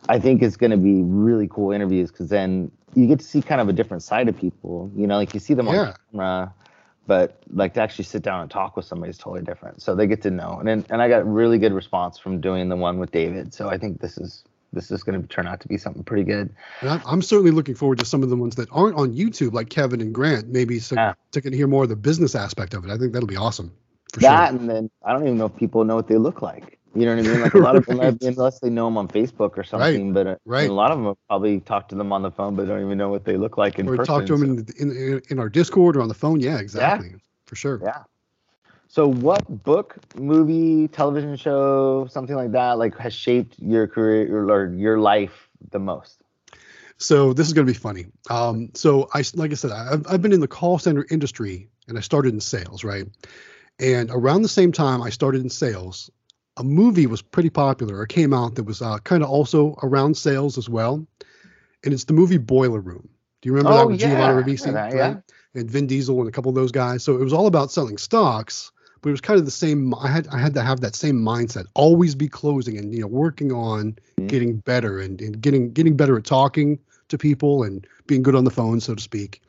I 0.07 0.17
think 0.19 0.41
is 0.41 0.55
gonna 0.55 0.77
be 0.77 1.01
really 1.03 1.47
cool 1.49 1.71
interviews 1.71 2.09
because 2.09 2.29
then 2.29 2.71
you 2.95 3.05
get 3.07 3.19
to 3.19 3.25
see 3.25 3.41
kind 3.41 3.59
of 3.59 3.67
a 3.67 3.73
different 3.73 4.03
side 4.03 4.29
of 4.29 4.37
people. 4.37 4.89
You 4.95 5.05
know, 5.07 5.17
like 5.17 5.33
you 5.33 5.41
see 5.41 5.53
them 5.55 5.67
on 5.67 5.93
camera, 6.11 6.53
but 7.05 7.37
like 7.53 7.73
to 7.73 7.81
actually 7.81 8.05
sit 8.05 8.21
down 8.21 8.41
and 8.41 8.49
talk 8.49 8.77
with 8.77 8.85
somebody 8.85 9.09
is 9.09 9.17
totally 9.17 9.43
different. 9.43 9.81
So 9.81 9.93
they 9.93 10.07
get 10.07 10.21
to 10.21 10.31
know. 10.31 10.61
And 10.65 10.85
and 10.89 11.01
I 11.01 11.09
got 11.09 11.27
really 11.27 11.57
good 11.57 11.73
response 11.73 12.17
from 12.17 12.39
doing 12.39 12.69
the 12.69 12.77
one 12.77 12.97
with 12.97 13.11
David. 13.11 13.53
So 13.53 13.67
I 13.67 13.77
think 13.77 13.99
this 13.99 14.17
is 14.17 14.45
this 14.73 14.91
is 14.91 15.03
going 15.03 15.21
to 15.21 15.27
turn 15.27 15.47
out 15.47 15.61
to 15.61 15.67
be 15.67 15.77
something 15.77 16.03
pretty 16.03 16.23
good. 16.23 16.53
And 16.81 17.01
I'm, 17.05 17.21
certainly 17.21 17.51
looking 17.51 17.75
forward 17.75 17.99
to 17.99 18.05
some 18.05 18.23
of 18.23 18.29
the 18.29 18.35
ones 18.35 18.55
that 18.55 18.67
aren't 18.71 18.97
on 18.97 19.13
YouTube, 19.13 19.53
like 19.53 19.69
Kevin 19.69 20.01
and 20.01 20.13
Grant, 20.13 20.49
maybe 20.49 20.79
so, 20.79 20.95
Yeah. 20.95 21.13
to 21.31 21.41
to 21.41 21.55
hear 21.55 21.67
more 21.67 21.83
of 21.83 21.89
the 21.89 21.95
business 21.95 22.35
aspect 22.35 22.73
of 22.73 22.83
it. 22.85 22.91
I 22.91 22.97
think 22.97 23.13
that'll 23.13 23.27
be 23.27 23.37
awesome. 23.37 23.71
For 24.13 24.19
that 24.21 24.49
sure. 24.49 24.59
and 24.59 24.69
then 24.69 24.89
I 25.05 25.13
don't 25.13 25.23
even 25.23 25.37
know 25.37 25.45
if 25.45 25.55
people 25.55 25.83
know 25.85 25.95
what 25.95 26.07
they 26.07 26.17
look 26.17 26.41
like. 26.41 26.79
You 26.95 27.05
know 27.07 27.15
what 27.15 27.25
I 27.25 27.27
mean? 27.27 27.41
Like 27.47 27.53
a 27.55 27.57
lot 27.57 27.75
of 27.75 27.85
them, 27.87 27.99
unless 28.21 28.59
they 28.59 28.69
know 28.69 28.85
them 28.85 28.97
on 28.97 29.07
Facebook 29.07 29.57
or 29.57 29.63
something, 29.63 30.13
but 30.13 30.27
uh, 30.27 30.35
right. 30.45 30.69
a 30.69 30.73
lot 30.73 30.91
of 30.91 31.01
them 31.01 31.15
probably 31.27 31.59
talked 31.59 31.89
to 31.89 31.95
them 31.95 32.11
on 32.13 32.21
the 32.21 32.29
phone, 32.29 32.55
but 32.55 32.67
don't 32.67 32.85
even 32.85 32.97
know 32.99 33.09
what 33.09 33.25
they 33.25 33.35
look 33.37 33.57
like 33.57 33.79
in 33.79 33.87
Or 33.89 33.97
person. 33.97 34.05
talk 34.13 34.25
to 34.27 34.37
them 34.37 34.59
so- 34.59 34.73
in, 34.79 34.91
in 34.91 35.21
in 35.29 35.39
our 35.39 35.49
Discord 35.49 35.95
or 35.97 36.01
on 36.01 36.07
the 36.07 36.13
phone. 36.13 36.39
Yeah, 36.39 36.59
exactly. 36.59 37.15
For 37.47 37.55
sure. 37.55 37.79
Yeah. 37.83 38.03
So, 38.93 39.07
what 39.07 39.63
book, 39.63 39.95
movie, 40.15 40.87
television 40.87 41.35
show, 41.35 42.05
something 42.11 42.35
like 42.35 42.51
that, 42.51 42.77
like 42.77 42.95
has 42.99 43.11
shaped 43.11 43.57
your 43.57 43.87
career 43.87 44.47
or 44.47 44.71
your 44.71 44.99
life 44.99 45.49
the 45.71 45.79
most? 45.79 46.21
So 46.99 47.33
this 47.33 47.47
is 47.47 47.53
going 47.53 47.65
to 47.65 47.73
be 47.73 47.77
funny. 47.77 48.05
Um, 48.29 48.69
so 48.75 49.09
I, 49.11 49.23
like 49.33 49.49
I 49.49 49.55
said, 49.55 49.71
I've, 49.71 50.05
I've 50.07 50.21
been 50.21 50.31
in 50.31 50.41
the 50.41 50.47
call 50.47 50.77
center 50.77 51.07
industry 51.09 51.69
and 51.87 51.97
I 51.97 52.01
started 52.01 52.35
in 52.35 52.39
sales, 52.39 52.83
right? 52.83 53.07
And 53.79 54.11
around 54.11 54.43
the 54.43 54.47
same 54.47 54.71
time 54.71 55.01
I 55.01 55.09
started 55.09 55.41
in 55.41 55.49
sales, 55.49 56.11
a 56.57 56.63
movie 56.63 57.07
was 57.07 57.23
pretty 57.23 57.49
popular 57.49 58.03
It 58.03 58.09
came 58.09 58.31
out 58.31 58.53
that 58.55 58.65
was 58.65 58.83
uh, 58.83 58.99
kind 58.99 59.23
of 59.23 59.29
also 59.29 59.75
around 59.81 60.15
sales 60.15 60.59
as 60.59 60.69
well. 60.69 61.03
And 61.83 61.95
it's 61.95 62.03
the 62.03 62.13
movie 62.13 62.37
Boiler 62.37 62.79
Room. 62.79 63.09
Do 63.41 63.49
you 63.49 63.53
remember 63.53 63.73
that 63.73 63.85
Oh, 63.85 63.87
with 63.87 63.99
yeah, 63.99 64.09
Giovanni 64.09 64.43
Ribisi? 64.43 64.71
that, 64.71 64.95
yeah. 64.95 65.15
And 65.55 65.69
Vin 65.69 65.87
Diesel 65.87 66.19
and 66.19 66.29
a 66.29 66.31
couple 66.31 66.49
of 66.49 66.55
those 66.55 66.71
guys. 66.71 67.03
So 67.03 67.15
it 67.15 67.23
was 67.23 67.33
all 67.33 67.47
about 67.47 67.71
selling 67.71 67.97
stocks, 67.97 68.71
but 69.03 69.09
it 69.09 69.11
was 69.11 69.21
kind 69.21 69.37
of 69.37 69.45
the 69.45 69.51
same. 69.51 69.93
I 69.95 70.07
had 70.07 70.27
I 70.29 70.39
had 70.39 70.53
to 70.55 70.61
have 70.63 70.79
that 70.79 70.95
same 70.95 71.17
mindset, 71.17 71.65
always 71.75 72.15
be 72.15 72.29
closing 72.29 72.77
and 72.77 72.95
you 72.95 73.01
know 73.01 73.07
working 73.07 73.51
on 73.51 73.97
Mhm. 74.17 74.27
getting 74.27 74.57
better 74.57 74.99
and, 74.99 75.21
and 75.21 75.41
getting 75.41 75.73
getting 75.73 75.95
better 75.97 76.17
at 76.17 76.23
talking 76.23 76.79
to 77.09 77.17
people 77.17 77.63
and 77.63 77.85
being 78.07 78.23
good 78.23 78.33
on 78.33 78.45
the 78.45 78.49
phone, 78.51 78.79
so 78.79 78.95
to 78.95 79.01
speak. 79.01 79.41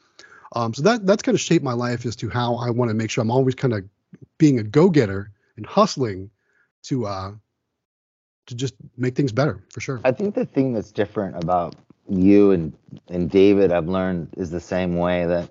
Um, 0.56 0.74
so 0.74 0.82
that 0.82 1.06
that's 1.06 1.22
kind 1.22 1.34
of 1.34 1.40
shaped 1.40 1.64
my 1.64 1.72
life 1.72 2.04
as 2.04 2.16
to 2.16 2.28
how 2.28 2.56
I 2.56 2.70
want 2.70 2.90
to 2.90 2.94
make 2.94 3.10
sure 3.10 3.22
I'm 3.22 3.30
always 3.30 3.54
kind 3.54 3.72
of 3.72 3.84
being 4.38 4.58
a 4.58 4.64
go-getter 4.64 5.30
and 5.56 5.64
hustling 5.64 6.30
to 6.84 7.06
uh 7.06 7.32
to 8.46 8.54
just 8.54 8.74
make 8.96 9.14
things 9.14 9.32
better 9.32 9.62
for 9.72 9.80
sure. 9.80 10.00
I 10.04 10.10
think 10.12 10.34
the 10.34 10.44
thing 10.44 10.74
that's 10.74 10.90
different 10.90 11.36
about 11.42 11.76
you 12.08 12.50
and 12.50 12.72
and 13.08 13.30
David, 13.30 13.70
I've 13.70 13.88
learned, 13.88 14.34
is 14.36 14.50
the 14.50 14.60
same 14.60 14.96
way 14.96 15.26
that 15.26 15.48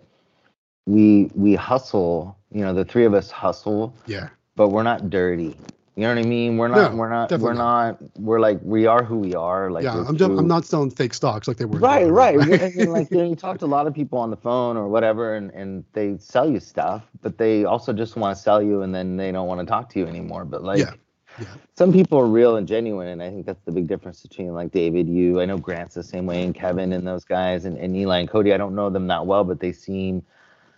we 0.86 1.32
we 1.34 1.56
hustle. 1.56 2.38
You 2.52 2.62
know, 2.62 2.74
the 2.74 2.86
three 2.86 3.06
of 3.06 3.14
us 3.14 3.32
hustle, 3.32 3.96
Yeah, 4.06 4.30
but 4.56 4.70
we're 4.70 4.84
not 4.84 5.10
dirty. 5.10 5.56
You 5.96 6.04
know 6.04 6.16
what 6.16 6.26
I 6.26 6.28
mean? 6.28 6.58
We're 6.58 6.70
not. 6.70 6.92
No, 6.92 6.98
we're 6.98 7.10
not. 7.10 7.32
We're 7.40 7.54
not. 7.54 8.00
We're 8.18 8.40
like 8.40 8.60
we 8.64 8.88
are 8.88 9.04
who 9.04 9.20
we 9.20 9.36
are. 9.36 9.70
Like 9.70 9.84
yeah. 9.84 10.04
I'm 10.08 10.18
just, 10.18 10.32
I'm 10.32 10.48
not 10.48 10.66
selling 10.66 10.90
fake 10.90 11.14
stocks 11.14 11.48
like 11.48 11.58
they 11.58 11.66
were. 11.66 11.78
Right, 11.78 12.10
right. 12.10 12.36
Room, 12.36 12.54
I 12.54 12.72
mean, 12.76 12.92
like 12.92 13.12
you, 13.12 13.18
know, 13.18 13.30
you 13.30 13.36
talk 13.36 13.60
to 13.60 13.66
a 13.66 13.68
lot 13.68 13.86
of 13.86 13.94
people 13.94 14.18
on 14.18 14.32
the 14.32 14.38
phone 14.38 14.76
or 14.76 14.88
whatever, 14.88 15.36
and, 15.36 15.52
and 15.52 15.84
they 15.94 16.18
sell 16.18 16.50
you 16.50 16.60
stuff, 16.60 17.04
but 17.22 17.38
they 17.38 17.66
also 17.66 17.94
just 17.94 18.16
want 18.16 18.36
to 18.36 18.42
sell 18.42 18.60
you, 18.62 18.82
and 18.82 18.94
then 18.94 19.18
they 19.18 19.32
don't 19.32 19.48
want 19.48 19.60
to 19.60 19.68
talk 19.68 19.88
to 19.90 20.00
you 20.00 20.08
anymore. 20.08 20.46
But 20.46 20.64
like, 20.64 20.80
Yeah, 20.80 20.94
yeah. 21.40 21.46
some 21.78 21.94
people 21.94 22.18
are 22.18 22.28
real 22.28 22.56
and 22.56 22.68
genuine, 22.68 23.10
and 23.10 23.22
I 23.22 23.30
think 23.30 23.46
that's 23.46 23.62
the 23.64 23.72
big 23.72 23.88
difference 23.88 24.24
between 24.24 24.52
like 24.56 24.72
David, 24.72 25.08
you. 25.08 25.42
I 25.42 25.46
know 25.46 25.60
Grant's 25.60 25.94
the 25.94 26.04
same 26.04 26.26
way, 26.26 26.44
and 26.44 26.56
Kevin 26.56 26.92
and 26.94 27.06
those 27.06 27.24
guys, 27.24 27.66
and, 27.66 27.78
and 27.78 27.96
Eli 27.96 28.18
and 28.18 28.28
Cody. 28.28 28.52
I 28.52 28.58
don't 28.58 28.74
know 28.74 28.90
them 28.90 29.06
that 29.08 29.28
well, 29.28 29.44
but 29.44 29.60
they 29.60 29.72
seem 29.72 30.24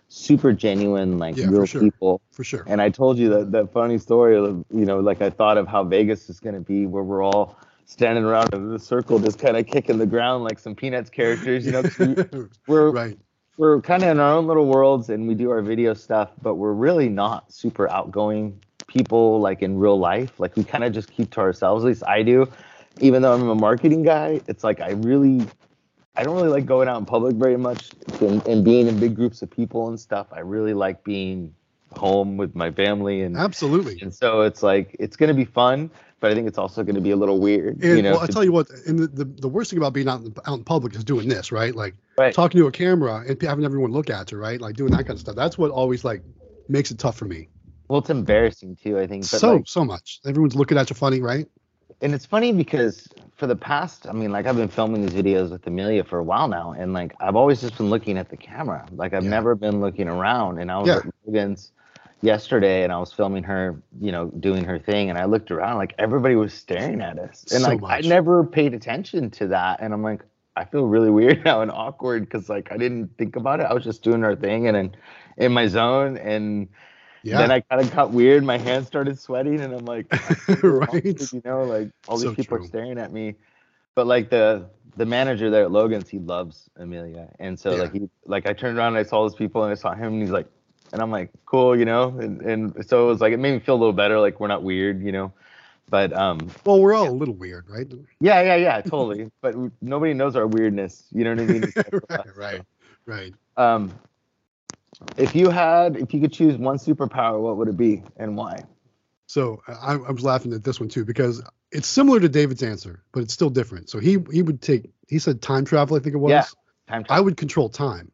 super 0.08 0.52
genuine, 0.52 1.18
like 1.18 1.36
Yeah, 1.36 1.46
for 1.46 1.52
real 1.52 1.66
sure. 1.66 1.80
people. 1.80 2.20
for 2.30 2.44
sure. 2.44 2.64
And 2.66 2.80
I 2.80 2.90
told 2.90 3.18
you 3.18 3.28
that 3.30 3.52
that 3.52 3.72
funny 3.72 3.98
story 3.98 4.36
of 4.36 4.64
you 4.72 4.84
know, 4.84 5.00
like 5.00 5.22
I 5.22 5.30
thought 5.30 5.58
of 5.58 5.66
how 5.66 5.84
Vegas 5.84 6.28
is 6.30 6.40
gonna 6.40 6.60
be, 6.60 6.86
where 6.86 7.02
we're 7.02 7.22
all 7.22 7.58
standing 7.86 8.24
around 8.24 8.52
in 8.52 8.70
the 8.70 8.78
circle, 8.78 9.18
just 9.18 9.38
kind 9.38 9.56
of 9.56 9.66
kicking 9.66 9.98
the 9.98 10.06
ground 10.06 10.44
like 10.44 10.58
some 10.58 10.74
Peanuts 10.74 11.10
characters. 11.10 11.64
You 11.64 11.72
know, 11.72 11.82
we, 11.98 12.44
we're 12.66 12.90
right. 12.90 13.18
we're 13.56 13.80
kind 13.80 14.02
of 14.02 14.10
in 14.10 14.20
our 14.20 14.32
own 14.32 14.46
little 14.46 14.66
worlds, 14.66 15.08
and 15.10 15.26
we 15.26 15.34
do 15.34 15.50
our 15.50 15.62
video 15.62 15.94
stuff, 15.94 16.30
but 16.42 16.54
we're 16.56 16.72
really 16.72 17.08
not 17.08 17.52
super 17.52 17.88
outgoing 17.90 18.60
people 18.86 19.40
like 19.40 19.62
in 19.62 19.78
real 19.78 19.98
life. 19.98 20.38
Like 20.38 20.56
we 20.56 20.64
kind 20.64 20.84
of 20.84 20.92
just 20.92 21.10
keep 21.10 21.30
to 21.32 21.40
ourselves. 21.40 21.84
At 21.84 21.88
least 21.88 22.02
I 22.06 22.22
do. 22.22 22.48
Even 23.00 23.20
though 23.22 23.34
I'm 23.34 23.48
a 23.48 23.54
marketing 23.54 24.02
guy, 24.04 24.40
it's 24.48 24.64
like 24.64 24.80
I 24.80 24.92
really 24.92 25.46
I 26.16 26.24
don't 26.24 26.34
really 26.36 26.48
like 26.48 26.66
going 26.66 26.88
out 26.88 26.98
in 26.98 27.06
public 27.06 27.36
very 27.36 27.56
much 27.56 27.90
and, 28.20 28.46
and 28.46 28.64
being 28.64 28.86
in 28.86 28.98
big 28.98 29.14
groups 29.14 29.42
of 29.42 29.50
people 29.50 29.88
and 29.88 30.00
stuff. 30.00 30.28
I 30.32 30.40
really 30.40 30.74
like 30.74 31.04
being 31.04 31.54
home 31.92 32.36
with 32.36 32.54
my 32.54 32.70
family 32.70 33.22
and 33.22 33.36
Absolutely. 33.36 33.98
and 34.02 34.14
so 34.14 34.42
it's 34.42 34.62
like 34.62 34.96
it's 34.98 35.16
gonna 35.16 35.34
be 35.34 35.44
fun, 35.44 35.90
but 36.20 36.30
I 36.30 36.34
think 36.34 36.48
it's 36.48 36.58
also 36.58 36.82
gonna 36.82 37.00
be 37.00 37.10
a 37.10 37.16
little 37.16 37.38
weird. 37.38 37.82
And 37.82 37.96
you 37.96 38.02
know, 38.02 38.12
well, 38.14 38.22
I 38.22 38.26
tell 38.26 38.44
you 38.44 38.52
what, 38.52 38.68
and 38.86 38.98
the, 38.98 39.06
the, 39.08 39.24
the 39.24 39.48
worst 39.48 39.70
thing 39.70 39.78
about 39.78 39.92
being 39.92 40.08
out 40.08 40.20
in, 40.22 40.34
out 40.46 40.58
in 40.58 40.64
public 40.64 40.94
is 40.94 41.04
doing 41.04 41.28
this, 41.28 41.52
right? 41.52 41.74
Like 41.74 41.94
Right. 42.18 42.32
talking 42.34 42.58
to 42.60 42.66
a 42.66 42.72
camera 42.72 43.24
and 43.28 43.40
having 43.42 43.64
everyone 43.64 43.92
look 43.92 44.08
at 44.08 44.32
you, 44.32 44.38
right? 44.38 44.60
Like 44.60 44.74
doing 44.76 44.92
that 44.92 45.06
kind 45.06 45.16
of 45.16 45.20
stuff. 45.20 45.36
That's 45.36 45.58
what 45.58 45.70
always 45.70 46.02
like 46.04 46.22
makes 46.68 46.90
it 46.90 46.98
tough 46.98 47.16
for 47.16 47.26
me. 47.26 47.50
well, 47.88 47.98
it's 48.00 48.10
embarrassing 48.10 48.76
too. 48.76 48.98
I 48.98 49.06
think, 49.06 49.22
but 49.24 49.40
so 49.40 49.56
like, 49.56 49.68
so 49.68 49.84
much. 49.84 50.20
Everyone's 50.26 50.56
looking 50.56 50.78
at 50.78 50.88
you 50.90 50.96
funny, 50.96 51.20
right? 51.20 51.46
And 52.00 52.14
it's 52.14 52.26
funny 52.26 52.52
because 52.52 53.08
for 53.36 53.46
the 53.46 53.56
past, 53.56 54.06
I 54.08 54.12
mean, 54.12 54.32
like 54.32 54.46
I've 54.46 54.56
been 54.56 54.68
filming 54.68 55.02
these 55.06 55.14
videos 55.14 55.50
with 55.50 55.66
Amelia 55.66 56.04
for 56.04 56.18
a 56.18 56.24
while 56.24 56.48
now, 56.48 56.72
and 56.72 56.92
like 56.92 57.14
I've 57.20 57.36
always 57.36 57.60
just 57.60 57.76
been 57.76 57.90
looking 57.90 58.18
at 58.18 58.28
the 58.28 58.36
camera. 58.36 58.86
Like 58.92 59.12
I've 59.14 59.24
Yeah. 59.24 59.30
never 59.30 59.54
been 59.54 59.80
looking 59.80 60.08
around. 60.08 60.58
And 60.58 60.70
I 60.70 60.78
was 60.78 60.88
Yeah. 60.88 60.96
at 60.96 61.04
Logan's 61.26 61.72
yesterday, 62.22 62.82
and 62.82 62.92
I 62.92 62.98
was 62.98 63.12
filming 63.12 63.42
her, 63.44 63.80
you 64.00 64.12
know, 64.12 64.26
doing 64.40 64.64
her 64.64 64.78
thing, 64.78 65.10
and 65.10 65.18
I 65.18 65.24
looked 65.26 65.50
around, 65.50 65.76
like 65.76 65.94
everybody 65.98 66.34
was 66.34 66.52
staring 66.52 67.00
at 67.00 67.18
us, 67.18 67.44
and 67.52 67.62
So 67.62 67.70
like 67.70 67.82
I 67.84 68.00
never 68.00 68.44
paid 68.44 68.74
attention 68.74 69.30
to 69.32 69.48
that, 69.48 69.80
and 69.80 69.92
I'm 69.94 70.02
like. 70.02 70.22
I 70.58 70.64
feel 70.64 70.86
really 70.86 71.10
weird 71.18 71.44
now 71.44 71.60
and 71.60 71.70
awkward 71.70 72.22
because 72.22 72.48
like 72.48 72.72
I 72.72 72.78
didn't 72.78 73.18
think 73.18 73.36
about 73.36 73.60
it. 73.60 73.64
I 73.64 73.74
was 73.74 73.84
just 73.84 74.02
doing 74.02 74.24
our 74.24 74.34
thing 74.34 74.66
and 74.66 74.74
then 74.74 74.96
in 75.36 75.52
my 75.52 75.66
zone 75.66 76.16
and 76.16 76.68
Yeah. 77.26 77.38
then 77.40 77.50
I 77.50 77.60
kind 77.60 77.80
of 77.82 77.94
got 77.94 78.10
weird. 78.10 78.44
My 78.44 78.58
hands 78.58 78.86
started 78.86 79.18
sweating, 79.18 79.60
and 79.60 79.74
I'm 79.74 79.84
like, 79.84 80.06
right. 80.62 81.32
you 81.32 81.42
know, 81.44 81.64
like 81.64 81.88
all 82.08 82.18
these 82.18 82.28
So 82.28 82.34
people 82.34 82.56
true. 82.56 82.64
are 82.64 82.68
staring 82.68 82.98
at 82.98 83.12
me. 83.12 83.34
But 83.94 84.06
like 84.06 84.30
the 84.30 84.66
the 84.96 85.06
manager 85.06 85.50
there 85.50 85.64
at 85.64 85.70
Logan's, 85.70 86.08
he 86.08 86.18
loves 86.18 86.70
Amelia, 86.76 87.28
and 87.38 87.58
so 87.58 87.72
Yeah. 87.72 87.78
like 87.82 87.92
he 87.92 88.08
like 88.26 88.46
I 88.46 88.52
turned 88.52 88.78
around 88.78 88.96
and 88.96 88.98
I 88.98 89.02
saw 89.08 89.22
those 89.22 89.34
people 89.34 89.62
and 89.64 89.72
I 89.72 89.74
saw 89.74 89.94
him, 89.94 90.14
and 90.14 90.22
he's 90.22 90.30
like, 90.30 90.46
and 90.92 91.02
I'm 91.02 91.10
like, 91.10 91.30
cool, 91.46 91.76
you 91.78 91.84
know, 91.84 92.08
and 92.18 92.40
and 92.42 92.86
so 92.86 93.04
it 93.04 93.08
was 93.08 93.20
like 93.20 93.32
it 93.32 93.38
made 93.38 93.52
me 93.54 93.60
feel 93.60 93.74
a 93.74 93.80
little 93.82 93.92
better, 93.92 94.20
like 94.20 94.38
we're 94.40 94.48
not 94.48 94.62
weird, 94.62 95.02
you 95.02 95.12
know. 95.12 95.32
But 95.90 96.12
um, 96.12 96.50
Well, 96.64 96.80
we're 96.80 96.94
all 96.94 97.10
a 97.10 97.12
little 97.12 97.34
weird, 97.34 97.68
right? 97.68 97.90
yeah, 98.20 98.40
yeah, 98.42 98.56
yeah, 98.56 98.80
totally. 98.82 99.30
but 99.40 99.54
nobody 99.80 100.14
knows 100.14 100.36
our 100.36 100.46
weirdness, 100.46 101.04
you 101.12 101.24
know 101.24 101.30
what 101.30 101.40
I 101.40 101.44
mean? 101.46 101.72
Right, 102.10 102.20
uh, 102.20 102.22
right, 102.36 102.62
right. 103.06 103.34
Um, 103.56 103.92
if 105.16 105.34
you 105.34 105.50
had, 105.50 105.96
if 105.96 106.12
you 106.14 106.20
could 106.20 106.32
choose 106.32 106.56
one 106.56 106.76
superpower, 106.78 107.40
what 107.40 107.56
would 107.56 107.68
it 107.68 107.76
be 107.76 108.02
and 108.16 108.36
why? 108.36 108.64
So 109.26 109.60
I, 109.68 109.94
I 109.94 110.10
was 110.10 110.22
laughing 110.22 110.52
at 110.52 110.62
this 110.64 110.78
one 110.78 110.88
too 110.88 111.04
because 111.04 111.42
it's 111.72 111.88
similar 111.88 112.20
to 112.20 112.28
David's 112.28 112.62
answer, 112.62 113.02
but 113.12 113.22
it's 113.22 113.34
still 113.34 113.50
different. 113.50 113.90
So 113.90 113.98
he 113.98 114.18
he 114.32 114.42
would 114.42 114.62
take 114.62 114.90
he 115.08 115.18
said 115.18 115.42
time 115.42 115.64
travel, 115.64 115.96
I 115.96 116.00
think 116.00 116.14
it 116.14 116.18
was. 116.18 116.30
Yeah. 116.30 116.44
Time 116.88 117.04
I 117.08 117.20
would 117.20 117.36
control 117.36 117.68
time. 117.68 118.12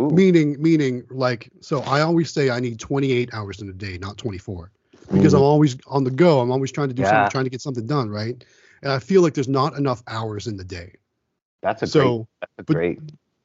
Ooh. 0.00 0.10
Meaning 0.10 0.60
meaning 0.60 1.06
like 1.10 1.50
so 1.60 1.80
I 1.80 2.00
always 2.00 2.32
say 2.32 2.50
I 2.50 2.58
need 2.60 2.80
28 2.80 3.32
hours 3.32 3.60
in 3.60 3.68
a 3.68 3.72
day, 3.72 3.98
not 3.98 4.16
24. 4.18 4.72
Because 5.12 5.32
Mm. 5.32 5.38
I'm 5.38 5.42
always 5.42 5.76
on 5.86 6.04
the 6.04 6.10
go. 6.10 6.40
I'm 6.40 6.50
always 6.50 6.72
trying 6.72 6.88
to 6.88 6.94
do 6.94 7.02
Yeah. 7.02 7.10
something, 7.10 7.30
trying 7.30 7.44
to 7.44 7.50
get 7.50 7.60
something 7.60 7.86
done, 7.86 8.10
right? 8.10 8.44
And 8.82 8.92
I 8.92 8.98
feel 8.98 9.22
like 9.22 9.34
there's 9.34 9.48
not 9.48 9.76
enough 9.76 10.02
hours 10.06 10.46
in 10.46 10.56
the 10.56 10.64
day. 10.64 10.94
That's 11.62 11.82
a 11.82 11.86
so 11.86 12.00
great. 12.00 12.26
That's 12.40 12.52
a 12.58 12.62
great. 12.74 13.00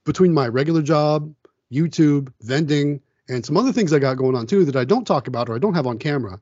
between 0.06 0.34
my 0.34 0.48
regular 0.48 0.82
job, 0.82 1.34
YouTube, 1.72 2.32
vending, 2.42 3.02
and 3.30 3.46
some 3.46 3.58
other 3.58 3.72
things 3.72 3.92
I 3.94 4.00
got 4.00 4.18
going 4.18 4.36
on 4.36 4.48
too 4.48 4.66
that 4.66 4.76
I 4.76 4.86
don't 4.86 5.06
talk 5.06 5.28
about 5.28 5.50
or 5.50 5.56
I 5.56 5.60
don't 5.60 5.74
have 5.74 5.88
on 5.88 5.98
camera. 5.98 6.40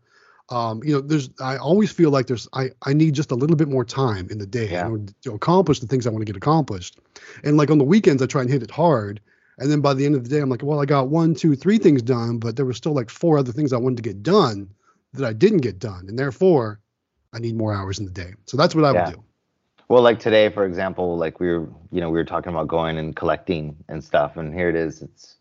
Um, 0.50 0.84
you 0.84 0.94
know, 0.94 1.02
there's 1.02 1.30
I 1.40 1.58
always 1.58 1.92
feel 1.92 2.10
like 2.10 2.28
there's 2.28 2.48
I 2.54 2.72
I 2.86 2.94
need 2.94 3.14
just 3.16 3.32
a 3.32 3.36
little 3.36 3.56
bit 3.56 3.70
more 3.70 3.86
time 3.86 4.28
in 4.30 4.38
the 4.38 4.46
day 4.46 4.70
Yeah. 4.70 4.90
to 5.22 5.34
accomplish 5.34 5.80
the 5.80 5.88
things 5.88 6.06
I 6.06 6.10
want 6.10 6.22
to 6.22 6.26
get 6.26 6.36
accomplished. 6.36 7.00
And 7.44 7.56
like 7.56 7.72
on 7.72 7.78
the 7.78 7.86
weekends, 7.86 8.22
I 8.22 8.26
try 8.26 8.42
and 8.42 8.50
hit 8.50 8.62
it 8.64 8.72
hard. 8.72 9.22
And 9.60 9.72
then 9.72 9.82
by 9.82 9.94
the 9.94 10.06
end 10.06 10.16
of 10.16 10.24
the 10.24 10.30
day, 10.30 10.40
I'm 10.40 10.50
like, 10.50 10.64
well, 10.64 10.82
I 10.82 10.86
got 10.86 11.10
one, 11.10 11.36
two, 11.36 11.56
three 11.56 11.78
things 11.78 12.02
done, 12.02 12.40
but 12.40 12.56
there 12.56 12.66
were 12.66 12.74
still 12.74 12.94
like 12.94 13.10
four 13.10 13.38
other 13.38 13.52
things 13.52 13.72
I 13.72 13.78
wanted 13.78 13.98
to 13.98 14.02
get 14.04 14.24
done 14.24 14.70
that 15.14 15.26
I 15.26 15.32
didn't 15.32 15.60
get 15.60 15.78
done, 15.78 16.06
and 16.10 16.18
therefore, 16.18 16.80
I 17.34 17.40
need 17.40 17.56
more 17.56 17.74
hours 17.74 18.00
in 18.00 18.06
the 18.06 18.12
day. 18.12 18.34
So 18.46 18.58
that's 18.58 18.74
what 18.76 18.84
I 18.84 18.92
Yeah. 18.94 19.06
would 19.06 19.14
do. 19.16 19.24
Well, 19.90 20.02
like 20.02 20.20
today, 20.20 20.50
for 20.50 20.66
example, 20.66 21.18
like 21.18 21.40
we 21.40 21.48
were, 21.50 21.70
you 21.92 22.02
know, 22.02 22.10
we 22.10 22.18
were 22.18 22.26
talking 22.26 22.52
about 22.52 22.68
going 22.68 22.98
and 22.98 23.16
collecting 23.16 23.76
and 23.90 24.04
stuff, 24.04 24.38
and 24.38 24.54
here 24.54 24.70
it 24.70 24.76
is. 24.76 25.02
It's 25.02 25.38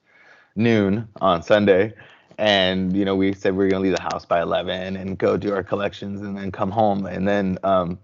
noon 0.57 1.09
on 1.20 1.42
Sunday, 1.42 1.94
and 2.38 2.96
you 2.96 3.05
know, 3.05 3.16
we 3.16 3.33
said 3.33 3.55
we 3.55 3.64
were 3.64 3.70
gonna 3.70 3.83
leave 3.83 3.96
the 3.96 4.02
house 4.02 4.24
by 4.26 4.42
eleven 4.42 4.96
and 4.96 5.18
go 5.18 5.37
do 5.37 5.52
our 5.55 5.62
collections 5.62 6.20
and 6.22 6.37
then 6.37 6.52
come 6.52 6.70
home. 6.70 7.07
And 7.07 7.26
then 7.26 7.59
um, 7.62 7.98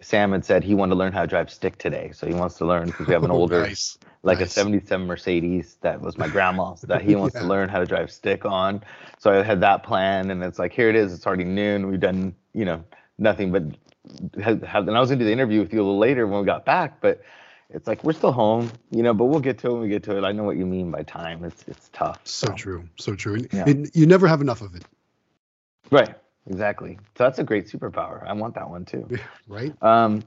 Sam 0.00 0.32
had 0.32 0.44
said 0.44 0.64
he 0.64 0.74
wanted 0.74 0.90
to 0.90 0.98
learn 0.98 1.12
how 1.12 1.22
to 1.22 1.26
drive 1.26 1.50
stick 1.50 1.78
today, 1.78 2.10
so 2.12 2.26
he 2.26 2.34
wants 2.34 2.56
to 2.58 2.66
learn 2.66 2.90
because 2.90 3.08
we 3.08 3.14
have 3.14 3.24
an 3.24 3.30
Oh, 3.32 3.36
older, 3.36 3.62
nice. 3.62 3.98
like 4.22 4.40
a 4.40 4.46
'77 4.46 5.06
Mercedes 5.06 5.76
that 5.80 6.00
was 6.00 6.18
my 6.18 6.28
grandma's 6.28 6.82
that 6.82 7.02
he 7.02 7.14
wants 7.16 7.36
to 7.38 7.44
learn 7.44 7.68
how 7.68 7.78
to 7.78 7.86
drive 7.86 8.10
stick 8.10 8.44
on. 8.44 8.82
So 9.18 9.30
I 9.32 9.42
had 9.42 9.60
that 9.62 9.82
plan, 9.84 10.30
and 10.30 10.42
it's 10.42 10.58
like 10.58 10.72
here 10.72 10.90
it 10.90 10.96
is. 10.96 11.12
It's 11.12 11.26
already 11.26 11.44
noon. 11.44 11.88
We've 11.90 12.00
done, 12.00 12.34
you 12.52 12.64
know, 12.64 12.84
nothing 13.18 13.52
but 13.52 13.62
have, 14.42 14.62
have, 14.62 14.88
and 14.88 14.96
I 14.96 15.00
was 15.00 15.10
gonna 15.10 15.18
do 15.20 15.24
the 15.24 15.32
interview 15.32 15.60
with 15.60 15.72
you 15.72 15.80
a 15.80 15.84
little 15.84 15.98
later 15.98 16.26
when 16.26 16.40
we 16.40 16.46
got 16.46 16.64
back, 16.64 17.00
but 17.00 17.22
it's 17.70 17.86
like 17.86 18.04
we're 18.04 18.12
still 18.12 18.32
home, 18.32 18.70
you 18.90 19.02
know. 19.02 19.14
But 19.14 19.26
we'll 19.26 19.40
get 19.40 19.58
to 19.58 19.68
it 19.68 19.72
when 19.72 19.82
we 19.82 19.88
get 19.88 20.02
to 20.04 20.16
it. 20.16 20.24
I 20.24 20.32
know 20.32 20.44
what 20.44 20.56
you 20.56 20.66
mean 20.66 20.90
by 20.90 21.02
time. 21.02 21.44
It's 21.44 21.64
it's 21.66 21.88
tough. 21.92 22.20
So 22.24 22.52
true, 22.52 22.88
so 22.96 23.14
true. 23.14 23.34
And, 23.34 23.48
Yeah. 23.52 23.64
and 23.68 23.90
you 23.94 24.06
never 24.06 24.26
have 24.28 24.40
enough 24.40 24.60
of 24.62 24.74
it, 24.74 24.84
Right. 25.90 26.14
Exactly. 26.46 26.98
So 27.16 27.24
that's 27.24 27.38
a 27.38 27.44
great 27.44 27.68
superpower. 27.68 28.26
I 28.26 28.32
want 28.34 28.54
that 28.56 28.68
one 28.68 28.84
too. 28.84 29.08
right? 29.48 29.72
Um, 29.82 30.22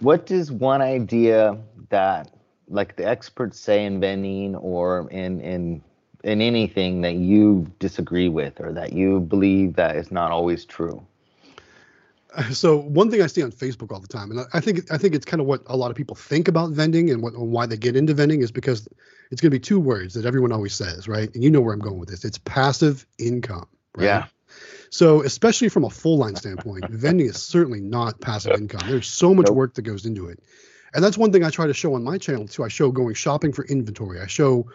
what 0.00 0.30
is 0.30 0.50
one 0.50 0.82
idea 0.82 1.56
that 1.90 2.32
like 2.68 2.96
the 2.96 3.06
experts 3.06 3.58
say 3.60 3.84
in 3.84 4.00
vending 4.00 4.56
or 4.56 5.08
in 5.10 5.40
in 5.40 5.82
in 6.24 6.42
anything 6.42 7.00
that 7.02 7.14
you 7.14 7.70
disagree 7.78 8.28
with 8.28 8.60
or 8.60 8.72
that 8.72 8.92
you 8.92 9.20
believe 9.20 9.74
that 9.76 9.94
is 9.96 10.10
not 10.10 10.32
always 10.32 10.64
true? 10.64 11.06
So 12.52 12.76
one 12.78 13.10
thing 13.10 13.22
I 13.22 13.26
see 13.26 13.42
on 13.42 13.52
Facebook 13.52 13.92
all 13.92 14.00
the 14.00 14.08
time, 14.08 14.30
and 14.30 14.46
I- 14.52 14.60
think 14.60 14.90
I 14.92 14.98
think 14.98 15.14
it's 15.14 15.24
kind 15.24 15.40
of 15.40 15.46
what 15.46 15.62
a 15.66 15.76
lot 15.76 15.90
of 15.90 15.96
people 15.96 16.16
think 16.16 16.48
about 16.48 16.70
vending 16.70 17.10
and 17.10 17.22
what 17.22 17.34
and 17.34 17.50
why 17.52 17.66
they 17.66 17.76
get 17.76 17.96
into 17.96 18.14
vending 18.14 18.42
is 18.42 18.50
because 18.52 18.88
it's 19.30 19.40
going 19.40 19.50
to 19.50 19.54
be 19.54 19.60
two 19.60 19.80
words 19.80 20.14
that 20.14 20.24
everyone 20.26 20.52
always 20.52 20.74
says, 20.74 21.08
right? 21.08 21.32
And 21.34 21.42
you 21.44 21.50
know 21.50 21.60
where 21.60 21.72
I'm 21.74 21.80
going 21.80 21.98
with 21.98 22.08
this. 22.08 22.24
It's 22.24 22.38
passive 22.38 23.06
income. 23.18 23.66
Right? 23.96 24.04
Yeah. 24.04 24.26
So 24.90 25.22
especially 25.22 25.68
from 25.68 25.84
a 25.84 25.90
full 25.90 26.18
line 26.18 26.34
standpoint, 26.36 26.84
vending 26.90 27.26
is 27.26 27.40
certainly 27.40 27.80
not 27.80 28.20
passive 28.20 28.54
income. 28.54 28.88
There's 28.88 29.06
so 29.06 29.34
much 29.34 29.46
Nope. 29.46 29.56
work 29.56 29.74
that 29.74 29.82
goes 29.82 30.04
into 30.06 30.28
it. 30.28 30.40
And 30.94 31.04
that's 31.04 31.16
one 31.16 31.30
thing 31.32 31.44
I 31.44 31.50
try 31.50 31.68
to 31.68 31.74
show 31.74 31.94
on 31.94 32.02
my 32.02 32.18
channel 32.18 32.48
too. 32.48 32.64
I 32.64 32.68
show 32.68 32.90
going 32.90 33.14
shopping 33.14 33.52
for 33.52 33.64
inventory. 33.66 34.20
I 34.20 34.26
show 34.26 34.66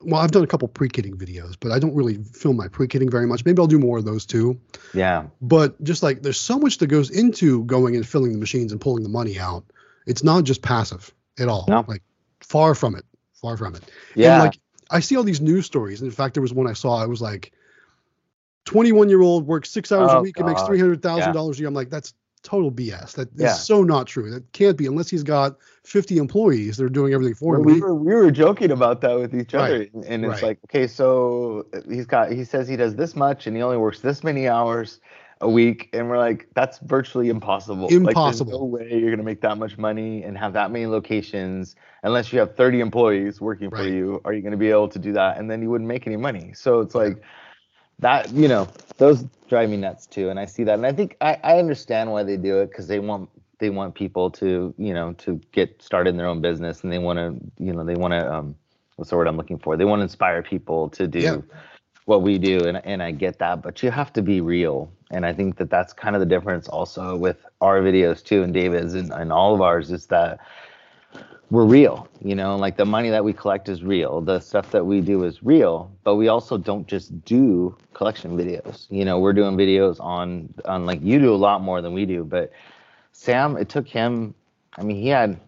well, 0.00 0.20
I've 0.20 0.30
done 0.30 0.44
a 0.44 0.46
couple 0.46 0.68
pre-kitting 0.68 1.16
videos, 1.16 1.56
but 1.58 1.72
I 1.72 1.78
don't 1.78 1.94
really 1.94 2.18
film 2.22 2.56
my 2.56 2.68
pre-kitting 2.68 3.10
very 3.10 3.26
much. 3.26 3.44
Maybe 3.44 3.60
I'll 3.60 3.66
do 3.66 3.78
more 3.78 3.98
of 3.98 4.04
those 4.04 4.24
too. 4.24 4.60
Yeah. 4.94 5.26
But 5.40 5.82
just 5.82 6.02
like 6.02 6.22
there's 6.22 6.40
so 6.40 6.58
much 6.58 6.78
that 6.78 6.86
goes 6.86 7.10
into 7.10 7.64
going 7.64 7.96
and 7.96 8.06
filling 8.06 8.32
the 8.32 8.38
machines 8.38 8.72
and 8.72 8.80
pulling 8.80 9.02
the 9.02 9.08
money 9.08 9.38
out. 9.38 9.64
It's 10.06 10.22
not 10.22 10.44
just 10.44 10.62
passive 10.62 11.12
at 11.38 11.48
all. 11.48 11.64
No. 11.68 11.84
Like 11.86 12.02
far 12.40 12.74
from 12.74 12.94
it. 12.94 13.04
Far 13.34 13.56
from 13.56 13.74
it. 13.74 13.90
Yeah. 14.14 14.34
And 14.34 14.44
like 14.44 14.58
I 14.90 15.00
see 15.00 15.16
all 15.16 15.24
these 15.24 15.40
news 15.40 15.66
stories. 15.66 16.00
And 16.00 16.08
in 16.08 16.14
fact, 16.14 16.34
there 16.34 16.42
was 16.42 16.52
one 16.52 16.66
I 16.66 16.72
saw. 16.72 16.96
I 16.96 17.06
was 17.06 17.20
like 17.20 17.52
21 18.64 19.08
year 19.08 19.22
old 19.22 19.46
works 19.46 19.70
six 19.70 19.90
hours 19.92 20.12
a 20.12 20.18
Oh, 20.18 20.22
week 20.22 20.38
and 20.38 20.46
makes 20.46 20.62
three 20.62 20.78
hundred 20.78 21.02
thousand 21.02 21.34
dollars 21.34 21.56
a 21.56 21.60
year. 21.60 21.68
I'm 21.68 21.74
like, 21.74 21.90
that's 21.90 22.14
total 22.38 22.70
BS. 22.70 23.12
That 23.14 23.28
is 23.34 23.40
Yeah. 23.40 23.52
so 23.52 23.82
not 23.82 24.06
true. 24.06 24.30
That 24.30 24.50
can't 24.52 24.76
be 24.76 24.86
unless 24.86 25.08
he's 25.10 25.22
got 25.22 25.56
50 25.84 26.18
employees 26.18 26.76
that 26.76 26.84
are 26.84 26.88
doing 26.88 27.12
everything 27.14 27.34
for 27.34 27.52
Well, 27.58 27.60
him. 27.68 27.74
we 27.74 27.80
were 27.80 27.94
we 27.94 28.14
were 28.14 28.30
joking 28.30 28.70
about 28.70 29.00
that 29.02 29.18
with 29.18 29.34
each 29.34 29.54
other, 29.54 29.78
Right, 29.78 29.92
and 30.06 30.24
it's 30.24 30.34
right. 30.34 30.42
like, 30.42 30.58
okay, 30.66 30.86
so 30.86 31.66
he's 31.88 32.06
got 32.06 32.32
he 32.32 32.44
says 32.44 32.68
he 32.68 32.76
does 32.76 32.96
this 32.96 33.16
much, 33.16 33.46
and 33.46 33.56
he 33.56 33.62
only 33.62 33.76
works 33.76 34.00
this 34.00 34.22
many 34.24 34.48
hours 34.48 35.00
a 35.40 35.48
week, 35.48 35.88
and 35.92 36.08
we're 36.08 36.18
like, 36.18 36.48
that's 36.54 36.78
virtually 36.80 37.28
impossible. 37.28 37.82
Like, 37.82 37.92
there's 37.92 37.96
Impossible. 37.96 38.58
no 38.58 38.64
way 38.64 38.88
you're 38.98 39.10
gonna 39.10 39.22
make 39.22 39.40
that 39.42 39.56
much 39.56 39.78
money 39.78 40.24
and 40.24 40.36
have 40.36 40.52
that 40.54 40.72
many 40.72 40.86
locations 40.86 41.76
unless 42.02 42.32
you 42.32 42.40
have 42.40 42.56
30 42.56 42.80
employees 42.80 43.40
working 43.40 43.70
for 43.70 43.86
you. 43.86 44.20
Are 44.24 44.32
you 44.32 44.42
gonna 44.42 44.56
be 44.56 44.68
able 44.68 44.88
to 44.88 44.98
do 44.98 45.12
that? 45.12 45.38
And 45.38 45.48
then 45.48 45.62
you 45.62 45.70
wouldn't 45.70 45.86
make 45.86 46.06
any 46.08 46.16
money. 46.16 46.52
So 46.54 46.80
it's 46.80 46.96
like 46.96 47.22
that, 48.00 48.30
you 48.32 48.48
know, 48.48 48.68
those 48.98 49.24
drive 49.48 49.70
me 49.70 49.76
nuts 49.78 50.06
too, 50.06 50.30
and 50.30 50.38
I 50.38 50.44
see 50.46 50.64
that, 50.64 50.74
and 50.74 50.86
I 50.86 50.92
think 50.92 51.16
I, 51.20 51.38
I 51.42 51.58
understand 51.58 52.12
why 52.12 52.22
they 52.24 52.36
do 52.36 52.60
it 52.60 52.70
because 52.70 52.88
they 52.88 52.98
want 53.00 53.30
they 53.58 53.70
want 53.70 53.94
people 53.94 54.30
to 54.30 54.74
you 54.78 54.94
know 54.94 55.12
to 55.14 55.40
get 55.52 55.82
started 55.82 56.10
in 56.10 56.16
their 56.16 56.26
own 56.26 56.40
business 56.40 56.82
and 56.84 56.92
they 56.92 56.98
want 56.98 57.18
to 57.18 57.36
you 57.62 57.72
know 57.72 57.84
they 57.84 57.96
want 57.96 58.12
to 58.12 58.32
um 58.32 58.54
what's 58.96 59.10
the 59.10 59.16
word 59.16 59.28
i'm 59.28 59.36
looking 59.36 59.58
for 59.58 59.76
they 59.76 59.84
want 59.84 60.00
to 60.00 60.04
inspire 60.04 60.42
people 60.42 60.88
to 60.90 61.06
do 61.06 61.20
Yeah. 61.22 61.36
what 62.06 62.22
we 62.22 62.38
do 62.38 62.66
and, 62.66 62.80
and 62.84 63.02
i 63.02 63.10
get 63.10 63.38
that 63.38 63.62
but 63.62 63.82
you 63.82 63.90
have 63.90 64.12
to 64.14 64.22
be 64.22 64.40
real 64.40 64.90
and 65.10 65.26
i 65.26 65.32
think 65.32 65.56
that 65.56 65.70
that's 65.70 65.92
kind 65.92 66.16
of 66.16 66.20
the 66.20 66.26
difference 66.26 66.68
also 66.68 67.16
with 67.16 67.38
our 67.60 67.80
videos 67.80 68.22
too 68.22 68.42
and 68.42 68.54
david's 68.54 68.94
and, 68.94 69.12
and 69.12 69.32
all 69.32 69.54
of 69.54 69.60
ours 69.60 69.90
is 69.90 70.06
that 70.06 70.40
we're 71.50 71.64
real 71.64 72.06
you 72.22 72.34
know 72.34 72.56
like 72.56 72.76
the 72.76 72.84
money 72.84 73.08
that 73.08 73.24
we 73.24 73.32
collect 73.32 73.68
is 73.68 73.82
real. 73.82 74.20
The 74.20 74.40
stuff 74.40 74.70
that 74.72 74.84
we 74.84 75.00
do 75.00 75.24
is 75.24 75.42
real 75.42 75.90
but 76.04 76.16
we 76.16 76.28
also 76.28 76.58
don't 76.58 76.86
just 76.86 77.24
do 77.24 77.76
collection 77.94 78.36
videos. 78.36 78.86
You 78.90 79.04
know 79.04 79.18
we're 79.18 79.32
doing 79.32 79.56
videos 79.56 80.00
on 80.00 80.52
on 80.64 80.84
like 80.86 81.00
you 81.02 81.18
do 81.18 81.34
a 81.34 81.36
lot 81.36 81.62
more 81.62 81.80
than 81.80 81.92
we 81.92 82.04
do 82.06 82.24
but 82.24 82.52
sam 83.12 83.56
it 83.56 83.68
took 83.68 83.88
him 83.88 84.34
i 84.76 84.82
mean 84.82 84.96
he 84.96 85.08
had 85.08 85.40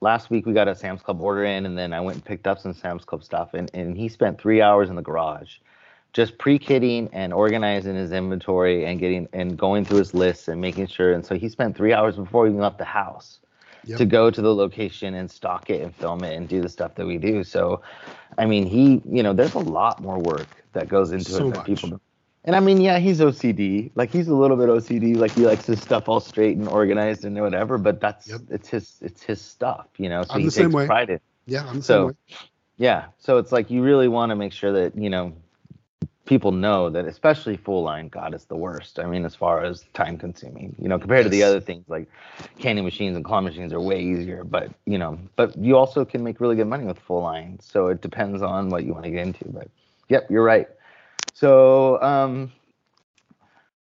last 0.00 0.28
week 0.28 0.44
we 0.44 0.52
got 0.52 0.68
a 0.68 0.74
sam's 0.74 1.00
club 1.00 1.20
order 1.22 1.44
in 1.44 1.64
and 1.64 1.78
then 1.78 1.92
i 1.92 2.00
went 2.00 2.16
and 2.16 2.24
picked 2.24 2.46
up 2.46 2.58
some 2.58 2.74
sam's 2.74 3.04
club 3.04 3.24
stuff 3.24 3.54
and, 3.54 3.70
and 3.72 3.96
he 3.96 4.08
spent 4.08 4.38
three 4.38 4.60
hours 4.60 4.90
in 4.90 4.96
the 4.96 5.02
garage 5.02 5.56
just 6.12 6.36
pre-kitting 6.38 7.08
and 7.12 7.32
organizing 7.32 7.94
his 7.94 8.12
inventory 8.12 8.84
and 8.84 9.00
getting 9.00 9.26
and 9.32 9.56
going 9.56 9.84
through 9.84 9.98
his 9.98 10.12
lists 10.12 10.48
and 10.48 10.60
making 10.60 10.86
sure 10.86 11.12
and 11.12 11.24
so 11.24 11.34
he 11.34 11.48
spent 11.48 11.76
three 11.76 11.94
hours 11.94 12.16
before 12.16 12.44
he 12.44 12.50
even 12.50 12.60
left 12.60 12.78
the 12.78 12.84
house 12.84 13.40
Yep. 13.86 13.98
to 13.98 14.04
go 14.06 14.30
to 14.30 14.40
the 14.42 14.54
location 14.54 15.14
and 15.14 15.30
stock 15.30 15.70
it 15.70 15.82
and 15.82 15.94
film 15.94 16.24
it 16.24 16.36
and 16.36 16.48
do 16.48 16.60
the 16.60 16.68
stuff 16.68 16.94
that 16.96 17.06
we 17.06 17.18
do. 17.18 17.44
So, 17.44 17.82
I 18.38 18.46
mean, 18.46 18.66
he, 18.66 19.02
you 19.10 19.22
know, 19.22 19.32
there's 19.32 19.54
a 19.54 19.58
lot 19.58 20.00
more 20.02 20.18
work 20.18 20.46
that 20.72 20.88
goes 20.88 21.12
into 21.12 21.30
So 21.30 21.48
it 21.48 21.54
that 21.54 21.64
people 21.66 21.90
don't. 21.90 22.02
And 22.46 22.54
I 22.54 22.60
mean, 22.60 22.78
yeah, 22.80 22.98
he's 22.98 23.20
OCD. 23.20 23.90
Like 23.94 24.10
he's 24.10 24.28
a 24.28 24.34
little 24.34 24.56
bit 24.58 24.68
OCD. 24.68 25.16
Like 25.16 25.32
he 25.32 25.46
likes 25.46 25.64
his 25.66 25.80
stuff 25.80 26.08
all 26.10 26.20
straight 26.20 26.56
and 26.58 26.68
organized 26.68 27.24
and 27.24 27.40
whatever. 27.40 27.78
But 27.78 28.00
that's 28.00 28.28
Yep. 28.28 28.40
it's 28.50 28.68
his 28.68 28.96
it's 29.00 29.22
his 29.22 29.40
stuff, 29.40 29.86
you 29.96 30.08
know. 30.10 30.22
So 30.24 30.34
I'm 30.34 30.40
he 30.40 30.46
the 30.46 30.50
takes 30.50 30.56
same 30.56 30.72
way. 30.72 30.86
pride 30.86 31.08
in. 31.10 31.20
yeah, 31.46 31.66
I'm 31.66 31.76
the 31.76 31.82
So- 31.82 31.94
same 32.00 32.06
way. 32.08 32.12
Yeah. 32.76 33.04
So 33.18 33.38
it's 33.38 33.50
like 33.52 33.70
you 33.70 33.82
really 33.82 34.08
want 34.08 34.30
to 34.30 34.36
make 34.36 34.52
sure 34.52 34.72
that 34.72 34.94
you 34.96 35.08
know 35.08 35.32
people 36.26 36.52
know 36.52 36.88
that, 36.90 37.04
especially 37.06 37.56
full 37.56 37.82
line. 37.82 38.08
God, 38.08 38.34
it's 38.34 38.44
the 38.44 38.56
worst. 38.56 38.98
I 38.98 39.06
mean, 39.06 39.24
as 39.24 39.34
far 39.34 39.64
as 39.64 39.84
time 39.94 40.16
consuming, 40.16 40.74
you 40.78 40.88
know, 40.88 40.98
compared 40.98 41.24
to 41.24 41.30
the 41.30 41.42
other 41.42 41.60
things 41.60 41.84
like 41.88 42.08
candy 42.58 42.82
machines 42.82 43.16
and 43.16 43.24
claw 43.24 43.40
machines 43.40 43.72
are 43.72 43.80
way 43.80 44.02
easier. 44.02 44.44
But 44.44 44.72
you 44.86 44.98
know, 44.98 45.18
but 45.36 45.56
you 45.56 45.76
also 45.76 46.04
can 46.04 46.22
make 46.22 46.40
really 46.40 46.56
good 46.56 46.68
money 46.68 46.84
with 46.84 46.98
full 46.98 47.22
line. 47.22 47.58
So 47.60 47.88
it 47.88 48.00
depends 48.00 48.42
on 48.42 48.68
what 48.70 48.84
you 48.84 48.92
want 48.92 49.04
to 49.04 49.10
get 49.10 49.26
into. 49.26 49.44
But 49.48 49.68
yep, 50.08 50.30
you're 50.30 50.44
right. 50.44 50.68
So 51.34 52.00
um, 52.02 52.52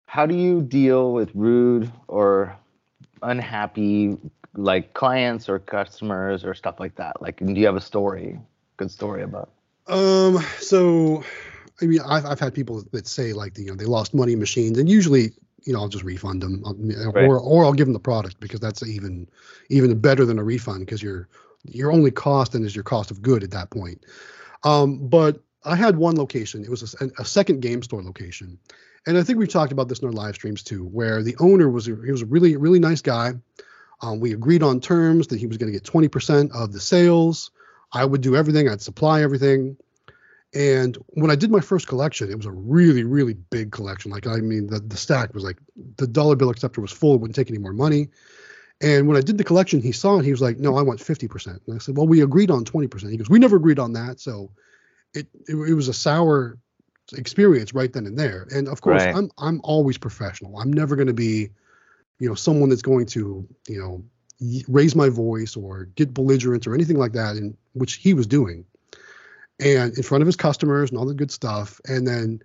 how 0.07 0.27
do 0.27 0.35
you 0.35 0.62
deal 0.62 1.12
with 1.12 1.31
rude 1.35 1.90
or 2.09 2.57
unhappy 3.22 4.16
like 4.55 4.94
clients 4.94 5.49
or 5.49 5.59
customers 5.59 6.44
or 6.44 6.55
stuff 6.55 6.81
like 6.81 6.96
that? 6.96 7.20
Like, 7.22 7.38
do 7.38 7.53
you 7.53 7.66
have 7.66 7.77
a 7.77 7.81
story, 7.81 8.38
good 8.77 8.90
story 8.90 9.22
about? 9.22 9.51
Um, 9.87 10.42
so 10.59 11.22
I 11.81 11.87
mean, 11.87 12.01
I've, 12.01 12.25
I've 12.25 12.41
had 12.41 12.55
people 12.55 12.83
that 12.93 13.07
say 13.07 13.33
like, 13.33 13.59
you 13.59 13.67
know, 13.67 13.75
they 13.75 13.85
lost 13.85 14.15
money 14.15 14.33
in 14.33 14.39
machines, 14.39 14.79
and 14.79 14.89
usually, 14.89 15.33
you 15.65 15.73
know, 15.73 15.81
I'll 15.81 15.89
just 15.89 16.05
refund 16.05 16.43
them, 16.43 16.62
I'll- 16.65 16.75
Right. 17.12 17.25
or 17.29 17.39
or 17.39 17.65
I'll 17.65 17.73
give 17.75 17.87
them 17.87 17.93
the 17.93 18.01
product 18.01 18.41
because 18.41 18.61
that's 18.61 18.83
even 18.87 19.29
even 19.68 19.99
better 19.99 20.24
than 20.24 20.39
a 20.39 20.45
refund 20.45 20.81
because 20.87 21.03
your 21.03 21.29
your 21.64 21.91
only 21.93 22.11
cost 22.11 22.53
then 22.53 22.64
is 22.64 22.74
your 22.74 22.85
cost 22.85 23.11
of 23.11 23.20
good 23.22 23.43
at 23.43 23.51
that 23.51 23.70
point. 23.70 24.05
Um, 24.64 25.09
but 25.09 25.43
I 25.64 25.74
had 25.77 25.97
one 25.97 26.16
location. 26.16 26.62
It 26.62 26.70
was 26.70 26.95
a, 27.01 27.11
a 27.18 27.24
second 27.24 27.61
game 27.61 27.83
store 27.83 28.03
location, 28.03 28.59
and 29.07 29.18
I 29.18 29.22
think 29.22 29.39
we've 29.39 29.49
talked 29.49 29.72
about 29.72 29.89
this 29.89 29.99
in 29.99 30.07
our 30.07 30.12
live 30.12 30.35
streams 30.37 30.62
too, 30.62 30.85
where 30.85 31.22
the 31.22 31.37
owner 31.41 31.68
was 31.68 31.89
a, 31.89 31.97
he 32.05 32.11
was 32.12 32.22
a 32.22 32.27
really 32.27 32.57
really 32.57 32.79
nice 32.79 33.03
guy. 33.03 33.35
Um, 34.03 34.20
we 34.20 34.33
agreed 34.33 34.62
on 34.62 34.81
terms 34.81 35.27
that 35.29 35.39
he 35.41 35.47
was 35.47 35.57
going 35.57 35.72
to 35.72 35.79
get 35.79 35.83
20% 35.91 36.53
of 36.55 36.72
the 36.72 36.81
sales. 36.81 37.51
I 37.93 38.05
would 38.05 38.20
do 38.20 38.37
everything. 38.37 38.68
I'd 38.68 38.83
supply 38.83 39.22
everything. 39.22 39.77
And 40.57 40.96
when 41.09 41.30
I 41.30 41.34
did 41.34 41.50
my 41.50 41.61
first 41.61 41.86
collection, 41.86 42.30
it 42.30 42.36
was 42.36 42.46
a 42.46 42.50
really, 42.50 43.04
really 43.04 43.34
big 43.34 43.72
collection. 43.72 44.11
Like, 44.11 44.26
I 44.26 44.36
mean, 44.36 44.68
the, 44.68 44.80
the 44.80 44.96
stack 44.96 45.34
was 45.34 45.44
like 45.44 45.59
the 45.98 46.07
dollar 46.07 46.34
bill 46.34 46.48
acceptor 46.48 46.80
was 46.80 46.90
full, 46.90 47.14
it 47.14 47.20
wouldn't 47.20 47.36
take 47.36 47.50
any 47.50 47.59
more 47.59 47.74
money. 47.74 48.09
And 48.80 49.07
when 49.07 49.18
I 49.18 49.20
did 49.20 49.36
the 49.36 49.44
collection, 49.44 49.82
he 49.82 49.92
saw 49.92 50.18
it. 50.18 50.24
He 50.24 50.30
was 50.30 50.40
like, 50.40 50.59
no, 50.59 50.78
I 50.78 50.82
want 50.82 50.98
50%. 50.98 51.61
And 51.66 51.76
I 51.76 51.78
said, 51.78 51.94
well, 51.96 52.07
we 52.07 52.22
agreed 52.22 52.50
on 52.50 52.64
20%. 52.64 53.11
He 53.11 53.18
goes, 53.18 53.28
we 53.28 53.38
never 53.38 53.57
agreed 53.57 53.78
on 53.78 53.92
that. 53.92 54.18
So 54.18 54.50
it, 55.12 55.26
it 55.46 55.54
it 55.57 55.74
was 55.74 55.88
a 55.88 55.94
sour 55.94 56.59
experience 57.12 57.74
right 57.74 57.92
then 57.92 58.07
and 58.07 58.18
there. 58.18 58.46
And 58.50 58.66
of 58.68 58.80
course, 58.80 59.04
Right. 59.04 59.14
I'm 59.14 59.30
I'm 59.38 59.61
always 59.62 59.98
professional. 59.98 60.59
I'm 60.59 60.72
never 60.72 60.96
going 60.96 61.07
to 61.07 61.14
be, 61.14 61.50
you 62.18 62.28
know, 62.28 62.34
someone 62.34 62.70
that's 62.70 62.82
going 62.82 63.07
to 63.07 63.46
you 63.68 63.78
know 63.78 64.04
raise 64.68 64.94
my 64.94 65.09
voice 65.11 65.57
or 65.57 65.84
get 65.96 66.14
belligerent 66.14 66.66
or 66.66 66.74
anything 66.74 66.98
like 66.98 67.12
that, 67.12 67.36
in 67.36 67.57
which 67.74 67.94
he 67.94 68.14
was 68.14 68.26
doing, 68.26 68.64
and 69.61 69.96
in 69.96 70.02
front 70.02 70.22
of 70.22 70.26
his 70.26 70.36
customers 70.36 70.90
and 70.90 70.98
all 70.98 71.07
the 71.07 71.14
good 71.14 71.30
stuff. 71.30 71.80
And 71.86 72.07
then, 72.07 72.40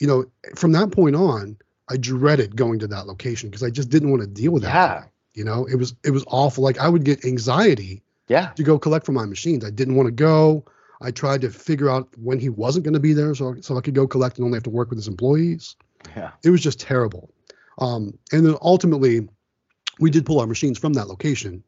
you 0.00 0.06
know, 0.06 0.24
from 0.54 0.72
that 0.72 0.90
point 0.90 1.16
on, 1.16 1.56
I 1.88 1.96
dreaded 1.96 2.56
going 2.56 2.78
to 2.80 2.86
that 2.88 3.06
location 3.06 3.48
because 3.50 3.62
I 3.62 3.70
just 3.70 3.90
didn't 3.90 4.10
want 4.10 4.22
to 4.22 4.28
deal 4.28 4.52
with 4.52 4.62
that. 4.62 4.74
Yeah. 4.74 5.04
You 5.34 5.44
know, 5.44 5.66
it 5.66 5.76
was 5.76 5.94
it 6.02 6.10
was 6.10 6.24
awful. 6.28 6.64
Like 6.64 6.78
I 6.78 6.88
would 6.88 7.04
get 7.04 7.24
anxiety 7.24 8.02
Yeah. 8.28 8.48
to 8.56 8.62
go 8.62 8.78
collect 8.78 9.04
from 9.06 9.14
my 9.16 9.26
machines. 9.26 9.64
I 9.64 9.70
didn't 9.70 9.94
want 9.94 10.06
to 10.06 10.12
go. 10.12 10.64
I 11.02 11.10
tried 11.10 11.42
to 11.42 11.50
figure 11.50 11.90
out 11.90 12.08
when 12.16 12.40
he 12.40 12.48
wasn't 12.48 12.84
going 12.84 12.94
to 12.94 13.00
be 13.00 13.12
there, 13.12 13.34
so 13.34 13.54
so 13.60 13.76
I 13.76 13.82
could 13.82 13.94
go 13.94 14.06
collect 14.06 14.38
and 14.38 14.46
only 14.46 14.56
have 14.56 14.62
to 14.64 14.70
work 14.70 14.88
with 14.88 14.98
his 14.98 15.08
employees. 15.08 15.76
Yeah. 16.16 16.30
It 16.42 16.50
was 16.50 16.62
just 16.62 16.80
terrible. 16.80 17.30
Um, 17.78 18.18
and 18.32 18.46
then 18.46 18.56
ultimately, 18.62 19.28
we 20.00 20.10
did 20.10 20.24
pull 20.24 20.40
our 20.40 20.46
machines 20.46 20.78
from 20.78 20.94
that 20.94 21.08
location, 21.08 21.62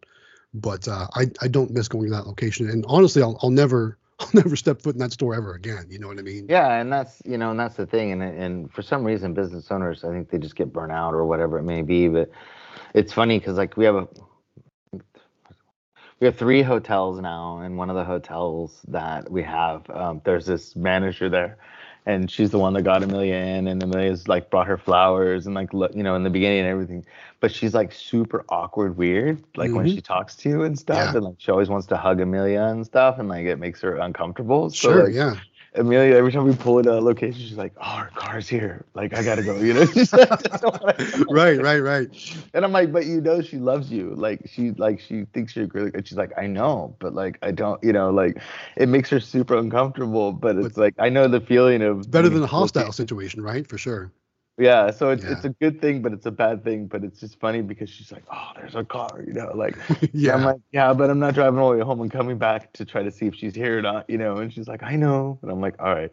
but 0.55 0.89
uh, 0.89 1.07
I 1.15 1.31
I 1.43 1.49
don't 1.49 1.71
miss 1.73 1.89
going 1.89 2.07
to 2.07 2.17
that 2.17 2.27
location. 2.27 2.71
And 2.71 2.85
honestly, 2.89 3.23
I'll 3.23 3.39
I'll 3.43 3.51
never 3.51 3.99
I'll 4.19 4.31
never 4.35 4.57
step 4.57 4.83
foot 4.83 4.95
in 4.95 4.99
that 5.01 5.13
store 5.13 5.35
ever 5.35 5.55
again. 5.55 5.87
You 5.89 5.99
know 5.99 6.09
what 6.09 6.19
I 6.19 6.23
mean? 6.23 6.47
Yeah, 6.49 6.81
and 6.81 6.93
that's 6.93 7.23
you 7.25 7.39
know, 7.39 7.51
and 7.51 7.61
that's 7.61 7.77
the 7.77 7.87
thing, 7.87 8.13
and 8.13 8.23
and 8.23 8.73
for 8.73 8.83
some 8.83 9.05
reason, 9.05 9.33
business 9.33 9.71
owners, 9.71 10.05
I 10.05 10.09
think 10.09 10.31
they 10.31 10.39
just 10.39 10.57
get 10.57 10.73
burnt 10.73 10.93
out 10.93 11.15
or 11.15 11.25
whatever 11.25 11.59
it 11.59 11.63
may 11.63 11.83
be. 11.83 12.09
But 12.09 12.31
it's 12.95 13.13
funny 13.13 13.39
because 13.39 13.57
like 13.57 13.77
we 13.77 13.85
have 13.85 13.95
a 13.95 14.09
we 16.21 16.27
have 16.27 16.37
three 16.37 16.63
hotels 16.63 17.21
now, 17.21 17.59
and 17.59 17.79
one 17.79 17.91
of 17.91 17.97
the 17.97 18.05
hotels 18.05 18.81
that 18.89 19.31
we 19.31 19.43
have, 19.45 19.89
um, 19.91 20.21
there's 20.25 20.47
this 20.47 20.75
manager 20.75 21.29
there, 21.29 21.59
and 22.09 22.31
she's 22.31 22.51
the 22.51 22.59
one 22.59 22.73
that 22.73 22.83
got 22.83 23.03
Amelia 23.03 23.35
in, 23.35 23.69
and 23.69 23.83
Amelia's 23.83 24.27
like 24.29 24.49
brought 24.49 24.67
her 24.67 24.79
flowers 24.79 25.45
and 25.47 25.55
like 25.55 25.75
look, 25.75 25.95
you 25.95 26.03
know, 26.03 26.17
in 26.17 26.23
the 26.23 26.31
beginning 26.31 26.61
and 26.61 26.69
everything. 26.69 27.05
But 27.41 27.53
she's 27.53 27.75
like 27.75 27.93
super 27.93 28.47
awkward, 28.49 28.97
weird, 28.97 29.45
like 29.57 29.75
when 29.75 29.85
Mhm. 29.87 29.95
she 29.95 30.01
talks 30.01 30.35
to 30.37 30.49
you 30.49 30.63
and 30.63 30.77
stuff, 30.79 31.11
Yeah. 31.13 31.17
and 31.19 31.25
like 31.27 31.35
she 31.37 31.51
always 31.51 31.69
wants 31.69 31.87
to 31.89 31.99
hug 31.99 32.21
Amelia 32.23 32.63
and 32.63 32.85
stuff, 32.87 33.19
and 33.19 33.29
like 33.29 33.45
it 33.45 33.59
makes 33.59 33.83
her 33.83 33.97
uncomfortable. 33.97 34.71
So, 34.71 34.89
Sure. 34.89 35.05
like, 35.05 35.15
yeah. 35.15 35.35
Amelia, 35.79 36.15
every 36.17 36.33
time 36.33 36.45
we 36.45 36.55
pull 36.55 36.79
into 36.79 36.93
a 36.93 37.01
location, 37.01 37.41
she's 37.41 37.57
like, 37.57 37.73
"Oh, 37.79 37.83
our 37.83 38.11
car's 38.15 38.49
here. 38.49 38.85
Like, 38.95 39.15
I 39.15 39.23
gotta 39.23 39.43
go." 39.43 39.57
You 39.57 39.75
know, 39.75 39.87
she's 39.95 40.13
like, 40.13 40.29
"Just 40.29 40.63
don't 40.63 40.81
wanna 40.83 40.95
go." 40.99 41.25
Right. 41.31 41.61
Right. 41.61 41.79
Right. 41.81 42.37
And 42.55 42.65
I'm 42.65 42.73
like, 42.73 42.93
"But 42.93 43.07
you 43.07 43.21
know, 43.21 43.41
she 43.41 43.59
loves 43.59 43.91
you. 43.91 44.15
Like, 44.15 44.41
she 44.47 44.73
like 44.73 45.01
she 45.01 45.25
thinks 45.33 45.57
you're 45.57 45.67
really 45.69 45.91
good." 45.91 46.07
She's 46.07 46.19
like, 46.19 46.33
"I 46.37 46.47
know, 46.47 46.97
but 46.99 47.15
like, 47.15 47.39
I 47.43 47.51
don't. 47.53 47.83
You 47.83 47.93
know, 47.93 48.11
like, 48.11 48.41
it 48.77 48.89
makes 48.89 49.09
her 49.11 49.21
super 49.21 49.57
uncomfortable. 49.57 50.33
But 50.33 50.57
it's 50.57 50.75
But- 50.75 50.81
like, 50.81 50.95
I 50.99 51.09
know 51.09 51.29
the 51.29 51.41
feeling 51.41 51.83
of 51.83 52.11
Better 52.11 52.29
than 52.29 52.43
a 52.43 52.47
hostile 52.47 52.93
situation, 52.93 53.43
right? 53.43 53.67
For 53.67 53.79
sure. 53.79 54.13
Yeah. 54.59 54.91
So 54.91 55.11
it's 55.11 55.25
Yeah. 55.25 55.33
it's 55.33 55.45
a 55.45 55.51
good 55.51 55.81
thing, 55.81 56.03
but 56.03 56.13
it's 56.13 56.27
a 56.27 56.31
bad 56.31 56.65
thing. 56.65 56.87
But 56.87 57.05
it's 57.05 57.21
just 57.21 57.39
funny 57.41 57.63
because 57.63 57.89
she's 57.89 58.13
like, 58.13 58.25
"Oh, 58.33 58.51
there's 58.57 58.75
a 58.75 58.85
car." 58.85 59.23
You 59.27 59.33
know, 59.35 59.53
like. 59.55 59.77
yeah. 60.13 60.35
I'm 60.35 60.45
like, 60.45 60.61
yeah, 60.73 60.93
but 60.93 61.11
I'm 61.11 61.19
not 61.21 61.35
driving 61.35 61.59
all 61.61 61.71
the 61.71 61.79
way 61.79 61.85
home 61.85 62.01
and 62.01 62.11
coming 62.11 62.39
back 62.39 62.73
to 62.75 62.85
try 62.85 63.03
to 63.03 63.11
see 63.11 63.27
if 63.27 63.35
she's 63.35 63.55
here 63.55 63.79
or 63.79 63.83
not, 63.83 64.09
you 64.11 64.19
know. 64.19 64.37
And 64.37 64.53
she's 64.53 64.69
like, 64.69 64.83
I 64.83 64.97
know. 64.97 65.39
And 65.43 65.51
I'm 65.51 65.61
like, 65.61 65.77
all 65.81 65.95
right. 65.95 66.11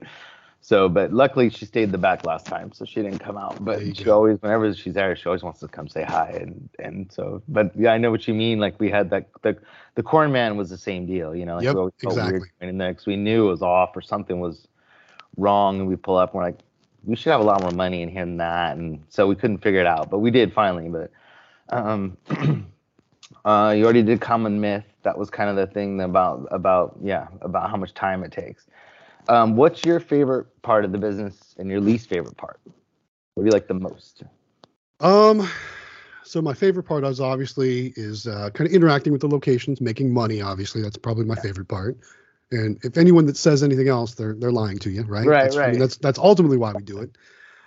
So, 0.62 0.90
but 0.90 1.14
luckily 1.14 1.52
she 1.52 1.66
stayed 1.66 1.84
in 1.84 1.92
the 1.92 2.00
back 2.00 2.26
last 2.26 2.48
time, 2.48 2.72
so 2.74 2.86
she 2.86 3.04
didn't 3.04 3.20
come 3.20 3.38
out. 3.38 3.64
But 3.64 3.96
she 3.96 4.10
always, 4.10 4.42
whenever 4.42 4.74
she's 4.74 4.96
there, 4.96 5.16
she 5.16 5.28
always 5.28 5.44
wants 5.44 5.60
to 5.60 5.68
come 5.68 5.88
say 5.88 6.04
hi. 6.04 6.32
And 6.42 6.70
and 6.80 7.12
so, 7.12 7.44
but 7.48 7.72
yeah, 7.76 7.92
I 7.92 8.00
know 8.00 8.10
what 8.10 8.28
you 8.28 8.34
mean. 8.34 8.60
Like 8.60 8.80
we 8.80 8.90
had 8.90 9.12
that 9.12 9.30
the 9.44 9.56
the 9.94 10.02
corn 10.02 10.32
man 10.32 10.58
was 10.58 10.72
the 10.72 10.78
same 10.78 11.06
deal, 11.06 11.36
you 11.36 11.46
know. 11.46 11.58
Like 11.58 11.66
Yep, 11.66 11.76
we 11.76 11.92
exactly. 12.02 12.32
weird 12.32 12.52
going 12.60 12.82
in 12.82 12.98
we 13.06 13.16
knew 13.16 13.48
it 13.48 13.52
was 13.52 13.62
off 13.62 13.96
or 13.96 14.02
something 14.02 14.40
was 14.40 14.68
wrong, 15.38 15.82
and 15.82 15.88
we 15.88 15.96
pull 15.98 16.18
up 16.18 16.34
and 16.34 16.40
we're 16.40 16.46
like, 16.46 16.60
we 17.06 17.16
should 17.16 17.32
have 17.32 17.42
a 17.42 17.44
lot 17.44 17.62
more 17.62 17.72
money 17.72 18.02
in 18.02 18.10
here 18.10 18.26
than 18.26 18.38
that, 18.38 18.78
and 18.78 19.04
so 19.10 19.28
we 19.28 19.36
couldn't 19.36 19.60
figure 19.60 19.80
it 19.80 19.88
out, 19.88 20.10
but 20.10 20.20
we 20.20 20.32
did 20.32 20.54
finally. 20.54 20.90
But 20.90 21.12
um, 21.70 22.18
uh, 23.46 23.74
you 23.76 23.84
already 23.84 24.04
did 24.04 24.22
common 24.22 24.60
myth. 24.60 24.86
That 25.04 25.18
was 25.18 25.30
kind 25.30 25.50
of 25.50 25.56
the 25.56 25.68
thing 25.68 26.02
about 26.02 26.48
about 26.52 26.98
yeah 27.02 27.28
about 27.42 27.70
how 27.70 27.78
much 27.78 27.94
time 27.94 28.24
it 28.24 28.32
takes. 28.32 28.68
Um, 29.28 29.56
what's 29.56 29.84
your 29.86 30.00
favorite 30.00 30.48
part 30.62 30.86
of 30.86 30.92
the 30.92 30.98
business 30.98 31.56
and 31.58 31.70
your 31.70 31.82
least 31.82 32.10
favorite 32.10 32.38
part? 32.38 32.60
What 33.34 33.44
do 33.44 33.48
you 33.48 33.52
like 33.52 33.68
the 33.68 33.74
most? 33.74 34.24
Um, 35.00 35.50
so 36.24 36.42
my 36.42 36.54
favorite 36.54 36.84
part 36.84 37.04
is 37.04 37.20
obviously 37.20 37.94
is 37.96 38.28
uh, 38.28 38.50
kind 38.54 38.68
of 38.68 38.74
interacting 38.74 39.12
with 39.12 39.22
the 39.22 39.28
locations, 39.28 39.82
making 39.82 40.14
money. 40.14 40.42
Obviously, 40.42 40.82
that's 40.82 40.98
probably 40.98 41.26
my 41.26 41.36
favorite 41.36 41.68
part. 41.68 41.98
And 42.52 42.80
if 42.84 42.98
anyone 42.98 43.26
that 43.26 43.38
says 43.38 43.64
anything 43.64 43.88
else, 43.88 44.14
they're 44.14 44.36
they're 44.36 44.52
lying 44.52 44.78
to 44.80 44.90
you, 44.90 45.04
right? 45.04 45.28
Right, 45.28 45.44
that's, 45.44 45.56
I 45.56 45.60
right. 45.60 45.72
mean, 45.72 45.80
that's 45.80 45.98
that's 45.98 46.20
ultimately 46.20 46.58
why 46.58 46.74
we 46.74 46.84
do 46.84 47.00
it. 47.00 47.12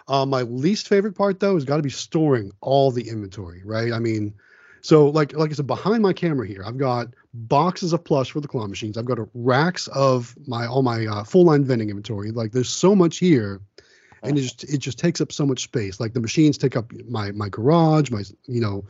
Um, 0.06 0.30
my 0.30 0.42
least 0.42 0.88
favorite 0.88 1.14
part 1.14 1.40
though 1.40 1.54
has 1.54 1.64
got 1.64 1.76
to 1.76 1.82
be 1.82 1.90
storing 1.90 2.52
all 2.60 2.90
the 2.90 3.08
inventory, 3.08 3.62
right? 3.64 3.92
I 3.92 3.98
mean, 3.98 4.34
so 4.80 5.08
like 5.08 5.34
like 5.34 5.50
I 5.50 5.54
said, 5.54 5.66
behind 5.66 6.02
my 6.02 6.12
camera 6.12 6.46
here, 6.46 6.62
I've 6.64 6.78
got 6.78 7.08
boxes 7.34 7.92
of 7.92 8.04
plush 8.04 8.30
for 8.30 8.40
the 8.40 8.48
claw 8.48 8.66
machines. 8.66 8.96
I've 8.96 9.04
got 9.04 9.18
a, 9.18 9.28
racks 9.34 9.88
of 9.88 10.34
my 10.46 10.66
all 10.66 10.82
my 10.82 11.06
uh, 11.06 11.24
full 11.24 11.44
line 11.44 11.64
vending 11.64 11.90
inventory. 11.90 12.30
Like 12.30 12.52
there's 12.52 12.70
so 12.70 12.94
much 12.94 13.18
here, 13.18 13.60
and 14.22 14.38
it 14.38 14.42
just 14.42 14.64
it 14.64 14.78
just 14.78 14.98
takes 14.98 15.20
up 15.20 15.32
so 15.32 15.44
much 15.44 15.62
space. 15.64 16.00
Like 16.00 16.14
the 16.14 16.20
machines 16.20 16.56
take 16.56 16.76
up 16.76 16.92
my 17.08 17.32
my 17.32 17.48
garage, 17.48 18.10
my 18.10 18.22
you 18.46 18.60
know, 18.60 18.84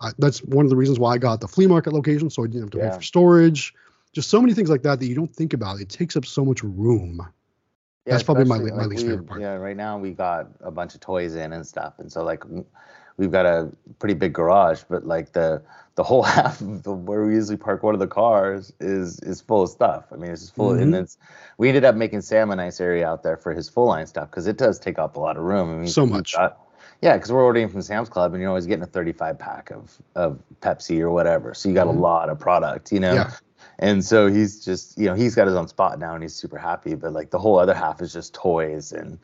uh, 0.00 0.12
that's 0.18 0.38
one 0.44 0.64
of 0.64 0.70
the 0.70 0.76
reasons 0.76 0.98
why 0.98 1.14
I 1.14 1.18
got 1.18 1.40
the 1.40 1.48
flea 1.48 1.66
market 1.66 1.92
location, 1.92 2.30
so 2.30 2.44
I 2.44 2.46
didn't 2.46 2.62
have 2.62 2.70
to 2.70 2.78
Yeah. 2.78 2.90
pay 2.90 2.96
for 2.96 3.02
storage. 3.02 3.74
Just 4.12 4.28
so 4.28 4.40
many 4.40 4.52
things 4.54 4.68
like 4.70 4.82
that 4.82 5.00
that 5.00 5.06
you 5.06 5.14
don't 5.14 5.34
think 5.34 5.52
about. 5.54 5.80
It 5.80 5.88
takes 5.88 6.16
up 6.16 6.26
so 6.26 6.44
much 6.44 6.62
room. 6.62 7.26
Yeah, 8.04 8.12
That's 8.14 8.22
probably 8.24 8.44
my- 8.44 8.58
my 8.58 8.84
least 8.84 9.06
favorite 9.06 9.26
part. 9.26 9.40
Yeah, 9.40 9.54
right 9.54 9.76
now 9.76 9.96
we 9.98 10.10
got 10.12 10.48
a 10.60 10.70
bunch 10.70 10.94
of 10.94 11.00
toys 11.00 11.34
in 11.36 11.52
and 11.52 11.66
stuff, 11.66 11.94
and 11.98 12.10
so 12.10 12.24
like 12.24 12.42
we've 13.16 13.30
got 13.30 13.46
a 13.46 13.70
pretty 14.00 14.14
big 14.14 14.32
garage, 14.32 14.82
but 14.88 15.06
like 15.06 15.32
the 15.32 15.62
the 15.94 16.02
whole 16.02 16.22
half 16.38 16.60
of 16.60 16.82
the, 16.82 16.92
where 16.92 17.24
we 17.24 17.34
usually 17.34 17.56
park 17.56 17.82
one 17.82 17.94
of 17.94 18.00
the 18.00 18.06
cars 18.08 18.72
is 18.80 19.18
is 19.20 19.40
full 19.40 19.62
of 19.62 19.70
stuff. 19.70 20.06
I 20.12 20.16
mean, 20.16 20.32
it's 20.32 20.42
just 20.42 20.54
full, 20.56 20.72
and 20.72 20.92
Mhm. 20.92 21.02
it's 21.02 21.16
we 21.58 21.68
ended 21.68 21.84
up 21.84 21.94
making 21.94 22.22
Sam 22.22 22.50
a 22.50 22.56
nice 22.56 22.80
area 22.80 23.06
out 23.08 23.22
there 23.22 23.36
for 23.36 23.52
his 23.54 23.68
full 23.68 23.86
line 23.86 24.06
stuff 24.06 24.30
because 24.30 24.46
it 24.48 24.56
does 24.58 24.78
take 24.80 24.98
up 24.98 25.16
a 25.16 25.20
lot 25.20 25.36
of 25.36 25.44
room. 25.44 25.70
I 25.70 25.76
mean, 25.76 25.86
So 25.88 26.04
much. 26.04 26.34
got- 26.34 26.58
yeah, 27.02 27.16
because 27.16 27.30
we're 27.32 27.44
ordering 27.44 27.68
from 27.68 27.82
Sam's 27.82 28.08
Club, 28.08 28.32
and 28.32 28.40
you're 28.40 28.48
always 28.48 28.66
getting 28.66 28.82
a 28.82 28.86
35 28.86 29.38
pack 29.38 29.70
of 29.70 29.96
of 30.16 30.40
Pepsi 30.60 31.00
or 31.00 31.10
whatever, 31.10 31.54
so 31.54 31.68
you 31.68 31.74
got 31.74 31.86
Mhm. 31.86 31.96
a 31.96 32.00
lot 32.00 32.28
of 32.30 32.38
product, 32.40 32.90
you 32.92 32.98
know. 33.00 33.12
Yeah. 33.14 33.30
And 33.82 34.04
so 34.04 34.28
he's 34.28 34.64
just, 34.64 34.96
you 34.96 35.06
know, 35.06 35.14
he's 35.14 35.34
got 35.34 35.48
his 35.48 35.56
own 35.56 35.66
spot 35.66 35.98
now 35.98 36.14
and 36.14 36.22
he's 36.22 36.36
super 36.36 36.56
happy. 36.56 36.94
But 36.94 37.12
like 37.12 37.30
the 37.30 37.38
whole 37.40 37.58
other 37.58 37.74
half 37.74 38.00
is 38.00 38.12
just 38.12 38.32
toys 38.32 38.92
and 38.92 39.18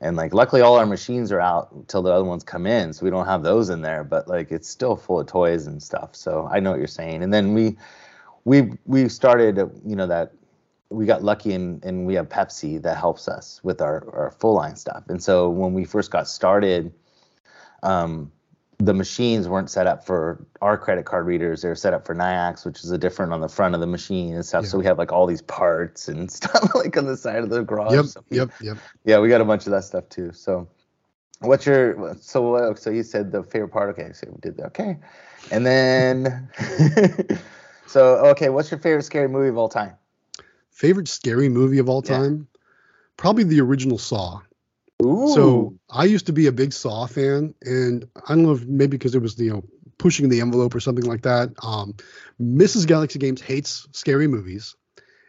and 0.00 0.16
like 0.16 0.32
luckily 0.32 0.60
all 0.60 0.76
our 0.76 0.86
machines 0.86 1.32
are 1.32 1.40
out 1.40 1.72
until 1.72 2.00
the 2.00 2.12
other 2.12 2.24
ones 2.24 2.44
come 2.44 2.64
in, 2.64 2.92
so 2.92 3.04
we 3.04 3.10
don't 3.10 3.26
have 3.26 3.42
those 3.42 3.70
in 3.70 3.82
there. 3.82 4.04
But 4.04 4.28
like 4.28 4.52
it's 4.52 4.68
still 4.68 4.94
full 4.94 5.18
of 5.18 5.26
toys 5.26 5.66
and 5.66 5.82
stuff. 5.82 6.14
So 6.14 6.48
I 6.50 6.60
know 6.60 6.70
what 6.70 6.78
you're 6.78 6.86
saying. 6.86 7.24
And 7.24 7.34
then 7.34 7.54
we 7.54 7.76
we 8.44 8.70
we 8.86 9.08
started, 9.08 9.56
you 9.84 9.96
know, 9.96 10.06
that 10.06 10.32
we 10.90 11.06
got 11.06 11.24
lucky 11.24 11.52
and 11.52 11.84
and 11.84 12.06
we 12.06 12.14
have 12.14 12.28
Pepsi 12.28 12.80
that 12.82 12.96
helps 12.96 13.26
us 13.26 13.60
with 13.64 13.82
our 13.82 14.08
our 14.14 14.30
full 14.30 14.54
line 14.54 14.76
stuff. 14.76 15.02
And 15.08 15.20
so 15.20 15.50
when 15.50 15.72
we 15.72 15.84
first 15.84 16.12
got 16.12 16.28
started, 16.28 16.94
um, 17.82 18.30
the 18.78 18.92
machines 18.94 19.48
weren't 19.48 19.70
set 19.70 19.86
up 19.86 20.04
for 20.04 20.44
our 20.60 20.76
credit 20.76 21.04
card 21.06 21.26
readers. 21.26 21.62
They 21.62 21.68
were 21.68 21.74
set 21.74 21.94
up 21.94 22.04
for 22.04 22.14
Nayax, 22.14 22.66
which 22.66 22.82
is 22.84 22.90
a 22.90 22.98
different 22.98 23.32
on 23.32 23.40
the 23.40 23.48
front 23.48 23.74
of 23.74 23.80
the 23.80 23.86
machine 23.86 24.34
and 24.34 24.44
stuff. 24.44 24.66
So 24.66 24.78
we 24.78 24.84
have 24.84 24.98
like 24.98 25.12
all 25.12 25.26
these 25.26 25.42
parts 25.42 26.08
and 26.08 26.30
stuff 26.38 26.74
like 26.74 26.96
on 26.96 27.06
the 27.06 27.16
side 27.16 27.38
of 27.44 27.50
the 27.50 27.62
garage. 27.62 27.92
Yep. 27.92 28.04
So 28.06 28.24
we- 28.30 28.36
Yep. 28.38 28.50
Yep. 28.60 28.78
Yeah, 29.04 29.18
we 29.20 29.28
got 29.28 29.40
a 29.40 29.44
bunch 29.44 29.66
of 29.66 29.72
that 29.72 29.84
stuff 29.84 30.08
too. 30.08 30.32
So, 30.32 30.68
what's 31.40 31.66
your 31.66 32.16
so 32.20 32.54
uh, 32.54 32.74
so 32.74 32.90
you 32.90 33.02
said 33.02 33.30
the 33.32 33.42
favorite 33.42 33.68
part? 33.68 33.90
Okay, 33.90 34.12
so 34.12 34.26
we 34.30 34.38
did 34.40 34.56
that. 34.56 34.66
Okay, 34.66 34.96
and 35.50 35.64
then 35.64 36.48
so 37.86 38.16
okay, 38.30 38.48
what's 38.48 38.70
your 38.70 38.80
favorite 38.80 39.02
scary 39.04 39.28
movie 39.28 39.48
of 39.48 39.56
all 39.58 39.68
time? 39.68 39.92
Favorite 40.70 41.06
scary 41.08 41.48
movie 41.48 41.78
of 41.78 41.88
all 41.88 42.02
Yeah. 42.04 42.16
time? 42.18 42.48
Probably 43.16 43.44
the 43.44 43.60
original 43.60 43.98
Saw. 43.98 44.40
Ooh. 45.04 45.28
So 45.34 45.74
I 45.90 46.04
used 46.04 46.26
to 46.26 46.32
be 46.32 46.46
a 46.46 46.52
big 46.52 46.72
Saw 46.72 47.06
fan, 47.06 47.54
and 47.62 48.08
I 48.26 48.34
don't 48.34 48.42
know 48.42 48.52
if 48.52 48.64
maybe 48.64 48.96
because 48.96 49.14
it 49.14 49.22
was 49.22 49.38
you 49.38 49.52
know 49.52 49.64
pushing 49.98 50.28
the 50.28 50.40
envelope 50.40 50.74
or 50.74 50.80
something 50.80 51.04
like 51.04 51.22
that. 51.22 51.50
Um, 51.62 51.94
Mrs. 52.40 52.86
Galaxy 52.86 53.18
Games 53.18 53.40
hates 53.40 53.86
scary 53.92 54.26
movies, 54.26 54.74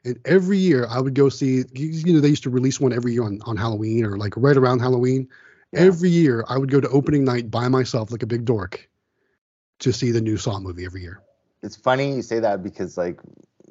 and 0.04 0.20
every 0.26 0.58
year 0.58 0.88
I 0.90 1.00
would 1.00 1.14
go 1.14 1.30
see. 1.30 1.64
You 1.74 1.88
you 1.88 2.14
know 2.14 2.20
they 2.20 2.30
used 2.30 2.44
to 2.44 2.50
release 2.50 2.80
one 2.80 2.94
every 2.94 3.14
year 3.14 3.24
on 3.24 3.40
on 3.46 3.58
Halloween 3.58 4.06
or 4.06 4.18
like 4.18 4.34
right 4.38 4.58
around 4.58 4.80
Halloween. 4.80 5.28
Yeah. 5.72 5.82
Every 5.82 6.10
year 6.10 6.46
I 6.48 6.58
would 6.58 6.72
go 6.72 6.80
to 6.80 6.88
opening 6.90 7.26
night 7.26 7.52
by 7.52 7.68
myself 7.68 8.12
like 8.12 8.24
a 8.24 8.28
big 8.28 8.46
dork 8.46 8.88
to 9.80 9.92
see 9.92 10.12
the 10.12 10.22
new 10.22 10.38
Saw 10.38 10.60
movie 10.60 10.86
every 10.86 11.02
year. 11.02 11.22
it's 11.64 11.76
funny 11.76 12.16
you 12.16 12.22
say 12.22 12.40
that 12.40 12.64
because 12.64 12.98
like 12.98 13.20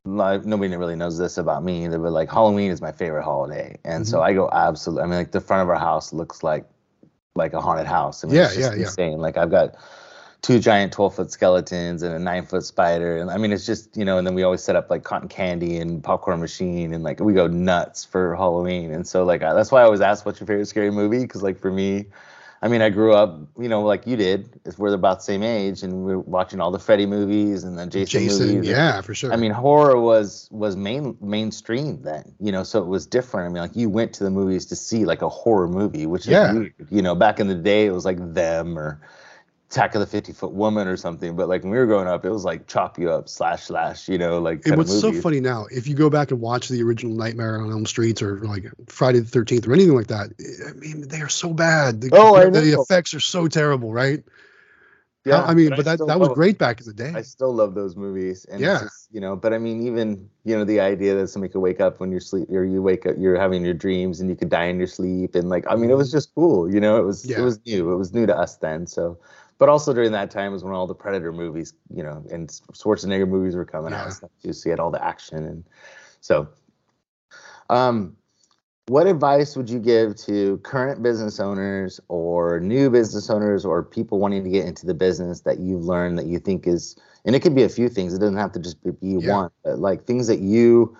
like 0.04 0.44
nobody 0.44 0.76
really 0.76 0.96
knows 0.96 1.18
this 1.18 1.38
about 1.38 1.64
me 1.64 1.84
either, 1.84 1.98
but 1.98 2.12
like 2.12 2.30
Halloween 2.30 2.70
is 2.70 2.80
my 2.82 2.92
favorite 2.92 3.24
holiday, 3.24 3.78
and 3.84 4.06
so 4.06 4.20
Mm-hmm. 4.20 4.22
I 4.22 4.34
go 4.34 4.50
absolutely. 4.52 5.04
I 5.04 5.06
mean, 5.06 5.16
like 5.16 5.32
the 5.32 5.40
front 5.40 5.62
of 5.62 5.68
our 5.70 5.78
house 5.78 6.12
looks 6.12 6.42
like 6.42 6.66
like 7.34 7.52
a 7.54 7.60
haunted 7.60 7.86
house. 7.86 8.24
I 8.24 8.28
mean, 8.28 8.40
Yeah, 8.40 8.44
it's 8.44 8.54
just 8.54 8.72
yeah, 8.72 8.74
yeah. 8.74 8.90
Like 9.18 9.36
I've 9.36 9.50
got 9.50 9.76
two 10.42 10.58
giant 10.60 10.92
12 10.92 11.14
foot 11.14 11.30
skeletons 11.32 12.02
and 12.02 12.14
a 12.14 12.18
nine 12.18 12.44
foot 12.46 12.64
spider. 12.64 13.18
And 13.18 13.30
I 13.30 13.38
mean, 13.38 13.52
it's 13.52 13.66
just, 13.66 13.96
you 13.96 14.04
know, 14.04 14.18
and 14.18 14.26
then 14.26 14.34
we 14.34 14.42
always 14.42 14.62
set 14.62 14.76
up 14.76 14.90
like 14.90 15.02
cotton 15.04 15.28
candy 15.28 15.78
and 15.78 16.02
popcorn 16.04 16.40
machine 16.40 16.92
and 16.94 17.02
like 17.04 17.20
we 17.20 17.32
go 17.34 17.46
nuts 17.46 18.04
for 18.04 18.36
Halloween. 18.36 18.92
And 18.92 19.06
so, 19.06 19.24
like, 19.24 19.42
I, 19.42 19.54
that's 19.54 19.72
why 19.72 19.80
I 19.80 19.84
always 19.84 20.02
ask, 20.02 20.26
what's 20.26 20.40
your 20.40 20.46
favorite 20.46 20.66
scary 20.66 20.90
movie? 20.90 21.26
Cause, 21.26 21.42
like, 21.42 21.58
for 21.58 21.70
me, 21.72 22.06
I 22.64 22.68
mean, 22.68 22.80
I 22.80 22.88
grew 22.88 23.12
up, 23.12 23.38
you 23.60 23.68
know, 23.68 23.82
like 23.82 24.06
you 24.06 24.16
did. 24.16 24.58
We're 24.78 24.94
about 24.94 25.18
the 25.18 25.24
same 25.24 25.42
age, 25.42 25.82
and 25.82 26.02
we 26.02 26.14
are 26.14 26.18
watching 26.18 26.62
all 26.62 26.70
the 26.70 26.78
Freddy 26.78 27.04
movies 27.04 27.62
and 27.62 27.78
the 27.78 27.86
Jason, 27.86 28.22
Jason 28.22 28.46
movies. 28.54 28.70
Yeah, 28.70 29.02
for 29.02 29.14
sure. 29.14 29.34
I 29.34 29.36
mean, 29.36 29.50
horror 29.50 30.00
was 30.00 30.48
was 30.50 30.74
main 30.74 31.14
mainstream 31.20 32.00
then, 32.00 32.34
you 32.40 32.50
know, 32.50 32.62
so 32.62 32.80
it 32.80 32.86
was 32.86 33.06
different. 33.06 33.50
I 33.50 33.52
mean, 33.52 33.60
like 33.60 33.76
you 33.76 33.90
went 33.90 34.14
to 34.14 34.24
the 34.24 34.30
movies 34.30 34.64
to 34.66 34.76
see 34.76 35.04
like 35.04 35.20
a 35.20 35.28
horror 35.28 35.68
movie, 35.68 36.06
which 36.06 36.26
yeah. 36.26 36.54
weird. 36.54 36.74
You 36.88 37.02
know, 37.02 37.14
back 37.14 37.38
in 37.38 37.48
the 37.48 37.54
day, 37.54 37.84
it 37.84 37.90
was 37.90 38.06
like 38.06 38.32
them 38.32 38.78
or 38.78 38.98
Attack 39.70 39.94
of 39.94 40.00
the 40.00 40.06
50 40.06 40.32
Foot 40.32 40.52
Woman 40.52 40.86
or 40.86 40.96
something. 40.96 41.34
But 41.34 41.48
like 41.48 41.62
when 41.62 41.72
we 41.72 41.78
were 41.78 41.86
growing 41.86 42.06
up, 42.06 42.24
it 42.24 42.30
was 42.30 42.44
like 42.44 42.66
chop 42.66 42.98
you 42.98 43.10
up, 43.10 43.28
slash, 43.28 43.64
slash, 43.64 44.08
you 44.08 44.18
know, 44.18 44.38
like. 44.38 44.66
And 44.66 44.76
what's 44.76 45.00
so 45.00 45.12
funny 45.12 45.40
now, 45.40 45.66
if 45.70 45.88
you 45.88 45.94
go 45.94 46.08
back 46.08 46.30
and 46.30 46.40
watch 46.40 46.68
the 46.68 46.82
original 46.82 47.14
Nightmare 47.16 47.60
on 47.60 47.70
Elm 47.70 47.86
Streets 47.86 48.22
or 48.22 48.40
like 48.40 48.66
Friday 48.86 49.20
the 49.20 49.38
13th 49.38 49.66
or 49.66 49.72
anything 49.72 49.94
like 49.94 50.08
that, 50.08 50.32
eh, 50.38 50.70
I 50.70 50.72
mean, 50.74 51.08
they 51.08 51.20
are 51.20 51.28
so 51.28 51.52
bad. 51.52 52.00
The, 52.00 52.10
oh, 52.12 52.36
I 52.36 52.44
know. 52.44 52.60
the 52.60 52.80
effects 52.80 53.14
are 53.14 53.20
so 53.20 53.48
terrible, 53.48 53.92
right? 53.92 54.22
Yeah, 55.24 55.42
I 55.42 55.54
mean, 55.54 55.70
but, 55.70 55.76
but 55.76 55.84
that, 55.86 56.06
that 56.06 56.20
was 56.20 56.28
great 56.30 56.58
back 56.58 56.80
in 56.80 56.86
the 56.86 56.92
day. 56.92 57.12
I 57.14 57.22
still 57.22 57.52
love 57.52 57.74
those 57.74 57.96
movies. 57.96 58.44
And 58.44 58.60
yeah. 58.60 58.80
Just, 58.82 59.08
you 59.10 59.20
know, 59.20 59.36
but 59.36 59.54
I 59.54 59.58
mean, 59.58 59.86
even, 59.86 60.28
you 60.44 60.54
know, 60.54 60.64
the 60.64 60.80
idea 60.80 61.14
that 61.14 61.28
somebody 61.28 61.50
could 61.50 61.60
wake 61.60 61.80
up 61.80 61.98
when 61.98 62.10
you're 62.10 62.20
sleep 62.20 62.50
or 62.50 62.64
you 62.64 62.82
wake 62.82 63.06
up, 63.06 63.16
you're 63.18 63.40
having 63.40 63.64
your 63.64 63.72
dreams 63.72 64.20
and 64.20 64.28
you 64.28 64.36
could 64.36 64.50
die 64.50 64.66
in 64.66 64.76
your 64.76 64.86
sleep. 64.86 65.34
And 65.34 65.48
like, 65.48 65.64
I 65.66 65.76
mean, 65.76 65.84
it 65.84 65.92
mm-hmm. 65.92 65.98
was 65.98 66.12
just 66.12 66.34
cool, 66.34 66.70
you 66.70 66.78
know, 66.78 66.98
it 66.98 67.04
was, 67.04 67.24
yeah. 67.24 67.38
it 67.38 67.42
was 67.42 67.58
new. 67.64 67.90
It 67.90 67.96
was 67.96 68.12
new 68.12 68.26
to 68.26 68.36
us 68.36 68.56
then. 68.56 68.86
So, 68.86 69.18
but 69.58 69.68
also 69.68 69.92
during 69.92 70.12
that 70.12 70.30
time 70.30 70.52
was 70.52 70.64
when 70.64 70.72
all 70.72 70.86
the 70.86 70.94
Predator 70.94 71.32
movies, 71.32 71.74
you 71.94 72.02
know, 72.02 72.24
and 72.30 72.48
Schwarzenegger 72.72 73.28
movies 73.28 73.54
were 73.54 73.64
coming 73.64 73.92
yeah. 73.92 74.00
out 74.00 74.06
and 74.06 74.14
stuff 74.14 74.30
too. 74.42 74.52
So 74.52 74.68
you 74.68 74.70
had 74.70 74.80
all 74.80 74.90
the 74.90 75.04
action 75.04 75.44
and 75.44 75.64
so. 76.20 76.48
Um, 77.70 78.16
what 78.86 79.06
advice 79.06 79.56
would 79.56 79.70
you 79.70 79.78
give 79.78 80.14
to 80.16 80.58
current 80.58 81.02
business 81.02 81.40
owners 81.40 82.00
or 82.08 82.60
new 82.60 82.90
business 82.90 83.30
owners 83.30 83.64
or 83.64 83.82
people 83.82 84.18
wanting 84.18 84.44
to 84.44 84.50
get 84.50 84.66
into 84.66 84.84
the 84.84 84.94
business 84.94 85.40
that 85.40 85.58
you've 85.58 85.84
learned 85.84 86.18
that 86.18 86.26
you 86.26 86.38
think 86.38 86.66
is 86.66 86.96
and 87.24 87.34
it 87.34 87.40
could 87.40 87.54
be 87.54 87.62
a 87.62 87.68
few 87.68 87.88
things 87.88 88.12
it 88.12 88.18
doesn't 88.18 88.36
have 88.36 88.52
to 88.52 88.58
just 88.58 88.82
be 88.82 88.92
yeah. 89.00 89.32
one 89.32 89.50
but 89.64 89.78
like 89.78 90.04
things 90.04 90.26
that 90.26 90.40
you 90.40 90.94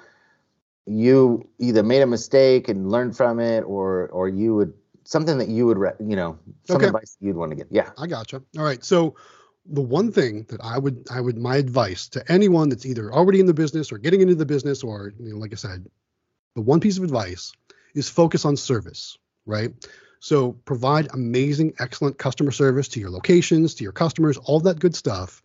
you 0.87 1.47
either 1.59 1.83
made 1.83 2.01
a 2.01 2.07
mistake 2.07 2.69
and 2.69 2.91
learned 2.91 3.17
from 3.17 3.39
it 3.39 3.61
or 3.63 4.09
or 4.09 4.29
you 4.29 4.55
would 4.55 4.73
something 5.05 5.39
that 5.39 5.49
you 5.49 5.67
would, 5.67 5.79
re- 5.79 5.93
you 6.01 6.17
know, 6.17 6.39
some 6.65 6.77
okay. 6.77 6.87
advice 6.87 7.17
you'd 7.21 7.37
want 7.37 7.51
to 7.51 7.57
get. 7.57 7.69
Yeah. 7.71 7.91
I 7.99 8.07
gotcha. 8.07 8.43
All 8.59 8.65
right. 8.65 8.85
So 8.85 9.17
the 9.67 9.83
one 9.83 10.13
thing 10.13 10.45
that 10.49 10.61
I 10.63 10.79
would, 10.79 11.07
I 11.11 11.21
would, 11.21 11.39
my 11.39 11.57
advice 11.57 12.09
to 12.09 12.31
anyone 12.31 12.69
that's 12.69 12.87
either 12.87 13.13
already 13.13 13.41
in 13.41 13.47
the 13.47 13.55
business 13.55 13.93
or 13.93 13.99
getting 13.99 14.21
into 14.21 14.35
the 14.35 14.47
business, 14.47 14.83
or, 14.83 15.13
you 15.19 15.33
know, 15.33 15.39
like 15.39 15.53
I 15.53 15.57
said, 15.57 15.87
the 16.55 16.61
one 16.61 16.81
piece 16.81 16.99
of 16.99 17.05
advice 17.05 17.53
is 17.95 18.09
focus 18.09 18.45
on 18.45 18.57
service, 18.57 19.17
right? 19.47 19.73
So 20.21 20.53
provide 20.53 21.09
amazing, 21.13 21.75
excellent 21.79 22.19
customer 22.19 22.51
service 22.51 22.89
to 22.89 23.01
your 23.01 23.11
locations, 23.11 23.75
to 23.75 23.85
your 23.85 23.93
customers, 23.93 24.37
all 24.37 24.61
that 24.61 24.79
good 24.79 24.97
stuff. 24.97 25.43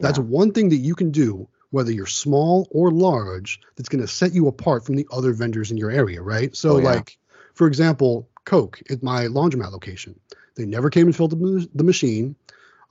That's 0.00 0.18
yeah. 0.18 0.24
one 0.24 0.52
thing 0.52 0.68
that 0.70 0.76
you 0.76 0.94
can 0.94 1.10
do, 1.10 1.48
whether 1.70 1.92
you're 1.92 2.06
small 2.06 2.68
or 2.70 2.90
large, 2.90 3.60
that's 3.76 3.88
going 3.88 4.02
to 4.02 4.08
set 4.08 4.34
you 4.34 4.48
apart 4.48 4.84
from 4.84 4.96
the 4.96 5.06
other 5.10 5.32
vendors 5.32 5.70
in 5.70 5.76
your 5.76 5.90
area, 5.90 6.22
right? 6.22 6.54
So, 6.54 6.74
oh, 6.74 6.78
yeah. 6.78 6.84
like, 6.84 7.18
for 7.54 7.66
example, 7.66 8.28
Coke 8.44 8.80
at 8.90 9.02
my 9.02 9.26
laundromat 9.26 9.72
location. 9.72 10.18
They 10.56 10.66
never 10.66 10.90
came 10.90 11.06
and 11.06 11.16
filled 11.16 11.30
the, 11.30 11.68
the 11.74 11.84
machine. 11.84 12.36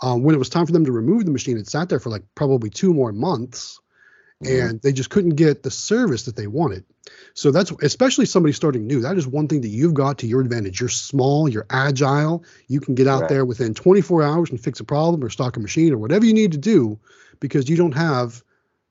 Um, 0.01 0.23
when 0.23 0.33
it 0.33 0.39
was 0.39 0.49
time 0.49 0.65
for 0.65 0.71
them 0.71 0.85
to 0.85 0.91
remove 0.91 1.25
the 1.25 1.31
machine, 1.31 1.57
it 1.57 1.67
sat 1.67 1.89
there 1.89 1.99
for 1.99 2.09
like 2.09 2.23
probably 2.33 2.71
two 2.71 2.91
more 2.93 3.11
months, 3.11 3.79
mm-hmm. 4.43 4.69
and 4.69 4.81
they 4.81 4.91
just 4.91 5.11
couldn't 5.11 5.35
get 5.35 5.61
the 5.61 5.69
service 5.69 6.23
that 6.23 6.35
they 6.35 6.47
wanted. 6.47 6.85
So 7.33 7.51
that's 7.51 7.71
especially 7.83 8.25
somebody 8.25 8.53
starting 8.53 8.87
new. 8.87 9.01
That 9.01 9.17
is 9.17 9.27
one 9.27 9.47
thing 9.47 9.61
that 9.61 9.67
you've 9.67 9.93
got 9.93 10.17
to 10.19 10.27
your 10.27 10.41
advantage. 10.41 10.79
You're 10.79 10.89
small, 10.89 11.47
you're 11.47 11.67
agile. 11.69 12.43
You 12.67 12.79
can 12.79 12.95
get 12.95 13.07
out 13.07 13.21
right. 13.21 13.29
there 13.29 13.45
within 13.45 13.73
24 13.73 14.23
hours 14.23 14.49
and 14.49 14.59
fix 14.59 14.79
a 14.79 14.83
problem 14.83 15.23
or 15.23 15.29
stock 15.29 15.55
a 15.57 15.59
machine 15.59 15.93
or 15.93 15.97
whatever 15.97 16.25
you 16.25 16.33
need 16.33 16.53
to 16.53 16.57
do 16.57 16.99
because 17.39 17.69
you 17.69 17.77
don't 17.77 17.93
have 17.93 18.43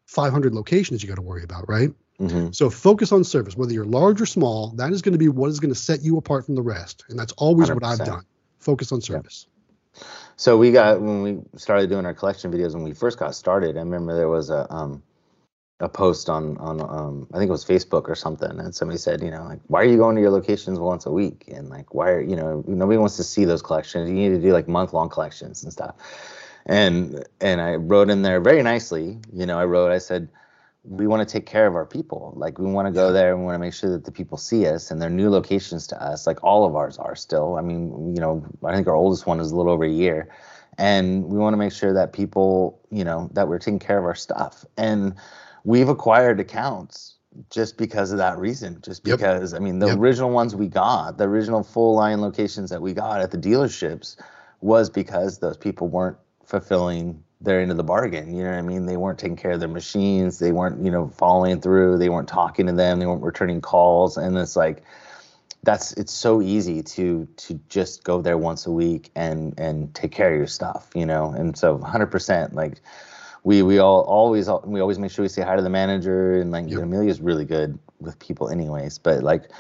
500 0.07 0.55
locations 0.55 1.03
you 1.03 1.09
got 1.09 1.17
to 1.17 1.23
worry 1.23 1.43
about, 1.43 1.69
right? 1.69 1.91
Mm-hmm. 2.21 2.51
So 2.53 2.69
focus 2.69 3.13
on 3.13 3.25
service, 3.25 3.57
whether 3.57 3.73
you're 3.73 3.87
large 3.87 4.21
or 4.21 4.27
small. 4.27 4.69
That 4.77 4.93
is 4.93 5.01
going 5.01 5.13
to 5.13 5.19
be 5.19 5.29
what 5.29 5.49
is 5.49 5.59
going 5.59 5.73
to 5.73 5.79
set 5.79 6.03
you 6.03 6.19
apart 6.19 6.45
from 6.45 6.55
the 6.55 6.63
rest, 6.63 7.05
and 7.09 7.19
that's 7.19 7.33
always 7.33 7.71
100%. 7.71 7.75
what 7.75 7.85
I've 7.85 8.07
done. 8.07 8.25
Focus 8.59 8.93
on 8.93 9.01
service. 9.01 9.47
Yep. 9.95 10.05
So 10.37 10.57
we 10.57 10.71
got 10.71 11.01
when 11.01 11.23
we 11.23 11.39
started 11.57 11.89
doing 11.89 12.05
our 12.07 12.15
collection 12.15 12.53
videos 12.53 12.75
when 12.75 12.83
we 12.83 12.93
first 12.93 13.19
got 13.19 13.35
started. 13.35 13.77
I 13.77 13.81
remember 13.81 14.15
there 14.15 14.29
was 14.29 14.51
a 14.51 14.71
um, 14.73 15.03
a 15.81 15.89
post 15.89 16.29
on 16.29 16.59
on 16.59 16.81
um, 16.81 17.27
I 17.33 17.39
think 17.39 17.49
it 17.49 17.53
was 17.53 17.65
Facebook 17.65 18.09
or 18.09 18.15
something, 18.15 18.51
and 18.61 18.75
somebody 18.75 18.99
said, 18.99 19.23
you 19.23 19.31
know, 19.31 19.45
like 19.45 19.61
why 19.69 19.81
are 19.81 19.87
you 19.87 19.97
going 19.97 20.15
to 20.17 20.23
your 20.23 20.31
locations 20.31 20.79
once 20.79 21.07
a 21.07 21.11
week, 21.11 21.45
and 21.49 21.71
like 21.71 21.95
why 21.95 22.11
are 22.11 22.21
you 22.21 22.37
know 22.37 22.63
nobody 22.67 22.99
wants 22.99 23.17
to 23.17 23.25
see 23.25 23.45
those 23.47 23.63
collections. 23.63 24.09
You 24.09 24.15
need 24.15 24.29
to 24.31 24.41
do 24.41 24.53
like 24.53 24.69
month 24.69 24.93
long 24.93 25.09
collections 25.09 25.63
and 25.63 25.73
stuff. 25.73 25.95
And 26.67 27.25
and 27.41 27.61
I 27.61 27.77
wrote 27.77 28.11
in 28.11 28.23
there 28.23 28.41
very 28.41 28.63
nicely. 28.63 29.19
You 29.33 29.47
know, 29.47 29.59
I 29.59 29.65
wrote 29.65 29.91
I 29.91 29.99
said 29.99 30.29
we 30.83 31.07
want 31.07 31.27
to 31.27 31.31
take 31.31 31.47
care 31.47 31.67
of 31.67 31.75
our 31.75 31.85
people. 31.85 32.33
Like 32.37 32.59
we 32.59 32.71
want 32.71 32.87
to 32.89 32.93
go 32.93 33.13
there 33.13 33.33
and 33.33 33.41
we 33.41 33.47
want 33.47 33.57
to 33.57 33.61
make 33.61 33.75
sure 33.75 33.91
that 33.91 34.05
the 34.05 34.13
people 34.13 34.39
see 34.39 34.67
us 34.67 34.91
and 34.91 35.01
they're 35.01 35.11
new 35.11 35.29
locations 35.29 35.87
to 35.89 36.03
us. 36.03 36.27
Like 36.27 36.43
all 36.43 36.65
of 36.65 36.75
ours 36.75 36.97
are 36.99 37.15
still. 37.15 37.57
I 37.57 37.61
mean, 37.61 38.15
you 38.15 38.21
know, 38.21 38.45
I 38.65 38.75
think 38.75 38.87
our 38.87 38.95
oldest 38.95 39.27
one 39.27 39.41
is 39.41 39.53
a 39.53 39.57
little 39.57 39.73
over 39.73 39.85
a 39.85 39.91
year. 39.91 40.29
And 40.79 41.25
we 41.25 41.39
want 41.39 41.53
to 41.53 41.59
make 41.59 41.73
sure 41.73 41.93
that 41.93 42.13
people, 42.13 42.81
you 42.91 43.05
know, 43.05 43.29
that 43.35 43.49
we're 43.49 43.59
taking 43.59 43.79
care 43.79 43.99
of 43.99 44.05
our 44.05 44.15
stuff. 44.15 44.65
And 44.79 45.15
we've 45.65 45.89
acquired 45.89 46.41
accounts 46.41 47.17
just 47.51 47.77
because 47.77 48.13
of 48.13 48.19
that 48.19 48.39
reason. 48.39 48.81
Just 48.81 49.05
because, 49.05 49.53
yep. 49.53 49.61
I 49.61 49.63
mean, 49.63 49.81
the 49.81 49.89
yep. 49.89 49.99
original 49.99 50.31
ones 50.31 50.57
we 50.57 50.69
got, 50.69 51.19
the 51.19 51.25
original 51.25 51.63
full 51.63 51.95
line 51.95 52.23
locations 52.23 52.71
that 52.71 52.81
we 52.81 52.95
got 52.95 53.21
at 53.21 53.31
the 53.31 53.39
dealerships 53.39 54.17
was 54.63 54.89
because 54.89 55.39
those 55.39 55.59
people 55.59 55.89
weren't 55.89 56.17
fulfilling 56.45 57.23
their 57.41 57.61
end 57.61 57.71
of 57.71 57.77
the 57.77 57.85
bargain. 57.85 58.35
You 58.35 58.45
know 58.45 58.51
what 58.51 58.59
I 58.59 58.63
mean? 58.63 58.87
They 58.87 58.97
weren't 58.97 59.19
taking 59.19 59.37
care 59.37 59.53
of 59.53 59.61
their 59.61 59.69
machines. 59.69 60.39
They 60.39 60.53
weren't, 60.53 60.85
you 60.85 60.91
know, 60.91 61.09
following 61.09 61.61
through. 61.61 61.99
They 61.99 62.09
weren't 62.09 62.29
talking 62.29 62.67
to 62.67 62.73
them. 62.73 62.99
They 62.99 63.07
weren't 63.07 63.23
returning 63.23 63.61
calls. 63.61 64.17
And 64.17 64.37
it's 64.37 64.57
like, 64.57 64.83
that's 65.63 65.93
it's 65.93 66.13
so 66.13 66.41
easy 66.41 66.83
to 66.83 67.27
to 67.37 67.61
just 67.69 68.03
go 68.03 68.23
there 68.23 68.39
once 68.39 68.67
a 68.67 68.71
week 68.71 69.11
and 69.15 69.59
and 69.59 69.95
take 69.95 70.13
care 70.13 70.33
of 70.33 70.39
your 70.39 70.47
stuff, 70.47 70.89
you 70.95 71.05
know. 71.05 71.33
And 71.33 71.57
so 71.57 71.79
100% 71.79 72.55
like 72.55 72.81
we 73.45 73.63
we 73.63 73.79
all 73.79 74.01
always 74.03 74.49
we 74.65 74.81
always 74.81 74.99
make 74.99 75.11
sure 75.11 75.23
we 75.23 75.29
say 75.29 75.43
hi 75.43 75.57
to 75.57 75.63
the 75.63 75.71
manager 75.71 76.41
and 76.41 76.51
like 76.51 76.65
yep. 76.65 76.71
you 76.71 76.77
know, 76.77 76.85
Amelia's 76.85 77.21
really 77.21 77.45
good 77.45 77.79
with 78.01 78.19
people 78.19 78.49
anyways, 78.49 78.99
but 78.99 79.23
like 79.23 79.51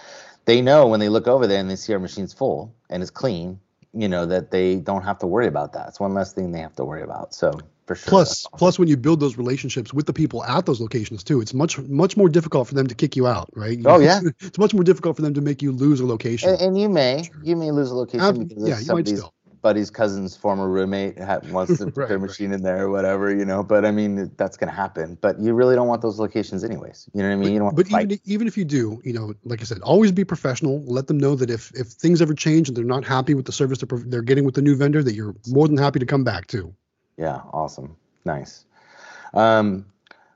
they 0.47 0.63
know 0.63 0.87
when 0.87 1.01
they 1.01 1.11
look 1.11 1.29
over 1.29 1.47
there 1.47 1.61
and 1.61 1.71
they 1.71 1.77
see 1.77 1.93
our 1.93 1.99
machine's 1.99 2.33
full 2.33 2.75
and 2.89 3.03
it's 3.03 3.11
clean 3.11 3.61
you 3.93 4.09
know 4.09 4.27
that 4.27 4.51
they 4.51 4.77
don't 4.77 5.03
have 5.03 5.19
to 5.19 5.27
worry 5.27 5.47
about 5.47 5.73
that. 5.73 5.89
It's 5.89 6.01
one 6.01 6.15
less 6.15 6.33
thing 6.33 6.53
they 6.53 6.61
have 6.61 6.77
to 6.77 6.85
worry 6.85 7.03
about. 7.03 7.35
So 7.35 7.53
for 7.87 7.97
sure. 7.97 8.09
Plus, 8.09 8.47
awesome. 8.47 8.59
plus 8.59 8.79
when 8.79 8.89
you 8.89 8.97
build 8.97 9.19
those 9.19 9.37
relationships 9.37 9.93
with 9.93 10.07
the 10.07 10.13
people 10.13 10.45
at 10.45 10.65
those 10.65 10.81
locations 10.81 11.25
too, 11.25 11.41
it's 11.41 11.53
much 11.53 11.79
much 11.79 12.17
more 12.17 12.29
difficult 12.29 12.69
for 12.69 12.75
them 12.75 12.87
to 12.87 12.95
kick 12.95 13.17
you 13.17 13.27
out, 13.27 13.51
right? 13.55 13.79
oh 13.85 13.99
yeah. 13.99 14.21
It's 14.41 14.59
much 14.59 14.73
more 14.75 14.85
difficult 14.85 15.17
for 15.17 15.23
them 15.23 15.35
to 15.35 15.41
make 15.41 15.61
you 15.61 15.73
lose 15.73 16.01
a 16.01 16.07
location. 16.07 16.51
And, 16.51 16.61
and 16.61 16.79
you 16.79 16.89
may 16.89 17.25
sure. 17.25 17.43
you 17.43 17.57
may 17.57 17.73
lose 17.73 17.91
a 17.91 17.97
location 17.97 18.47
because 18.47 18.69
yeah, 18.69 18.79
you 18.79 18.95
might 18.95 19.09
still 19.09 19.35
buddy's 19.63 19.91
cousin's 19.91 20.37
former 20.37 20.69
roommate 20.69 21.19
wants 21.51 21.79
to 21.79 21.87
put 21.91 22.09
their 22.09 22.19
machine 22.19 22.53
in 22.53 22.63
there 22.63 22.87
or 22.87 22.91
whatever, 22.91 23.35
you 23.35 23.45
know. 23.45 23.63
But 23.63 23.85
I 23.85 23.91
mean, 23.91 24.31
that's 24.37 24.57
going 24.57 24.71
to 24.71 24.75
happen. 24.75 25.19
But 25.21 25.39
you 25.41 25.55
really 25.55 25.75
don't 25.75 25.89
want 25.89 26.03
those 26.03 26.19
locations 26.19 26.65
anyways. 26.65 27.09
You 27.13 27.23
know 27.23 27.29
what 27.29 27.35
I 27.35 27.37
mean? 27.37 27.49
But, 27.49 27.53
you 27.53 27.59
don't 27.59 27.77
but 27.77 27.87
even 27.91 28.21
even 28.25 28.47
if 28.47 28.57
you 28.57 28.65
do, 28.65 29.01
you 29.05 29.13
know, 29.13 29.35
like 29.45 29.61
I 29.61 29.65
said, 29.65 29.81
always 29.83 30.13
be 30.13 30.25
professional. 30.25 30.83
Let 30.85 31.07
them 31.07 31.19
know 31.19 31.35
that 31.37 31.51
if 31.51 31.73
if 31.75 31.89
things 31.89 32.23
ever 32.23 32.35
change 32.35 32.69
and 32.69 32.77
they're 32.77 32.85
not 32.85 33.05
happy 33.05 33.35
with 33.35 33.47
the 33.47 33.53
service 33.53 33.79
they're, 33.79 33.99
they're 33.99 34.23
getting 34.23 34.45
with 34.45 34.55
the 34.55 34.63
new 34.63 34.77
vendor, 34.77 35.03
that 35.03 35.15
you're 35.15 35.35
more 35.49 35.69
than 35.69 35.77
happy 35.77 35.99
to 35.99 36.07
come 36.07 36.25
back 36.25 36.47
to. 36.49 36.75
Yeah, 37.17 37.43
awesome, 37.53 37.97
nice. 38.25 38.65
Um, 39.35 39.87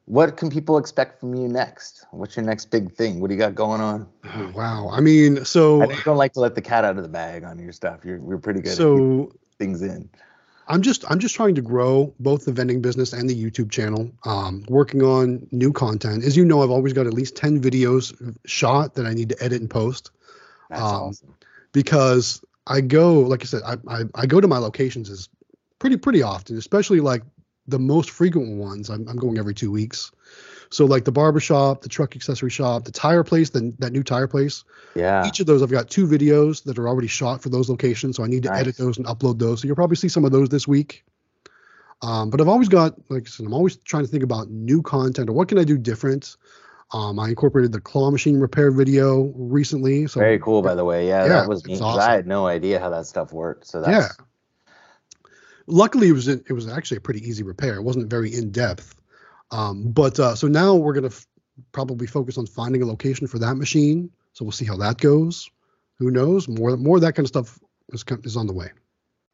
what 0.07 0.37
can 0.37 0.51
people 0.51 0.77
expect 0.77 1.21
from 1.21 1.35
you 1.35 1.49
next? 1.49 2.05
What's 2.11 2.37
your 2.37 2.45
next 2.45 2.67
big 2.67 2.93
thing? 2.93 3.21
What 3.21 3.29
do 3.29 3.35
you 3.35 3.41
got 3.41 3.55
going 3.55 3.81
on? 3.81 4.07
Oh, 4.35 4.53
wow. 4.55 4.91
I 4.91 5.01
mean, 5.01 5.45
so 5.45 5.83
I 5.83 6.01
don't 6.05 6.17
like 6.17 6.35
to 6.35 6.41
let 6.41 6.55
the 6.55 6.63
cat 6.63 6.85
out 6.85 6.97
of 6.97 7.03
the 7.03 7.09
bag 7.09 7.45
on 7.45 7.59
your 7.59 7.73
stuff. 7.73 8.05
You're 8.05 8.19
you're 8.19 8.39
pretty 8.39 8.61
good 8.61 8.77
so, 8.77 9.33
things 9.59 9.83
in. 9.83 10.09
I'm 10.67 10.83
just 10.83 11.05
I'm 11.11 11.19
just 11.19 11.35
trying 11.35 11.55
to 11.57 11.63
grow 11.63 12.15
both 12.21 12.45
the 12.45 12.53
vending 12.53 12.81
business 12.81 13.13
and 13.13 13.29
the 13.29 13.35
YouTube 13.35 13.71
channel. 13.71 14.11
Um, 14.25 14.65
working 14.69 15.03
on 15.03 15.47
new 15.51 15.73
content. 15.73 16.25
As 16.25 16.37
you 16.37 16.45
know, 16.45 16.63
I've 16.63 16.71
always 16.71 16.93
got 16.93 17.07
at 17.07 17.15
least 17.15 17.37
ten 17.37 17.61
videos 17.61 18.37
shot 18.47 18.95
that 18.95 19.07
I 19.07 19.15
need 19.15 19.31
to 19.31 19.43
edit 19.43 19.61
and 19.61 19.71
post. 19.71 20.11
That's 20.71 20.83
um, 20.83 21.03
awesome. 21.03 21.35
Because 21.73 22.43
I 22.67 22.81
go, 22.81 23.21
like 23.21 23.43
I 23.43 23.47
said, 23.47 23.63
I, 23.65 23.77
I 23.89 24.03
I 24.15 24.27
go 24.27 24.41
to 24.41 24.49
my 24.49 24.59
locations 24.59 25.11
is 25.11 25.29
pretty 25.79 25.97
pretty 25.97 26.23
often, 26.23 26.57
especially 26.57 27.01
like 27.01 27.23
the 27.67 27.79
most 27.79 28.11
frequent 28.11 28.57
ones, 28.59 28.91
I'm, 28.91 29.09
I'm 29.09 29.17
going 29.17 29.39
every 29.39 29.55
two 29.55 29.71
weeks. 29.71 30.11
So 30.71 30.85
like 30.87 31.05
the 31.05 31.13
barbershop, 31.13 31.83
the 31.83 31.89
truck 31.89 32.17
accessory 32.17 32.51
shop, 32.51 32.85
the 32.85 32.91
tire 32.91 33.23
place, 33.23 33.51
the, 33.51 33.73
that 33.79 33.93
new 33.93 34.03
tire 34.03 34.27
place. 34.27 34.65
Yeah. 34.95 35.27
Each 35.27 35.41
of 35.41 35.47
those, 35.47 35.63
I've 35.63 35.71
got 35.71 35.89
two 35.89 36.07
videos 36.07 36.65
that 36.65 36.79
are 36.79 36.89
already 36.89 37.07
shot 37.07 37.43
for 37.43 37.49
those 37.49 37.69
locations. 37.71 38.17
So 38.17 38.25
I 38.25 38.27
need 38.27 38.43
to 38.43 38.49
nice. 38.51 38.61
edit 38.63 38.77
those 38.77 38.99
and 38.99 39.07
upload 39.07 39.39
those. 39.39 39.61
So 39.61 39.67
you'll 39.67 39.77
probably 39.77 39.97
see 39.97 40.09
some 40.09 40.25
of 40.25 40.33
those 40.33 40.49
this 40.49 40.67
week. 40.67 41.05
Um, 42.03 42.29
but 42.29 42.41
I've 42.41 42.49
always 42.49 42.69
got, 42.69 42.95
like 43.09 43.23
I 43.27 43.31
said, 43.31 43.47
I'm 43.47 43.55
always 43.55 43.77
trying 43.77 44.05
to 44.05 44.11
think 44.11 44.25
about 44.25 44.51
new 44.51 44.83
content 44.83 45.31
or 45.31 45.33
what 45.33 45.49
can 45.49 45.59
I 45.59 45.65
do 45.65 45.79
different. 45.79 46.37
Um, 46.93 47.19
I 47.19 47.29
incorporated 47.29 47.73
the 47.73 47.81
claw 47.81 48.11
machine 48.11 48.39
repair 48.39 48.71
video 48.71 49.33
recently. 49.37 50.07
So 50.07 50.21
Very 50.21 50.39
cool, 50.39 50.61
by 50.61 50.75
the 50.75 50.85
way. 50.85 51.09
Yeah, 51.09 51.23
Yeah, 51.23 51.29
that 51.29 51.49
was 51.49 51.65
neat. 51.67 51.81
awesome. 51.81 52.01
I 52.01 52.13
had 52.13 52.27
no 52.27 52.47
idea 52.47 52.79
how 52.79 52.91
that 52.91 53.07
stuff 53.07 53.33
worked. 53.33 53.67
So 53.67 53.81
that's 53.81 54.17
luckily 55.67 56.09
it 56.09 56.13
was 56.13 56.29
it 56.29 56.51
was 56.51 56.69
actually 56.69 56.99
a 56.99 57.01
pretty 57.01 57.27
easy 57.27 57.43
repair. 57.43 57.75
It 57.75 57.83
wasn't 57.83 58.11
very 58.11 58.35
in 58.35 58.51
depth. 58.51 59.01
Um, 59.51 59.91
but 59.93 60.19
uh, 60.19 60.35
so 60.35 60.49
now 60.49 60.75
we're 60.75 60.95
gonna 60.95 61.09
f- 61.09 61.27
probably 61.73 62.07
focus 62.07 62.39
on 62.39 62.47
finding 62.47 62.83
a 62.83 62.87
location 62.87 63.27
for 63.27 63.39
that 63.39 63.57
machine. 63.57 64.11
So 64.33 64.45
we'll 64.45 64.53
see 64.53 64.65
how 64.65 64.77
that 64.79 64.99
goes. 64.99 65.49
Who 65.99 66.11
knows? 66.11 66.49
More 66.49 66.77
more 66.77 66.97
of 66.97 67.03
that 67.03 67.15
kind 67.15 67.25
of 67.25 67.29
stuff 67.29 67.59
is 67.93 68.05
is 68.25 68.37
on 68.37 68.47
the 68.47 68.53
way. 68.53 68.71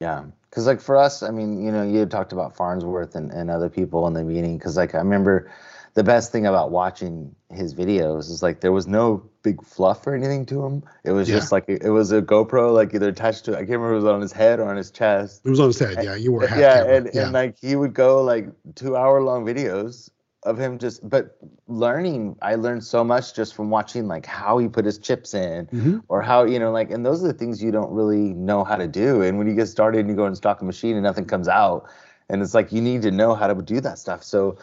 Yeah, 0.00 0.24
because 0.48 0.66
like 0.66 0.80
for 0.80 0.96
us, 0.96 1.22
I 1.22 1.30
mean, 1.30 1.62
you 1.62 1.70
know, 1.70 1.82
you 1.82 1.98
had 1.98 2.10
talked 2.10 2.32
about 2.32 2.56
Farnsworth 2.56 3.14
and, 3.14 3.30
and 3.30 3.50
other 3.50 3.68
people 3.68 4.06
in 4.06 4.14
the 4.14 4.24
meeting. 4.24 4.56
Because 4.56 4.76
like 4.76 4.94
I 4.94 4.98
remember, 4.98 5.50
the 5.94 6.04
best 6.04 6.30
thing 6.32 6.46
about 6.46 6.70
watching 6.70 7.34
his 7.50 7.74
videos 7.74 8.30
is 8.30 8.42
like 8.42 8.60
there 8.60 8.70
was 8.72 8.86
no 8.86 9.22
big 9.42 9.62
fluff 9.64 10.06
or 10.06 10.14
anything 10.14 10.46
to 10.46 10.64
him. 10.64 10.82
It 11.04 11.10
was 11.12 11.28
Yeah. 11.28 11.36
just 11.36 11.50
like 11.52 11.64
it 11.68 11.90
was 11.90 12.12
a 12.12 12.22
GoPro, 12.22 12.72
like 12.72 12.94
either 12.94 13.08
attached 13.08 13.44
to 13.46 13.52
I 13.54 13.58
can't 13.58 13.70
remember 13.70 13.96
if 13.96 14.02
it 14.02 14.04
was 14.04 14.14
on 14.14 14.20
his 14.20 14.32
head 14.32 14.60
or 14.60 14.68
on 14.68 14.76
his 14.76 14.90
chest. 14.90 15.42
It 15.44 15.50
was 15.50 15.58
on 15.60 15.66
his 15.68 15.78
head. 15.78 15.98
Yeah, 16.02 16.14
you 16.14 16.32
were 16.32 16.46
half 16.46 16.58
yeah, 16.58 16.74
camera. 16.82 16.96
and, 16.96 17.10
yeah. 17.12 17.22
and 17.24 17.32
like 17.32 17.56
he 17.60 17.74
would 17.76 17.92
go 17.94 18.22
like 18.22 18.46
two 18.76 18.96
hour 18.96 19.20
long 19.22 19.44
videos 19.44 20.10
of 20.44 20.56
him 20.58 20.78
just 20.78 21.06
but 21.06 21.36
learning 21.68 22.34
i 22.40 22.54
learned 22.54 22.82
so 22.82 23.04
much 23.04 23.34
just 23.34 23.54
from 23.54 23.68
watching 23.68 24.08
like 24.08 24.24
how 24.24 24.56
he 24.56 24.68
put 24.68 24.86
his 24.86 24.98
chips 24.98 25.34
in 25.34 25.66
Mhm. 25.66 26.02
or 26.08 26.22
how 26.22 26.44
you 26.44 26.58
know 26.58 26.72
like 26.72 26.90
and 26.90 27.04
those 27.04 27.22
are 27.22 27.26
the 27.26 27.34
things 27.34 27.62
you 27.62 27.70
don't 27.70 27.90
really 27.92 28.32
know 28.32 28.64
how 28.64 28.76
to 28.76 28.88
do 28.88 29.20
and 29.20 29.36
when 29.36 29.46
you 29.46 29.54
get 29.54 29.66
started 29.66 29.98
and 30.00 30.08
you 30.08 30.16
go 30.16 30.24
and 30.24 30.34
stock 30.34 30.62
a 30.62 30.64
machine 30.64 30.94
and 30.96 31.02
nothing 31.02 31.26
comes 31.26 31.46
out 31.46 31.86
and 32.30 32.40
it's 32.40 32.54
like 32.54 32.72
you 32.72 32.80
need 32.80 33.02
to 33.02 33.10
know 33.10 33.34
how 33.34 33.46
to 33.52 33.54
do 33.60 33.82
that 33.82 33.98
stuff 33.98 34.22
so 34.24 34.56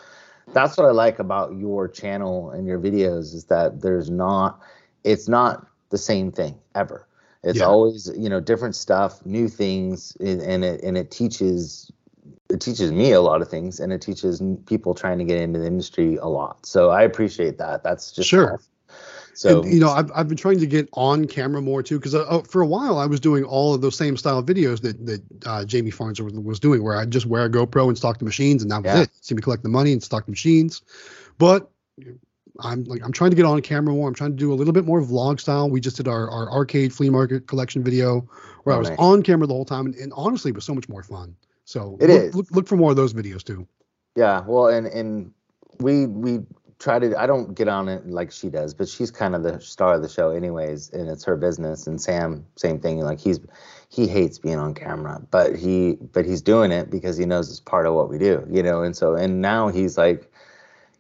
that's 0.53 0.77
what 0.77 0.85
i 0.87 0.91
like 0.91 1.19
about 1.19 1.55
your 1.55 1.87
channel 1.87 2.51
and 2.51 2.67
your 2.67 2.79
videos 2.79 3.33
is 3.33 3.45
that 3.45 3.81
there's 3.81 4.09
not 4.09 4.61
it's 5.03 5.27
not 5.27 5.67
the 5.89 5.97
same 5.97 6.31
thing 6.31 6.55
ever 6.75 7.07
it's 7.43 7.59
Yeah. 7.59 7.65
always 7.65 8.11
you 8.17 8.29
know 8.29 8.39
different 8.39 8.75
stuff 8.75 9.25
new 9.25 9.47
things 9.47 10.15
and 10.19 10.41
and 10.41 10.63
it 10.63 10.81
and 10.83 10.97
it 10.97 11.11
teaches 11.11 11.91
it 12.49 12.61
teaches 12.61 12.91
me 12.91 13.11
a 13.11 13.21
lot 13.21 13.41
of 13.41 13.49
things 13.49 13.79
and 13.79 13.91
it 13.93 14.01
teaches 14.01 14.41
people 14.65 14.93
trying 14.93 15.17
to 15.17 15.25
get 15.25 15.39
into 15.39 15.59
the 15.59 15.67
industry 15.67 16.15
a 16.17 16.27
lot 16.27 16.65
so 16.65 16.89
i 16.89 17.03
appreciate 17.03 17.57
that 17.57 17.83
that's 17.83 18.11
just 18.11 18.29
Sure. 18.29 18.53
awesome. 18.53 18.71
So 19.37 19.61
and, 19.61 19.71
you 19.71 19.79
know, 19.79 19.91
I've, 19.91 20.11
I've 20.15 20.27
been 20.27 20.35
trying 20.35 20.59
to 20.59 20.65
get 20.65 20.89
on 20.93 21.25
camera 21.27 21.61
more 21.61 21.83
too, 21.83 21.99
because 21.99 22.15
uh, 22.15 22.41
for 22.41 22.63
a 22.63 22.65
while 22.65 22.97
I 22.97 23.05
was 23.05 23.19
doing 23.19 23.43
all 23.43 23.75
of 23.75 23.81
those 23.81 23.95
same 23.95 24.17
style 24.17 24.41
videos 24.41 24.81
that 24.81 25.05
that 25.05 25.21
uh, 25.45 25.63
Jamie 25.63 25.91
Farnsworth 25.91 26.33
was, 26.33 26.59
doing, 26.59 26.83
where 26.83 26.97
I 26.97 27.05
just 27.05 27.27
wear 27.27 27.45
a 27.45 27.49
GoPro 27.49 27.87
and 27.87 27.95
stock 27.95 28.17
the 28.17 28.25
machines, 28.25 28.63
and 28.63 28.71
that 28.71 28.81
was 28.81 28.91
Yeah. 28.91 29.01
it. 29.03 29.11
See 29.21 29.35
me 29.35 29.43
collect 29.43 29.61
the 29.61 29.69
money 29.69 29.91
and 29.91 30.01
stock 30.01 30.25
the 30.25 30.31
machines. 30.31 30.81
But 31.37 31.69
I'm 32.59 32.83
like 32.85 33.03
I'm 33.03 33.11
trying 33.11 33.29
to 33.29 33.35
get 33.35 33.45
on 33.45 33.61
camera 33.61 33.93
more. 33.93 34.07
I'm 34.07 34.15
trying 34.15 34.31
to 34.31 34.37
do 34.37 34.51
a 34.51 34.55
little 34.55 34.73
bit 34.73 34.85
more 34.85 35.03
vlog 35.03 35.39
style. 35.39 35.69
We 35.69 35.81
just 35.81 35.97
did 35.97 36.07
our, 36.07 36.27
our 36.31 36.51
arcade 36.51 36.91
flea 36.91 37.11
market 37.11 37.45
collection 37.45 37.83
video 37.83 38.27
where 38.63 38.73
I 38.73 38.77
Oh, 38.77 38.79
was 38.79 38.89
nice. 38.89 38.97
on 38.99 39.21
camera 39.21 39.45
the 39.45 39.53
whole 39.53 39.65
time, 39.65 39.85
and, 39.85 39.93
and 39.95 40.11
honestly, 40.15 40.49
it 40.49 40.55
was 40.55 40.65
so 40.65 40.73
much 40.73 40.89
more 40.89 41.03
fun. 41.03 41.35
So 41.65 41.95
It 42.01 42.09
look, 42.09 42.21
is. 42.23 42.35
Look, 42.35 42.47
look 42.49 42.67
for 42.67 42.75
more 42.75 42.89
of 42.89 42.97
those 42.97 43.13
videos 43.13 43.43
too. 43.43 43.67
Yeah, 44.15 44.41
well, 44.47 44.69
and 44.69 44.87
and 44.87 45.31
we 45.79 46.07
we 46.07 46.39
try 46.79 46.99
to. 46.99 47.19
I 47.19 47.25
don't 47.25 47.55
get 47.55 47.67
on 47.67 47.89
it 47.89 48.07
like 48.07 48.31
she 48.31 48.49
does, 48.49 48.73
but 48.73 48.87
she's 48.87 49.11
kind 49.11 49.35
of 49.35 49.43
the 49.43 49.59
star 49.59 49.95
of 49.95 50.01
the 50.01 50.09
show, 50.09 50.29
anyways, 50.31 50.91
and 50.91 51.09
it's 51.09 51.23
her 51.25 51.35
business. 51.35 51.87
And 51.87 51.99
Sam, 52.01 52.45
same 52.55 52.79
thing. 52.79 52.99
Like 52.99 53.19
he's 53.19 53.39
he 53.89 54.07
hates 54.07 54.37
being 54.39 54.57
on 54.57 54.73
camera, 54.73 55.21
but 55.31 55.55
he 55.55 55.97
but 56.13 56.25
he's 56.25 56.41
doing 56.41 56.71
it 56.71 56.89
because 56.89 57.17
he 57.17 57.25
knows 57.25 57.49
it's 57.49 57.59
part 57.59 57.87
of 57.87 57.93
what 57.93 58.09
we 58.09 58.17
do, 58.17 58.45
you 58.51 58.63
know. 58.63 58.81
And 58.83 58.95
so 58.95 59.15
and 59.15 59.41
now 59.41 59.69
he's 59.69 59.97
like 59.97 60.31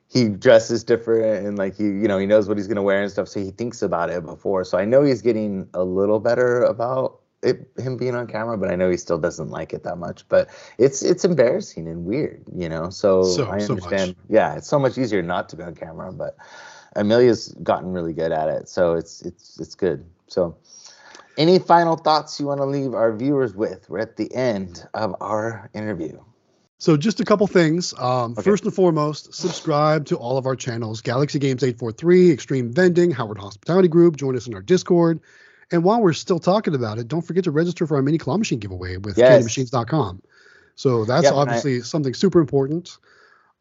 he 0.09 0.29
dresses 0.29 0.83
different 0.83 1.45
and 1.45 1.57
like 1.57 1.75
he 1.75 1.83
you 1.83 2.07
know 2.07 2.17
he 2.17 2.25
knows 2.25 2.47
what 2.47 2.57
he's 2.57 2.67
gonna 2.67 2.83
wear 2.83 3.01
and 3.01 3.11
stuff, 3.11 3.27
so 3.27 3.39
he 3.39 3.51
thinks 3.51 3.81
about 3.81 4.09
it 4.09 4.25
before. 4.25 4.63
So 4.63 4.77
I 4.77 4.85
know 4.85 5.03
he's 5.03 5.21
getting 5.21 5.69
a 5.73 5.83
little 5.83 6.19
better 6.19 6.63
about 6.63 7.19
it 7.47 7.67
him 7.77 7.97
being 7.97 8.15
on 8.15 8.27
camera, 8.27 8.57
but 8.57 8.69
I 8.69 8.75
know 8.75 8.89
he 8.89 8.97
still 8.97 9.17
doesn't 9.17 9.49
like 9.49 9.73
it 9.73 9.83
that 9.83 9.97
much. 9.97 10.27
But 10.29 10.49
it's 10.77 11.01
it's 11.01 11.25
embarrassing 11.25 11.87
and 11.87 12.05
weird, 12.05 12.43
you 12.53 12.69
know. 12.69 12.89
So, 12.89 13.23
So- 13.23 13.49
I 13.49 13.59
so 13.59 13.73
understand. 13.73 14.15
Yeah, 14.29 14.55
it's 14.55 14.67
so 14.67 14.79
much 14.79 14.97
easier 14.97 15.21
not 15.21 15.49
to 15.49 15.55
be 15.55 15.63
on 15.63 15.75
camera, 15.75 16.11
but 16.11 16.35
Amelia's 16.95 17.55
gotten 17.63 17.91
really 17.93 18.13
good 18.13 18.31
at 18.31 18.49
it, 18.49 18.69
so 18.69 18.93
it's 18.95 19.21
it's 19.21 19.59
it's 19.59 19.75
good. 19.75 20.05
So, 20.27 20.57
any 21.37 21.59
final 21.59 21.95
thoughts 21.95 22.39
you 22.39 22.47
want 22.47 22.59
to 22.59 22.65
leave 22.65 22.93
our 22.93 23.15
viewers 23.15 23.55
with? 23.55 23.89
We're 23.89 23.99
at 23.99 24.17
the 24.17 24.33
end 24.33 24.87
of 24.93 25.15
our 25.21 25.69
interview. 25.73 26.19
So 26.79 26.95
just 26.95 27.19
a 27.19 27.25
couple 27.25 27.47
things. 27.47 27.93
Um, 27.97 28.33
Okay. 28.33 28.43
First 28.43 28.63
and 28.63 28.73
foremost, 28.73 29.33
subscribe 29.33 30.05
to 30.05 30.15
all 30.15 30.37
of 30.37 30.45
our 30.45 30.55
channels: 30.55 31.01
Galaxy 31.01 31.39
Games 31.39 31.63
843, 31.63 32.31
Extreme 32.31 32.71
Vending, 32.71 33.09
Howard 33.11 33.39
Hospitality 33.39 33.87
Group. 33.87 34.15
Join 34.15 34.35
us 34.35 34.45
in 34.47 34.53
our 34.53 34.61
Discord. 34.61 35.19
And 35.71 35.83
while 35.83 36.01
we're 36.01 36.13
still 36.13 36.39
talking 36.39 36.73
about 36.75 36.97
it, 36.97 37.07
don't 37.07 37.21
forget 37.21 37.43
to 37.43 37.51
register 37.51 37.85
for 37.85 37.97
our 37.97 38.01
mini 38.01 38.17
claw 38.17 38.37
machine 38.37 38.59
giveaway 38.59 38.97
with 38.97 39.17
Yes. 39.17 39.43
candymachines.com. 39.43 40.21
So 40.75 41.05
that's 41.05 41.23
Yep, 41.23 41.31
and 41.33 41.39
I- 41.39 41.41
obviously 41.41 41.81
something 41.81 42.13
super 42.13 42.39
important. 42.39 42.97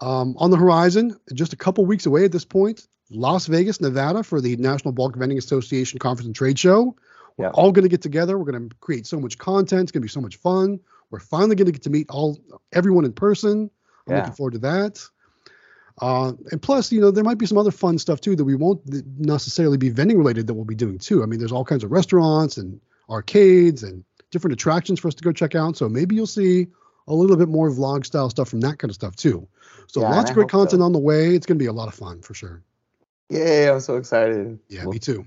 Um, 0.01 0.35
on 0.39 0.51
the 0.51 0.57
horizon, 0.57 1.17
just 1.33 1.53
a 1.53 1.57
couple 1.57 1.85
weeks 1.87 2.07
away 2.07 2.25
at 2.25 2.33
this 2.33 2.45
point, 2.45 2.87
Las 3.11 3.47
Vegas, 3.47 3.81
Nevada, 3.81 4.23
for 4.23 4.41
the 4.41 4.57
National 4.57 4.93
Bulk 4.93 5.17
Vending 5.17 5.39
Association 5.39 5.99
Conference 5.99 6.27
and 6.27 6.35
Trade 6.35 6.59
Show. 6.59 6.95
We're 7.39 7.47
Yep. 7.47 7.53
all 7.55 7.73
going 7.73 7.85
to 7.85 7.89
get 7.89 8.03
together. 8.03 8.39
We're 8.39 8.51
going 8.51 8.69
to 8.69 8.77
create 8.81 9.07
so 9.07 9.19
much 9.19 9.39
content. 9.39 9.83
It's 9.85 9.93
going 9.93 10.03
to 10.03 10.07
be 10.07 10.09
so 10.11 10.21
much 10.21 10.37
fun. 10.37 10.79
We're 11.11 11.21
finally 11.21 11.55
going 11.57 11.67
to 11.67 11.73
get 11.73 11.83
to 11.83 11.91
meet 11.91 12.11
all 12.11 12.39
everyone 12.73 13.05
in 13.05 13.13
person. 13.13 13.71
I'm 14.07 14.13
Yeah. 14.13 14.19
looking 14.21 14.35
forward 14.35 14.53
to 14.55 14.59
that. 14.61 15.03
Uh, 16.01 16.33
and 16.51 16.61
plus, 16.61 16.93
you 16.93 17.01
know, 17.01 17.11
there 17.11 17.25
might 17.25 17.39
be 17.39 17.47
some 17.47 17.57
other 17.57 17.71
fun 17.71 17.99
stuff 17.99 18.21
too 18.21 18.37
that 18.37 18.45
we 18.45 18.55
won't 18.55 18.81
necessarily 19.19 19.79
be 19.79 19.89
vending 19.89 20.19
related 20.19 20.47
that 20.47 20.55
we'll 20.55 20.65
be 20.65 20.75
doing 20.75 20.99
too. 20.99 21.23
I 21.23 21.27
mean, 21.27 21.39
there's 21.39 21.53
all 21.53 21.65
kinds 21.65 21.85
of 21.85 21.91
restaurants 21.91 22.57
and 22.59 22.81
arcades 23.09 23.83
and 23.83 24.05
different 24.31 24.53
attractions 24.53 25.01
for 25.01 25.09
us 25.09 25.15
to 25.15 25.25
go 25.25 25.33
check 25.33 25.55
out. 25.55 25.77
So 25.77 25.89
maybe 25.89 26.15
you'll 26.15 26.27
see 26.27 26.67
a 27.09 27.15
little 27.15 27.37
bit 27.37 27.49
more 27.49 27.71
vlog 27.71 28.05
style 28.05 28.29
stuff 28.29 28.49
from 28.49 28.61
that 28.61 28.79
kind 28.79 28.91
of 28.91 28.95
stuff 28.95 29.17
too. 29.17 29.47
So 29.87 30.01
Yeah, 30.01 30.11
lots 30.11 30.31
of 30.31 30.35
great 30.35 30.45
hope 30.45 30.51
so. 30.51 30.59
content 30.59 30.83
on 30.83 30.93
the 30.93 30.99
way. 30.99 31.35
It's 31.35 31.47
going 31.47 31.59
to 31.59 31.63
be 31.63 31.69
a 31.69 31.73
lot 31.73 31.89
of 31.89 31.95
fun 31.95 32.21
for 32.21 32.35
sure. 32.35 32.63
Yay! 33.31 33.71
I'm 33.71 33.81
so 33.81 33.97
excited. 33.97 34.59
Yeah, 34.69 34.85
me 34.85 34.99
too. 34.99 35.27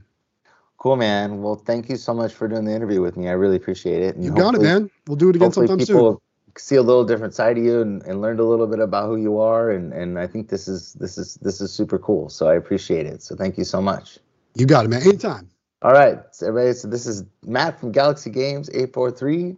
cool, 0.77 0.95
man. 0.95 1.41
Well, 1.41 1.55
thank 1.55 1.89
you 1.89 1.97
so 1.97 2.13
much 2.13 2.33
for 2.33 2.47
doing 2.47 2.63
the 2.65 2.73
interview 2.73 3.01
with 3.01 3.17
me. 3.17 3.27
I 3.27 3.33
really 3.33 3.57
appreciate 3.57 4.01
it. 4.01 4.15
and 4.15 4.23
You 4.23 4.33
got 4.33 4.55
it, 4.55 4.61
man. 4.61 4.89
We'll 5.07 5.17
do 5.17 5.29
it 5.29 5.35
again 5.35 5.51
sometime 5.51 5.79
soon. 5.81 6.17
See 6.57 6.75
a 6.75 6.81
little 6.81 7.03
different 7.03 7.33
side 7.33 7.57
of 7.57 7.63
you 7.63 7.81
and, 7.81 8.01
and 8.03 8.21
learned 8.21 8.39
a 8.39 8.43
little 8.43 8.67
bit 8.67 8.79
about 8.79 9.07
who 9.07 9.17
you 9.17 9.39
are 9.39 9.71
and, 9.71 9.93
and 9.93 10.19
I 10.19 10.27
think 10.27 10.49
this 10.49 10.67
is 10.67 10.93
this 10.93 11.17
is 11.17 11.35
this 11.35 11.61
is 11.61 11.71
super 11.71 11.99
cool. 11.99 12.29
So 12.29 12.47
I 12.47 12.55
appreciate 12.55 13.05
it. 13.05 13.21
So 13.21 13.35
thank 13.35 13.57
you 13.57 13.63
so 13.63 13.81
much. 13.81 14.19
You 14.55 14.65
got 14.65 14.85
it, 14.85 14.89
man. 14.89 15.01
Anytime. 15.03 15.49
All 15.81 15.93
right, 15.93 16.19
so 16.31 16.47
everybody. 16.47 16.73
So 16.73 16.89
this 16.89 17.07
is 17.07 17.23
Matt 17.45 17.79
from 17.79 17.91
Galaxy 17.93 18.29
Games 18.29 18.69
843. 18.69 19.55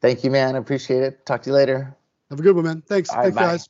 Thank 0.00 0.22
you, 0.22 0.30
man. 0.30 0.54
I 0.54 0.58
appreciate 0.58 1.02
it. 1.02 1.26
Talk 1.26 1.42
to 1.42 1.50
you 1.50 1.54
later. 1.54 1.96
Have 2.30 2.38
a 2.38 2.42
good 2.42 2.54
one, 2.54 2.64
man. 2.64 2.82
Thanks. 2.86 3.10
All 3.10 3.16
right, 3.16 3.22
Thanks, 3.24 3.36
bye. 3.36 3.42
guys. 3.42 3.68